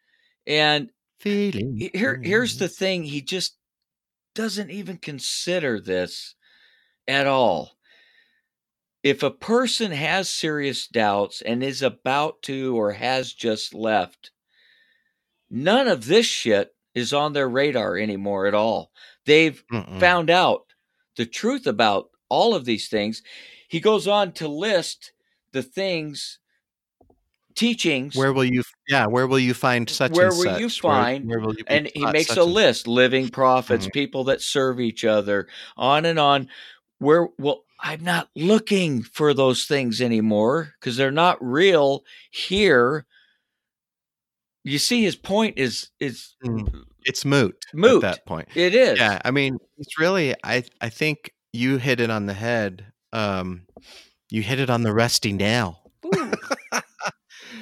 And 0.48 0.90
feeling. 1.20 1.90
Here, 1.94 2.20
here's 2.22 2.58
the 2.58 2.68
thing: 2.68 3.04
he 3.04 3.22
just 3.22 3.58
doesn't 4.34 4.72
even 4.72 4.98
consider 4.98 5.80
this 5.80 6.36
at 7.08 7.28
all. 7.28 7.78
If 9.04 9.24
a 9.24 9.32
person 9.32 9.92
has 9.92 10.30
serious 10.30 10.88
doubts 10.88 11.42
and 11.42 11.64
is 11.64 11.82
about 11.82 12.42
to 12.44 12.78
or 12.78 12.94
has 12.94 13.34
just 13.34 13.74
left, 13.74 14.32
none 15.50 15.88
of 15.88 16.06
this 16.06 16.26
shit 16.26 16.76
is 16.94 17.14
on 17.14 17.34
their 17.34 17.50
radar 17.50 17.98
anymore 17.98 18.46
at 18.48 18.54
all. 18.54 18.92
They've 19.26 19.64
Mm-mm. 19.72 20.00
found 20.00 20.30
out 20.30 20.66
the 21.16 21.26
truth 21.26 21.68
about 21.68 22.10
all 22.30 22.56
of 22.56 22.66
these 22.66 22.88
things. 22.88 23.22
He 23.68 23.80
goes 23.80 24.08
on 24.08 24.32
to 24.34 24.48
list 24.48 25.12
the 25.52 25.64
things 25.64 26.40
teachings. 27.56 28.16
Where 28.16 28.34
will 28.34 28.46
you? 28.46 28.64
Yeah, 28.88 29.06
where 29.08 29.28
will 29.28 29.40
you 29.40 29.54
find 29.54 29.90
such? 29.90 30.12
Where 30.12 30.30
will 30.30 30.44
such? 30.44 30.60
you 30.60 30.70
find? 30.70 31.28
Where, 31.28 31.40
where 31.40 31.48
will 31.48 31.56
you? 31.56 31.64
And 31.68 31.90
he 31.94 32.06
makes 32.06 32.36
a 32.36 32.44
list: 32.44 32.88
living 32.88 33.30
prophets, 33.30 33.86
mm-hmm. 33.86 33.92
people 33.92 34.24
that 34.26 34.42
serve 34.42 34.80
each 34.80 35.06
other, 35.06 35.48
on 35.78 36.06
and 36.06 36.20
on. 36.20 36.48
Where 37.00 37.30
well, 37.38 37.64
I'm 37.80 38.04
not 38.04 38.30
looking 38.36 39.04
for 39.04 39.34
those 39.34 39.66
things 39.66 40.02
anymore 40.02 40.74
because 40.80 40.98
they're 40.98 41.12
not 41.12 41.38
real 41.42 42.04
here. 42.32 43.06
You 44.64 44.78
see, 44.78 45.04
his 45.04 45.16
point 45.16 45.58
is 45.58 45.90
is 46.00 46.36
mm. 46.46 46.84
it's 47.04 47.26
moot. 47.26 47.66
Moot 47.74 48.04
at 48.04 48.16
that 48.16 48.26
point. 48.26 48.50
It 48.56 48.76
is. 48.76 49.00
Yeah, 49.00 49.20
I 49.26 49.32
mean, 49.32 49.58
it's 49.78 50.00
really. 50.00 50.36
I 50.44 50.64
I 50.80 50.90
think 50.90 51.32
you 51.54 51.78
hit 51.78 52.00
it 52.00 52.10
on 52.10 52.28
the 52.28 52.34
head. 52.34 52.86
Um, 53.12 53.64
you 54.30 54.42
hit 54.42 54.60
it 54.60 54.70
on 54.70 54.84
the 54.84 54.94
rusty 54.94 55.34
nail 55.34 55.82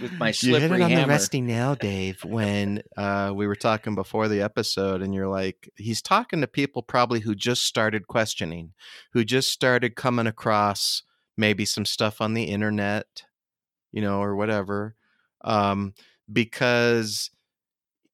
with 0.02 0.14
my 0.18 0.32
slippery 0.32 0.62
you 0.62 0.70
hit 0.70 0.72
it 0.72 0.84
on 0.84 0.90
hammer. 0.92 1.02
the 1.04 1.08
rusty 1.08 1.42
nail, 1.42 1.76
Dave. 1.76 2.24
When 2.24 2.84
uh, 2.98 3.32
we 3.36 3.48
were 3.48 3.56
talking 3.56 3.96
before 3.96 4.28
the 4.28 4.42
episode, 4.42 5.02
and 5.02 5.14
you're 5.14 5.28
like, 5.28 5.70
he's 5.76 6.02
talking 6.02 6.42
to 6.42 6.48
people 6.48 6.84
probably 6.84 7.20
who 7.22 7.36
just 7.36 7.64
started 7.64 8.08
questioning, 8.08 8.74
who 9.14 9.24
just 9.24 9.52
started 9.52 9.96
coming 9.96 10.28
across 10.28 11.04
maybe 11.38 11.66
some 11.66 11.86
stuff 11.86 12.22
on 12.22 12.34
the 12.34 12.44
internet, 12.44 13.24
you 13.92 14.02
know, 14.02 14.22
or 14.22 14.36
whatever, 14.36 14.96
um, 15.42 15.94
because 16.32 17.32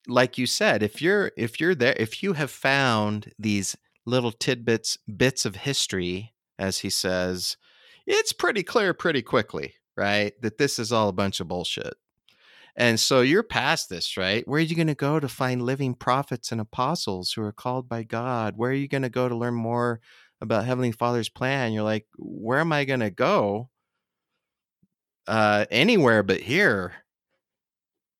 like 0.07 0.38
you 0.38 0.45
said 0.45 0.84
if 0.84 1.01
you're 1.01 1.32
if 1.36 1.59
you're 1.59 1.76
there 1.76 1.95
if 1.97 2.22
you 2.22 2.34
have 2.34 2.51
found 2.51 3.32
these 3.39 3.76
little 4.05 4.32
tidbits 4.32 4.97
bits 5.18 5.45
of 5.45 5.55
history 5.55 6.34
as 6.59 6.80
he 6.80 6.89
says 6.89 7.57
it's 8.05 8.32
pretty 8.32 8.61
clear 8.61 8.93
pretty 8.93 9.22
quickly 9.22 9.76
right? 9.95 10.34
That 10.41 10.57
this 10.57 10.80
is 10.80 10.91
all 10.91 11.09
a 11.09 11.13
bunch 11.13 11.39
of 11.39 11.47
bullshit. 11.47 11.93
And 12.76 12.99
so 12.99 13.22
you're 13.22 13.43
past 13.43 13.89
this, 13.89 14.18
right? 14.18 14.45
Where 14.47 14.57
are 14.57 14.63
you 14.63 14.76
going 14.76 14.88
to 14.88 14.95
go 14.95 15.20
to 15.20 15.30
find 15.30 15.61
living 15.61 15.93
prophets 15.93 16.51
and 16.51 16.59
apostles 16.59 17.32
who 17.32 17.41
are 17.41 17.53
called 17.53 17.88
by 17.88 18.03
God? 18.03 18.55
Where 18.57 18.72
are 18.72 18.74
you 18.74 18.89
going 18.89 19.03
to 19.03 19.09
go 19.09 19.30
to 19.30 19.36
learn 19.36 19.53
more 19.53 20.01
about 20.41 20.66
Heavenly 20.66 20.91
Father's 20.91 21.30
plan? 21.30 21.72
You're 21.72 21.84
like, 21.84 22.05
where 22.18 22.59
am 22.59 22.74
I 22.74 22.84
going 22.84 22.99
to 22.99 23.09
go? 23.09 23.70
Uh, 25.26 25.66
anywhere 25.72 26.22
but 26.22 26.41
here. 26.41 26.93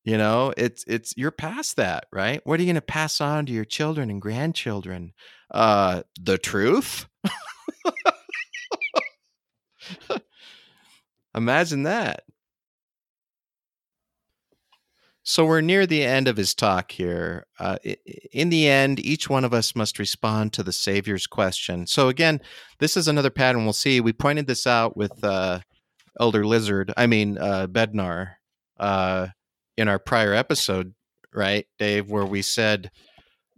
You 0.06 0.16
know, 0.16 0.54
it's 0.56 0.84
it's 0.86 1.12
you're 1.16 1.32
past 1.32 1.78
that, 1.78 2.06
right? 2.12 2.40
What 2.44 2.60
are 2.60 2.62
you 2.62 2.68
going 2.68 2.76
to 2.76 2.80
pass 2.80 3.20
on 3.20 3.44
to 3.46 3.52
your 3.52 3.64
children 3.64 4.08
and 4.08 4.22
grandchildren? 4.22 5.12
Uh, 5.50 6.04
the 6.20 6.38
truth. 6.38 7.08
Imagine 11.34 11.82
that. 11.82 12.22
So 15.24 15.44
we're 15.44 15.60
near 15.60 15.86
the 15.86 16.04
end 16.04 16.28
of 16.28 16.36
his 16.36 16.54
talk 16.54 16.92
here. 16.92 17.46
Uh, 17.58 17.78
in 18.32 18.50
the 18.50 18.68
end, 18.68 19.00
each 19.00 19.28
one 19.28 19.44
of 19.44 19.52
us 19.52 19.74
must 19.74 19.98
respond 19.98 20.52
to 20.52 20.62
the 20.62 20.72
Savior's 20.72 21.26
question. 21.26 21.84
So 21.88 22.06
again, 22.06 22.40
this 22.78 22.96
is 22.96 23.08
another 23.08 23.30
pattern 23.30 23.64
we'll 23.64 23.72
see. 23.72 24.00
We 24.00 24.12
pointed 24.12 24.46
this 24.46 24.68
out 24.68 24.96
with 24.96 25.24
uh, 25.24 25.58
Elder 26.20 26.46
Lizard, 26.46 26.92
I 26.96 27.08
mean 27.08 27.38
uh, 27.38 27.66
Bednar, 27.66 28.34
uh, 28.78 29.26
in 29.76 29.88
our 29.88 29.98
prior 29.98 30.32
episode, 30.32 30.94
right, 31.34 31.66
Dave, 31.78 32.10
where 32.10 32.26
we 32.26 32.42
said 32.42 32.90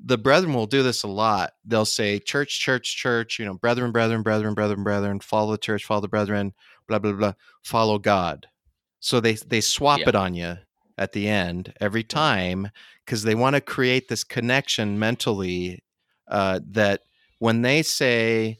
the 0.02 0.18
brethren 0.18 0.54
will 0.54 0.66
do 0.66 0.82
this 0.82 1.02
a 1.02 1.08
lot. 1.08 1.52
They'll 1.64 1.84
say, 1.84 2.18
"Church, 2.18 2.60
church, 2.60 2.96
church," 2.96 3.38
you 3.38 3.44
know, 3.44 3.54
brethren, 3.54 3.90
brethren, 3.92 4.22
brethren, 4.22 4.54
brethren, 4.54 4.84
brethren. 4.84 5.20
Follow 5.20 5.52
the 5.52 5.58
church, 5.58 5.84
follow 5.84 6.00
the 6.00 6.08
brethren 6.08 6.54
blah 6.88 6.98
blah 6.98 7.12
blah 7.12 7.34
follow 7.62 7.98
god 7.98 8.48
so 8.98 9.20
they 9.20 9.34
they 9.34 9.60
swap 9.60 10.00
yeah. 10.00 10.08
it 10.08 10.14
on 10.14 10.34
you 10.34 10.56
at 10.96 11.12
the 11.12 11.28
end 11.28 11.72
every 11.80 12.02
time 12.02 12.70
because 13.04 13.22
they 13.22 13.34
want 13.34 13.54
to 13.54 13.60
create 13.60 14.08
this 14.08 14.24
connection 14.24 14.98
mentally 14.98 15.84
uh, 16.28 16.58
that 16.66 17.02
when 17.38 17.62
they 17.62 17.82
say 17.82 18.58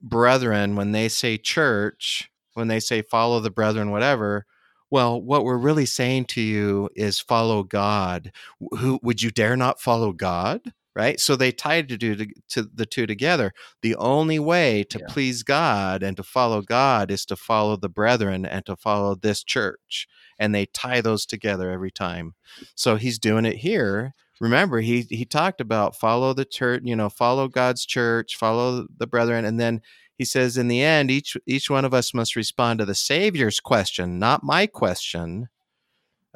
brethren 0.00 0.76
when 0.76 0.92
they 0.92 1.08
say 1.08 1.36
church 1.36 2.30
when 2.54 2.68
they 2.68 2.80
say 2.80 3.02
follow 3.02 3.40
the 3.40 3.50
brethren 3.50 3.90
whatever 3.90 4.46
well 4.90 5.20
what 5.20 5.44
we're 5.44 5.56
really 5.56 5.86
saying 5.86 6.24
to 6.24 6.40
you 6.40 6.88
is 6.94 7.20
follow 7.20 7.62
god 7.62 8.32
who 8.78 8.98
would 9.02 9.22
you 9.22 9.30
dare 9.30 9.56
not 9.56 9.80
follow 9.80 10.12
god 10.12 10.60
right? 10.94 11.20
So 11.20 11.36
they 11.36 11.52
tied 11.52 11.88
to 11.88 11.96
do 11.96 12.16
to, 12.16 12.26
to 12.50 12.62
the 12.62 12.84
two 12.84 13.06
together. 13.06 13.52
The 13.82 13.94
only 13.96 14.38
way 14.38 14.84
to 14.84 14.98
yeah. 14.98 15.06
please 15.08 15.42
God 15.42 16.02
and 16.02 16.16
to 16.16 16.22
follow 16.22 16.62
God 16.62 17.10
is 17.10 17.24
to 17.26 17.36
follow 17.36 17.76
the 17.76 17.88
brethren 17.88 18.44
and 18.44 18.66
to 18.66 18.76
follow 18.76 19.14
this 19.14 19.44
church. 19.44 20.08
And 20.38 20.54
they 20.54 20.66
tie 20.66 21.00
those 21.00 21.26
together 21.26 21.70
every 21.70 21.90
time. 21.90 22.34
So 22.74 22.96
he's 22.96 23.18
doing 23.18 23.44
it 23.44 23.58
here 23.58 24.14
remember 24.40 24.80
he 24.80 25.02
he 25.02 25.24
talked 25.24 25.60
about 25.60 25.94
follow 25.94 26.32
the 26.32 26.44
church, 26.44 26.82
you 26.84 26.96
know, 26.96 27.10
follow 27.10 27.46
God's 27.46 27.84
church, 27.84 28.36
follow 28.36 28.86
the 28.96 29.06
brethren, 29.06 29.44
and 29.44 29.60
then 29.60 29.82
he 30.20 30.26
says 30.26 30.58
in 30.58 30.68
the 30.68 30.82
end 30.82 31.10
each 31.10 31.34
each 31.46 31.70
one 31.70 31.86
of 31.86 31.94
us 31.94 32.12
must 32.12 32.36
respond 32.36 32.78
to 32.78 32.84
the 32.84 32.94
savior's 32.94 33.58
question 33.58 34.18
not 34.18 34.44
my 34.44 34.66
question. 34.66 35.48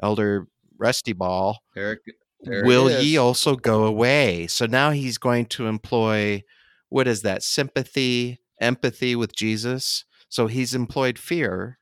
Elder 0.01 0.47
rusty 0.77 1.13
ball 1.13 1.59
There, 1.75 1.99
there 2.41 2.63
will 2.65 2.89
ye 2.89 3.17
also 3.17 3.55
go 3.55 3.83
away? 3.85 4.47
So 4.47 4.65
now 4.65 4.89
he's 4.91 5.19
going 5.19 5.45
to 5.47 5.67
employ 5.67 6.43
what 6.89 7.07
is 7.07 7.21
that 7.21 7.43
sympathy 7.43 8.39
empathy 8.59 9.15
with 9.15 9.35
jesus. 9.35 10.05
So 10.29 10.47
he's 10.47 10.73
employed 10.73 11.19
fear 11.19 11.77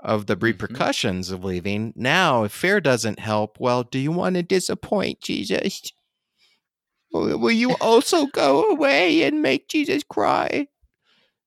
of 0.00 0.26
the 0.26 0.36
Mhm. 0.36 0.42
repercussions 0.42 1.30
of 1.30 1.44
leaving. 1.44 1.92
Now 1.96 2.44
if 2.44 2.52
fear 2.52 2.80
doesn't 2.80 3.20
help 3.20 3.58
well 3.60 3.84
do 3.84 3.98
you 3.98 4.12
want 4.12 4.36
to 4.36 4.42
disappoint 4.42 5.22
jesus? 5.22 5.92
Will 7.12 7.50
you 7.52 7.74
also 7.74 8.26
go 8.26 8.64
away 8.70 9.22
and 9.22 9.40
make 9.42 9.68
jesus 9.68 10.02
cry 10.02 10.68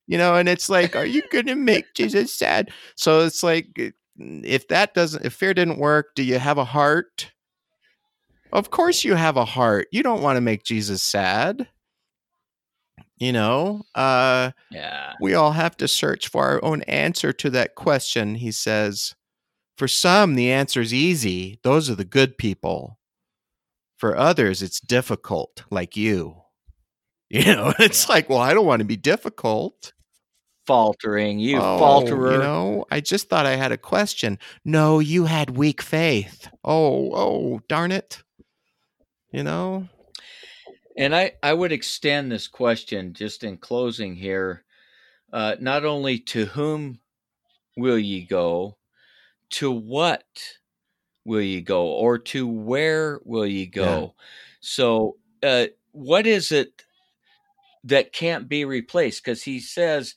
you 0.08 0.18
know 0.18 0.36
and 0.36 0.48
it's 0.50 0.70
like 0.70 0.96
are 0.96 1.06
you 1.06 1.22
gonna 1.32 1.56
make 1.56 1.94
jesus 1.96 2.34
sad? 2.34 2.72
So 2.96 3.22
it's 3.22 3.44
like 3.44 3.94
if 4.18 4.68
that 4.70 4.94
doesn't 4.94 5.26
if 5.26 5.34
fear 5.34 5.54
didn't 5.54 5.80
work 5.80 6.16
do 6.16 6.24
you 6.24 6.40
have 6.40 6.58
a 6.58 6.66
heart? 6.66 7.32
Of 8.54 8.70
course 8.72 9.04
you 9.04 9.16
have 9.16 9.36
a 9.38 9.44
heart. 9.46 9.88
You 9.92 10.02
don't 10.04 10.22
want 10.22 10.38
to 10.38 10.42
make 10.42 10.64
jesus 10.64 11.04
sad. 11.04 11.68
You 13.18 13.32
know 13.34 13.84
uh 13.96 14.52
Yeah. 14.72 15.14
we 15.22 15.34
all 15.34 15.52
have 15.52 15.78
to 15.78 15.88
search 15.88 16.28
for 16.28 16.44
our 16.46 16.64
own 16.64 16.82
answer 16.84 17.32
to 17.34 17.50
that 17.52 17.76
question 17.76 18.36
he 18.36 18.52
says. 18.52 19.16
For 19.78 19.88
some 19.88 20.36
the 20.36 20.52
answer 20.52 20.80
is 20.82 20.94
easy. 20.94 21.60
Those 21.64 21.90
are 21.90 21.96
the 21.96 22.06
good 22.06 22.38
people. 22.38 22.98
For 23.98 24.16
others 24.16 24.62
it's 24.62 24.80
difficult 24.80 25.64
like 25.70 25.96
you. 25.98 26.42
You 27.30 27.44
know 27.56 27.74
it's 27.80 28.08
Yeah. 28.08 28.14
like 28.14 28.30
well 28.30 28.40
i 28.40 28.54
don't 28.54 28.68
want 28.68 28.82
to 28.82 28.86
be 28.86 28.96
difficult 28.98 29.92
Faltering, 30.66 31.40
you 31.40 31.58
Oh, 31.58 31.80
falterer. 31.80 32.34
You 32.34 32.40
know, 32.40 32.86
I 32.90 33.00
just 33.00 33.30
thought 33.30 33.46
I 33.46 33.56
had 33.56 33.72
a 33.72 33.78
question. 33.78 34.40
No, 34.64 35.00
you 35.00 35.26
had 35.26 35.58
weak 35.58 35.82
faith. 35.82 36.48
Oh, 36.64 37.12
oh, 37.14 37.62
darn 37.68 37.92
it. 37.92 38.24
You 39.32 39.44
know? 39.44 39.88
And 40.98 41.16
I, 41.16 41.34
I 41.44 41.54
would 41.54 41.72
extend 41.72 42.32
this 42.32 42.48
question 42.48 43.14
just 43.14 43.44
in 43.44 43.58
closing 43.58 44.16
here, 44.16 44.64
uh, 45.34 45.56
not 45.60 45.86
only 45.86 46.20
to 46.20 46.46
whom 46.46 47.00
will 47.76 48.00
ye 48.00 48.22
go, 48.22 48.78
to 49.52 49.70
what 49.72 50.24
will 51.26 51.42
ye 51.42 51.62
go, 51.62 51.88
or 51.88 52.18
to 52.18 52.48
where 52.48 53.20
will 53.26 53.46
ye 53.46 53.66
go? 53.66 54.16
So, 54.62 55.18
uh, 55.44 55.66
what 55.92 56.26
is 56.26 56.52
it 56.52 56.84
that 57.84 58.14
can't 58.14 58.48
be 58.48 58.66
replaced? 58.66 59.24
Because 59.24 59.44
he 59.44 59.60
says 59.60 60.16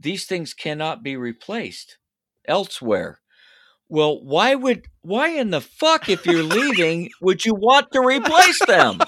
these 0.00 0.26
things 0.26 0.54
cannot 0.54 1.02
be 1.02 1.16
replaced 1.16 1.98
elsewhere. 2.46 3.20
Well, 3.88 4.22
why 4.22 4.54
would 4.54 4.86
why 5.02 5.28
in 5.28 5.50
the 5.50 5.60
fuck 5.60 6.08
if 6.08 6.26
you're 6.26 6.42
leaving 6.42 7.10
would 7.20 7.44
you 7.44 7.54
want 7.54 7.92
to 7.92 8.00
replace 8.00 8.64
them? 8.66 8.98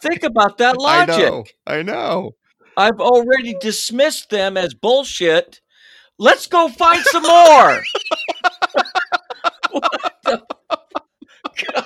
Think 0.00 0.22
about 0.22 0.58
that 0.58 0.76
I 0.84 1.04
know. 1.04 1.16
logic. 1.16 1.56
I 1.66 1.82
know. 1.82 2.32
I've 2.76 3.00
already 3.00 3.54
dismissed 3.60 4.30
them 4.30 4.56
as 4.56 4.72
bullshit. 4.72 5.60
Let's 6.18 6.46
go 6.46 6.68
find 6.68 7.02
some 7.04 7.22
more. 7.22 7.82
the 10.24 10.42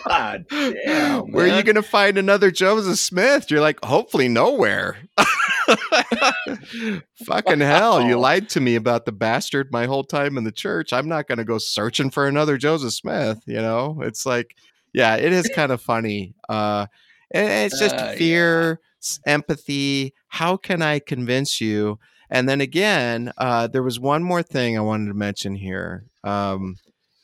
God 0.09 0.45
damn, 0.49 1.33
Where 1.33 1.47
are 1.47 1.57
you 1.57 1.63
going 1.63 1.75
to 1.77 1.83
find 1.83 2.19
another 2.19 2.51
Joseph 2.51 2.99
Smith? 2.99 3.51
You're 3.51 3.61
like, 3.61 3.83
hopefully 3.85 4.29
nowhere. 4.29 4.99
Fucking 7.27 7.61
hell. 7.61 8.03
You 8.03 8.19
lied 8.19 8.49
to 8.51 8.61
me 8.61 8.75
about 8.75 9.05
the 9.05 9.13
bastard 9.13 9.71
my 9.73 9.87
whole 9.87 10.05
time 10.05 10.37
in 10.37 10.45
the 10.45 10.53
church. 10.53 10.93
I'm 10.93 11.09
not 11.09 11.27
going 11.27 11.39
to 11.39 11.45
go 11.45 11.59
searching 11.59 12.11
for 12.11 12.27
another 12.27 12.57
Joseph 12.57 12.93
Smith. 12.93 13.41
You 13.47 13.61
know, 13.61 14.01
it's 14.03 14.27
like, 14.27 14.57
yeah, 14.93 15.17
it 15.17 15.33
is 15.33 15.49
kind 15.49 15.73
of 15.73 15.81
funny. 15.81 16.35
Uh, 16.49 16.87
it's 17.31 17.79
just 17.79 17.95
Uh, 17.97 18.15
fear, 18.17 18.81
s- 19.03 19.21
empathy. 19.27 20.15
How 20.29 20.57
can 20.57 20.83
I 20.83 20.99
convince 20.99 21.61
you? 21.61 21.99
And 22.31 22.49
then 22.49 22.61
again, 22.61 23.33
uh, 23.39 23.67
there 23.69 23.83
was 23.83 24.01
one 24.01 24.23
more 24.23 24.43
thing 24.43 24.77
I 24.77 24.81
wanted 24.81 25.09
to 25.09 25.15
mention 25.15 25.55
here. 25.57 26.07
Um, 26.25 26.77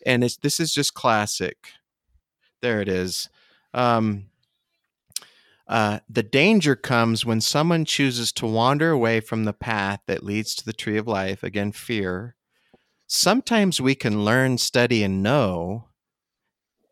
and 0.06 0.24
it's 0.24 0.36
this 0.38 0.60
is 0.60 0.72
just 0.72 0.94
classic. 0.94 1.56
There 2.62 2.80
it 2.80 2.88
is. 2.88 3.28
Um, 3.74 4.26
uh, 5.70 6.00
the 6.08 6.24
danger 6.24 6.74
comes 6.74 7.24
when 7.24 7.40
someone 7.40 7.84
chooses 7.84 8.32
to 8.32 8.44
wander 8.44 8.90
away 8.90 9.20
from 9.20 9.44
the 9.44 9.52
path 9.52 10.00
that 10.08 10.24
leads 10.24 10.56
to 10.56 10.64
the 10.64 10.72
tree 10.72 10.96
of 10.96 11.06
life. 11.06 11.44
Again, 11.44 11.70
fear. 11.70 12.34
Sometimes 13.06 13.80
we 13.80 13.94
can 13.94 14.24
learn, 14.24 14.58
study, 14.58 15.04
and 15.04 15.22
know, 15.22 15.86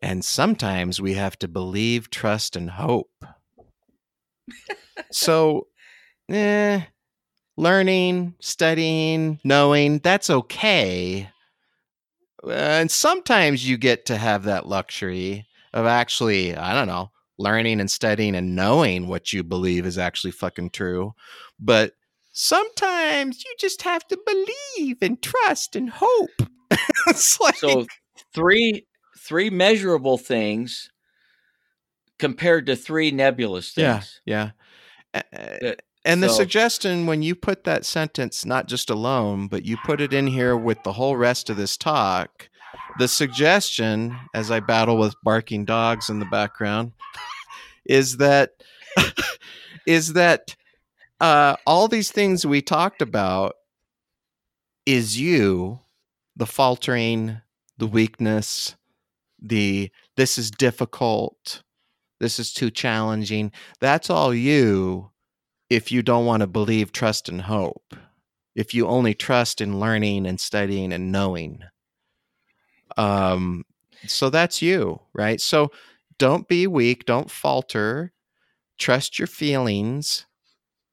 and 0.01 0.23
sometimes 0.23 1.01
we 1.01 1.15
have 1.15 1.37
to 1.39 1.47
believe, 1.49 2.09
trust, 2.09 2.55
and 2.55 2.69
hope. 2.71 3.25
so, 5.11 5.67
eh, 6.29 6.83
learning, 7.57 8.35
studying, 8.39 9.41
knowing, 9.43 9.99
that's 9.99 10.29
okay. 10.29 11.29
Uh, 12.41 12.51
and 12.51 12.89
sometimes 12.89 13.67
you 13.67 13.75
get 13.75 14.05
to 14.05 14.15
have 14.15 14.43
that 14.43 14.67
luxury 14.67 15.47
of 15.73 15.85
actually, 15.85 16.55
I 16.55 16.73
don't 16.73 16.87
know, 16.87 17.11
learning 17.39 17.79
and 17.79 17.89
studying 17.89 18.35
and 18.35 18.55
knowing 18.55 19.07
what 19.07 19.33
you 19.33 19.43
believe 19.43 19.85
is 19.87 19.97
actually 19.97 20.31
fucking 20.31 20.69
true. 20.69 21.15
But 21.59 21.93
sometimes 22.33 23.43
you 23.43 23.51
just 23.59 23.81
have 23.83 24.05
to 24.09 24.19
believe 24.25 24.97
and 25.01 25.19
trust 25.21 25.75
and 25.75 25.89
hope. 25.89 26.29
it's 27.07 27.39
like, 27.39 27.55
So 27.55 27.85
three 28.35 28.85
three 29.17 29.49
measurable 29.49 30.17
things 30.17 30.89
compared 32.17 32.65
to 32.67 32.75
three 32.75 33.11
nebulous 33.11 33.71
things. 33.71 34.21
yeah. 34.25 34.51
Uh, 35.13 35.21
That- 35.31 35.81
and 36.05 36.23
the 36.23 36.29
so- 36.29 36.35
suggestion 36.35 37.05
when 37.05 37.21
you 37.21 37.35
put 37.35 37.65
that 37.65 37.85
sentence 37.85 38.45
not 38.45 38.67
just 38.67 38.89
alone, 38.89 39.47
but 39.47 39.65
you 39.65 39.77
put 39.85 39.99
it 40.01 40.13
in 40.13 40.27
here 40.27 40.55
with 40.55 40.81
the 40.83 40.93
whole 40.93 41.17
rest 41.17 41.49
of 41.49 41.57
this 41.57 41.75
talk, 41.77 42.49
the 42.97 43.07
suggestion, 43.07 44.17
as 44.33 44.49
I 44.49 44.61
battle 44.61 44.97
with 44.97 45.13
barking 45.23 45.65
dogs 45.65 46.09
in 46.09 46.19
the 46.19 46.25
background, 46.25 46.93
is 47.89 48.17
that 48.17 48.51
is 49.85 50.13
that 50.13 50.55
uh, 51.19 51.57
all 51.65 51.89
these 51.89 52.11
things 52.11 52.45
we 52.45 52.61
talked 52.61 53.01
about 53.01 53.55
is 54.85 55.19
you, 55.19 55.79
the 56.35 56.45
faltering, 56.45 57.41
the 57.77 57.87
weakness, 57.87 58.75
the 59.41 59.91
this 60.15 60.37
is 60.37 60.51
difficult, 60.51 61.63
this 62.19 62.39
is 62.39 62.53
too 62.53 62.69
challenging. 62.69 63.51
That's 63.81 64.09
all 64.09 64.33
you 64.33 65.11
if 65.69 65.91
you 65.91 66.01
don't 66.01 66.25
want 66.25 66.41
to 66.41 66.47
believe, 66.47 66.91
trust, 66.91 67.27
and 67.27 67.41
hope. 67.41 67.95
If 68.55 68.73
you 68.73 68.87
only 68.87 69.13
trust 69.13 69.61
in 69.61 69.79
learning 69.79 70.25
and 70.25 70.39
studying 70.39 70.91
and 70.91 71.11
knowing. 71.11 71.61
Um, 72.97 73.65
so 74.07 74.29
that's 74.29 74.61
you, 74.61 74.99
right? 75.13 75.39
So 75.39 75.71
don't 76.19 76.47
be 76.47 76.67
weak, 76.67 77.05
don't 77.05 77.31
falter, 77.31 78.13
trust 78.77 79.17
your 79.17 79.27
feelings. 79.27 80.27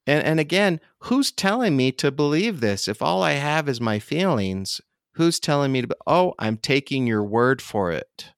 And 0.07 0.25
and 0.25 0.41
again, 0.41 0.81
who's 1.01 1.31
telling 1.31 1.77
me 1.77 1.93
to 1.93 2.11
believe 2.11 2.61
this? 2.61 2.89
If 2.89 3.03
all 3.03 3.23
I 3.23 3.33
have 3.33 3.69
is 3.69 3.81
my 3.81 3.99
feelings, 3.99 4.81
who's 5.17 5.39
telling 5.39 5.73
me 5.73 5.83
to 5.83 5.89
be, 5.89 5.95
oh, 6.07 6.35
I'm 6.39 6.57
taking 6.57 7.07
your 7.07 7.25
word 7.25 7.61
for 7.61 7.91
it. 7.91 8.33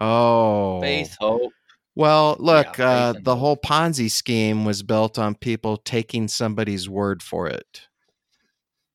Oh. 0.00 0.80
Faith, 0.80 1.16
hope. 1.20 1.52
Well, 1.94 2.36
look, 2.38 2.76
faith 2.76 2.80
uh, 2.80 3.14
the 3.22 3.36
whole 3.36 3.56
Ponzi 3.56 4.10
scheme 4.10 4.64
was 4.66 4.82
built 4.82 5.18
on 5.18 5.34
people 5.34 5.78
taking 5.78 6.28
somebody's 6.28 6.88
word 6.88 7.22
for 7.22 7.46
it. 7.46 7.82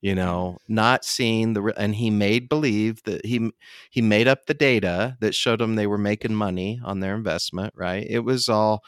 You 0.02 0.16
know, 0.16 0.58
not 0.68 1.06
seeing 1.06 1.54
the, 1.54 1.74
and 1.78 1.96
he 1.96 2.10
made 2.10 2.50
believe 2.50 3.04
that 3.04 3.26
he 3.26 3.52
he 3.92 4.02
made 4.02 4.28
up 4.28 4.46
the 4.48 4.54
data 4.54 5.18
that 5.22 5.36
showed 5.36 5.60
them 5.60 5.76
they 5.76 5.88
were 5.88 5.98
making 5.98 6.36
money 6.36 6.82
on 6.84 7.00
their 7.00 7.16
investment. 7.16 7.74
Right? 7.76 8.06
It 8.10 8.20
was 8.20 8.50
all. 8.50 8.84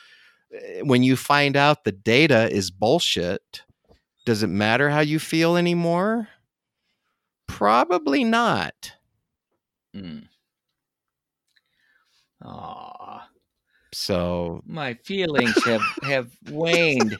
eh, 0.53 0.82
When 0.84 1.03
you 1.03 1.16
find 1.16 1.55
out 1.57 1.84
the 1.84 1.91
data 1.93 2.49
is 2.51 2.72
bullshit, 2.72 3.64
does 4.26 4.43
it 4.43 4.47
matter 4.47 4.89
how 4.89 5.01
you 5.01 5.20
feel 5.20 5.57
anymore? 5.57 6.30
Probably 7.47 8.24
not. 8.26 8.93
Mm. 9.95 10.28
Aw, 12.41 13.28
So 13.93 14.61
my 14.66 14.95
feelings 14.95 15.64
have 15.64 15.88
have 16.01 16.32
waned. 16.43 17.20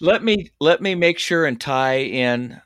Let 0.00 0.22
me 0.24 0.50
let 0.60 0.80
me 0.82 0.94
make 0.94 1.18
sure 1.18 1.46
and 1.46 1.60
tie 1.60 2.00
in 2.00 2.60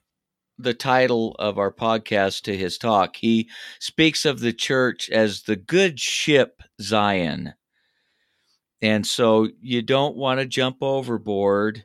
the 0.59 0.75
title 0.75 1.37
of 1.39 1.59
our 1.59 1.73
podcast 1.73 2.43
to 2.43 2.57
his 2.57 2.79
talk. 2.79 3.17
He 3.17 3.49
speaks 3.81 4.25
of 4.25 4.41
the 4.41 4.53
church 4.53 5.11
as 5.11 5.43
the 5.43 5.57
good 5.57 6.01
ship 6.01 6.63
Zion. 6.81 7.55
and 8.83 9.07
so 9.07 9.49
you 9.61 9.83
don't 9.83 10.17
want 10.17 10.41
to 10.41 10.47
jump 10.47 10.79
overboard 10.81 11.85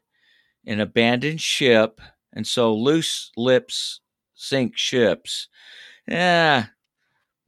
and 0.65 0.81
abandon 0.81 1.37
ship. 1.37 2.01
And 2.33 2.47
so 2.47 2.73
loose 2.75 3.31
lips 3.37 4.01
sink 4.35 4.77
ships. 4.77 5.47
Yeah, 6.07 6.67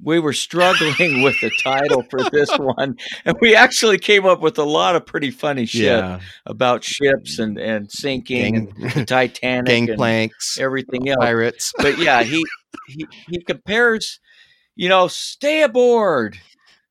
we 0.03 0.19
were 0.19 0.33
struggling 0.33 1.21
with 1.23 1.39
the 1.41 1.49
title 1.63 2.03
for 2.09 2.19
this 2.29 2.49
one, 2.57 2.97
and 3.25 3.37
we 3.41 3.55
actually 3.55 3.97
came 3.97 4.25
up 4.25 4.41
with 4.41 4.57
a 4.57 4.63
lot 4.63 4.95
of 4.95 5.05
pretty 5.05 5.31
funny 5.31 5.65
shit 5.65 5.83
Yeah. 5.83 6.19
about 6.45 6.83
ships 6.83 7.39
and 7.39 7.57
and 7.57 7.91
sinking 7.91 8.65
Gang- 8.65 8.75
and 8.81 8.91
the 8.91 9.05
Titanic 9.05 9.69
and 9.69 9.87
Gangplanks, 9.87 10.59
everything 10.59 11.07
else. 11.09 11.17
pirates. 11.19 11.73
But 11.77 11.97
yeah, 11.97 12.23
he 12.23 12.43
he 12.87 13.05
he 13.29 13.41
compares, 13.43 14.19
you 14.75 14.89
know, 14.89 15.07
stay 15.07 15.61
aboard 15.63 16.37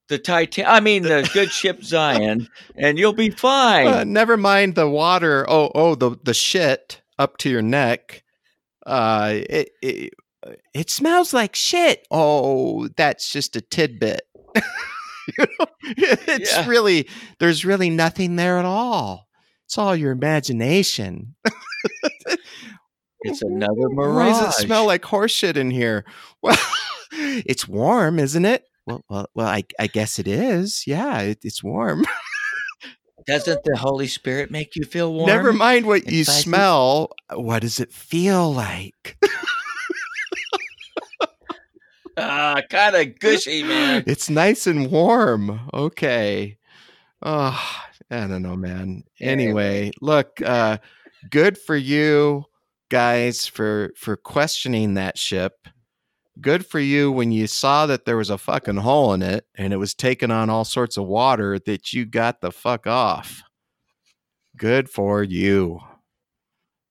the 0.08 0.18
Titan. 0.18 0.64
I 0.66 0.80
mean, 0.80 1.02
the 1.04 1.28
good 1.32 1.50
ship 1.50 1.82
Zion, 1.82 2.48
and 2.76 2.98
you'll 2.98 3.12
be 3.12 3.30
fine. 3.48 3.86
Uh, 3.86 4.04
never 4.04 4.36
mind 4.36 4.74
the 4.74 4.88
water. 4.88 5.44
Oh, 5.48 5.70
oh, 5.74 5.94
the 5.94 6.16
the 6.22 6.34
shit 6.34 7.00
up 7.18 7.36
to 7.38 7.50
your 7.50 7.62
neck. 7.62 8.22
Uh, 8.84 9.32
it 9.48 9.70
it, 9.80 10.14
it 10.74 10.90
smells 10.90 11.32
like 11.32 11.54
shit. 11.54 12.06
Oh, 12.10 12.88
that's 12.96 13.30
just 13.32 13.56
a 13.56 13.60
tidbit. 13.60 14.22
you 14.56 14.62
know, 15.38 15.66
it's 15.82 16.52
Yeah. 16.52 16.68
really 16.68 17.08
there's 17.38 17.64
really 17.64 17.90
nothing 17.90 18.36
there 18.36 18.58
at 18.58 18.64
all. 18.64 19.28
It's 19.66 19.78
all 19.78 19.96
your 19.96 20.12
imagination. 20.12 21.34
it's 23.22 23.42
another 23.42 23.88
mirage. 23.88 24.32
Why 24.34 24.40
does 24.46 24.58
it 24.60 24.66
smell 24.66 24.86
like 24.86 25.04
horse 25.04 25.32
shit 25.32 25.56
in 25.56 25.70
here? 25.70 26.04
Well, 26.42 26.58
it's 27.12 27.66
warm, 27.68 28.18
isn't 28.18 28.44
it? 28.44 28.64
Well, 28.86 29.04
well, 29.08 29.28
well 29.34 29.46
I, 29.46 29.64
I 29.78 29.86
guess 29.86 30.18
it 30.18 30.26
is. 30.28 30.84
Yeah, 30.86 31.20
it, 31.20 31.38
it's 31.42 31.62
warm. 31.62 32.04
Doesn't 33.26 33.62
the 33.64 33.76
Holy 33.76 34.08
Spirit 34.08 34.50
make 34.50 34.74
you 34.74 34.84
feel 34.84 35.12
warm? 35.14 35.28
Never 35.28 35.52
mind 35.52 35.86
what 35.86 36.10
you 36.10 36.24
fuzzy? 36.24 36.42
smell. 36.42 37.12
What 37.32 37.60
does 37.60 37.78
it 37.78 37.92
feel 37.92 38.52
like? 38.52 39.16
Ah, 42.16 42.60
kind 42.68 42.96
of 42.96 43.18
gushy, 43.18 43.62
man. 43.62 44.04
It's 44.06 44.28
nice 44.28 44.66
and 44.66 44.90
warm. 44.90 45.68
Okay. 45.72 46.58
Oh, 47.22 47.60
I 48.10 48.26
don't 48.26 48.42
know, 48.42 48.56
man. 48.56 49.04
Anyway, 49.20 49.92
look, 50.00 50.40
uh, 50.44 50.78
good 51.30 51.56
for 51.56 51.76
you 51.76 52.44
guys 52.90 53.46
for 53.46 53.92
for 53.96 54.16
questioning 54.16 54.94
that 54.94 55.16
ship. 55.16 55.68
Good 56.40 56.66
for 56.66 56.80
you 56.80 57.12
when 57.12 57.30
you 57.30 57.46
saw 57.46 57.86
that 57.86 58.04
there 58.04 58.16
was 58.16 58.30
a 58.30 58.38
fucking 58.38 58.78
hole 58.78 59.12
in 59.12 59.22
it 59.22 59.46
and 59.54 59.72
it 59.72 59.76
was 59.76 59.94
taking 59.94 60.30
on 60.30 60.50
all 60.50 60.64
sorts 60.64 60.96
of 60.96 61.06
water 61.06 61.58
that 61.66 61.92
you 61.92 62.04
got 62.06 62.40
the 62.40 62.50
fuck 62.50 62.86
off. 62.86 63.42
Good 64.56 64.88
for 64.88 65.22
you. 65.22 65.80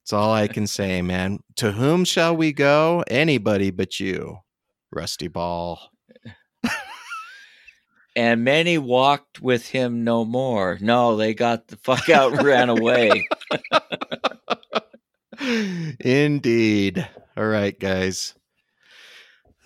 That's 0.01 0.13
all 0.13 0.31
I 0.31 0.47
can 0.47 0.67
say, 0.67 1.01
man. 1.01 1.39
To 1.57 1.71
whom 1.71 2.05
shall 2.05 2.35
we 2.35 2.53
go? 2.53 3.03
Anybody 3.07 3.71
but 3.71 3.99
you, 3.99 4.37
Rusty 4.91 5.27
Ball. 5.27 5.79
And 8.15 8.43
many 8.43 8.77
walked 8.77 9.41
with 9.41 9.69
him 9.69 10.03
no 10.03 10.25
more. 10.25 10.77
No, 10.81 11.15
they 11.15 11.33
got 11.33 11.67
the 11.67 11.77
fuck 11.77 12.09
out 12.09 12.33
and 12.33 12.43
ran 12.43 12.67
away. 12.67 13.25
Indeed. 15.99 17.07
All 17.37 17.45
right, 17.45 17.79
guys. 17.79 18.35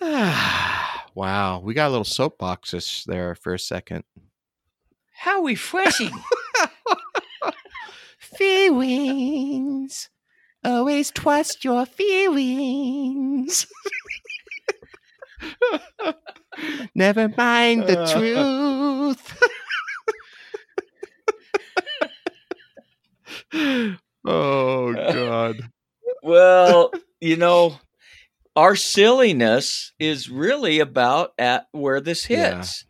wow, 0.00 1.60
we 1.64 1.74
got 1.74 1.88
a 1.88 1.90
little 1.90 2.04
soapboxish 2.04 3.04
there 3.04 3.34
for 3.34 3.52
a 3.52 3.58
second. 3.58 4.04
How 5.12 5.42
refreshing. 5.42 6.12
Feelings. 8.18 10.08
Always 10.62 11.10
trust 11.10 11.64
your 11.64 11.84
feelings. 11.84 13.66
Never 16.94 17.28
mind 17.28 17.86
the 17.86 18.00
Uh. 18.00 19.14
truth. 19.14 19.42
oh 24.24 24.92
God. 24.94 25.56
Well, 26.22 26.92
you 27.20 27.36
know, 27.36 27.78
our 28.54 28.76
silliness 28.76 29.92
is 29.98 30.28
really 30.30 30.78
about 30.80 31.32
at 31.38 31.66
where 31.72 32.00
this 32.00 32.28
Yeah. 32.28 32.56
hits. 32.58 32.84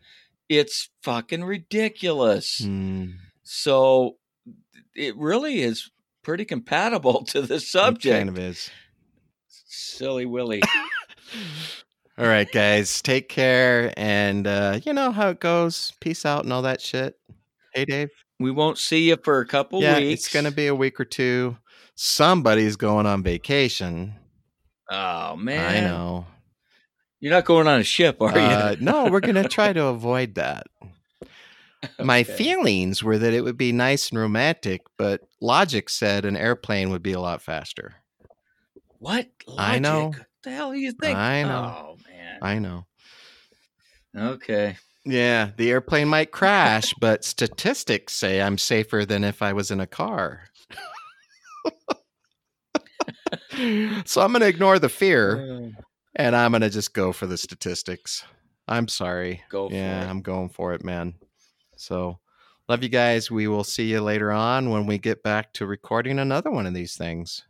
It's 0.49 0.89
fucking 1.03 1.43
ridiculous. 1.43 2.59
Hmm, 2.63 3.05
So 3.43 4.17
it 4.95 5.15
really 5.17 5.61
is 5.61 5.91
pretty 6.23 6.45
compatible 6.45 7.23
to 7.27 7.41
the 7.41 7.55
it 7.55 7.61
subject. 7.61 8.15
kind 8.15 8.29
of 8.29 8.39
is. 8.39 8.69
Silly 9.47 10.25
Willy. 10.25 10.61
All 12.19 12.25
right, 12.27 12.51
guys, 12.51 13.01
take 13.01 13.29
care, 13.29 13.93
and 13.95 14.47
uh, 14.47 14.79
you 14.83 14.91
know 14.93 15.11
how 15.11 15.29
it 15.29 15.39
goes. 15.39 15.93
Peace 15.99 16.25
out 16.25 16.43
and 16.45 16.51
all 16.53 16.63
that 16.63 16.81
shit. 16.81 17.15
Hey, 17.73 17.85
Dave. 17.85 18.09
we 18.39 18.49
won't 18.49 18.79
see 18.79 19.09
you 19.09 19.17
for 19.23 19.39
a 19.39 19.45
couple 19.45 19.81
yeah, 19.81 19.99
weeks. 19.99 20.25
it's 20.25 20.33
gonna 20.33 20.49
be 20.51 20.65
a 20.67 20.73
week 20.75 20.99
or 20.99 21.05
two. 21.05 21.57
Somebody's 21.95 22.75
going 22.75 23.05
on 23.05 23.21
vacation. 23.21 24.13
Oh 24.89 25.35
man. 25.35 25.75
I 25.75 25.87
know. 25.87 26.25
You're 27.19 27.33
not 27.33 27.45
going 27.45 27.67
on 27.67 27.79
a 27.79 27.83
ship, 27.83 28.21
are 28.21 28.35
Uh, 28.35 28.71
you? 28.71 28.77
no, 28.83 29.05
we're 29.11 29.19
gonna 29.19 29.47
try 29.49 29.71
to 29.73 29.85
avoid 29.85 30.35
that. 30.35 30.65
My 31.99 32.23
feelings 32.23 33.03
were 33.03 33.19
that 33.19 33.33
it 33.33 33.41
would 33.43 33.57
be 33.57 33.71
nice 33.71 34.09
and 34.09 34.19
romantic, 34.19 34.81
but 34.97 35.21
logic 35.39 35.89
said 35.89 36.25
an 36.25 36.35
airplane 36.35 36.89
would 36.89 37.03
be 37.03 37.13
a 37.13 37.19
lot 37.19 37.43
faster. 37.43 37.93
What? 38.97 39.27
I 39.57 39.77
know. 39.77 40.07
What 40.07 40.25
the 40.43 40.49
hell 40.51 40.71
do 40.71 40.79
you 40.79 40.91
think? 40.93 41.15
I 41.15 41.43
know. 41.43 41.75
Oh. 41.77 41.96
I 42.41 42.59
know. 42.59 42.85
Okay. 44.15 44.77
Yeah, 45.05 45.51
the 45.55 45.71
airplane 45.71 46.09
might 46.09 46.31
crash, 46.31 46.93
but 46.99 47.23
statistics 47.23 48.13
say 48.13 48.41
I'm 48.41 48.57
safer 48.57 49.05
than 49.05 49.23
if 49.23 49.41
I 49.41 49.53
was 49.53 49.71
in 49.71 49.79
a 49.79 49.87
car. 49.87 50.41
so 54.05 54.21
I'm 54.21 54.31
going 54.31 54.41
to 54.41 54.47
ignore 54.47 54.79
the 54.79 54.89
fear 54.89 55.39
Uh, 55.39 55.81
and 56.15 56.35
I'm 56.35 56.51
going 56.51 56.61
to 56.61 56.69
just 56.69 56.93
go 56.93 57.13
for 57.13 57.25
the 57.25 57.37
statistics. 57.37 58.23
I'm 58.67 58.87
sorry. 58.89 59.43
Go 59.49 59.69
for 59.69 59.75
yeah, 59.75 60.03
it. 60.03 60.09
I'm 60.09 60.21
going 60.21 60.49
for 60.49 60.73
it, 60.73 60.83
man. 60.83 61.13
So, 61.77 62.19
love 62.67 62.83
you 62.83 62.89
guys. 62.89 63.31
We 63.31 63.47
will 63.47 63.63
see 63.63 63.85
you 63.85 64.01
later 64.01 64.31
on 64.31 64.71
when 64.71 64.87
we 64.87 64.97
get 64.97 65.23
back 65.23 65.53
to 65.53 65.65
recording 65.65 66.19
another 66.19 66.51
one 66.51 66.65
of 66.65 66.73
these 66.73 66.97
things. 66.97 67.45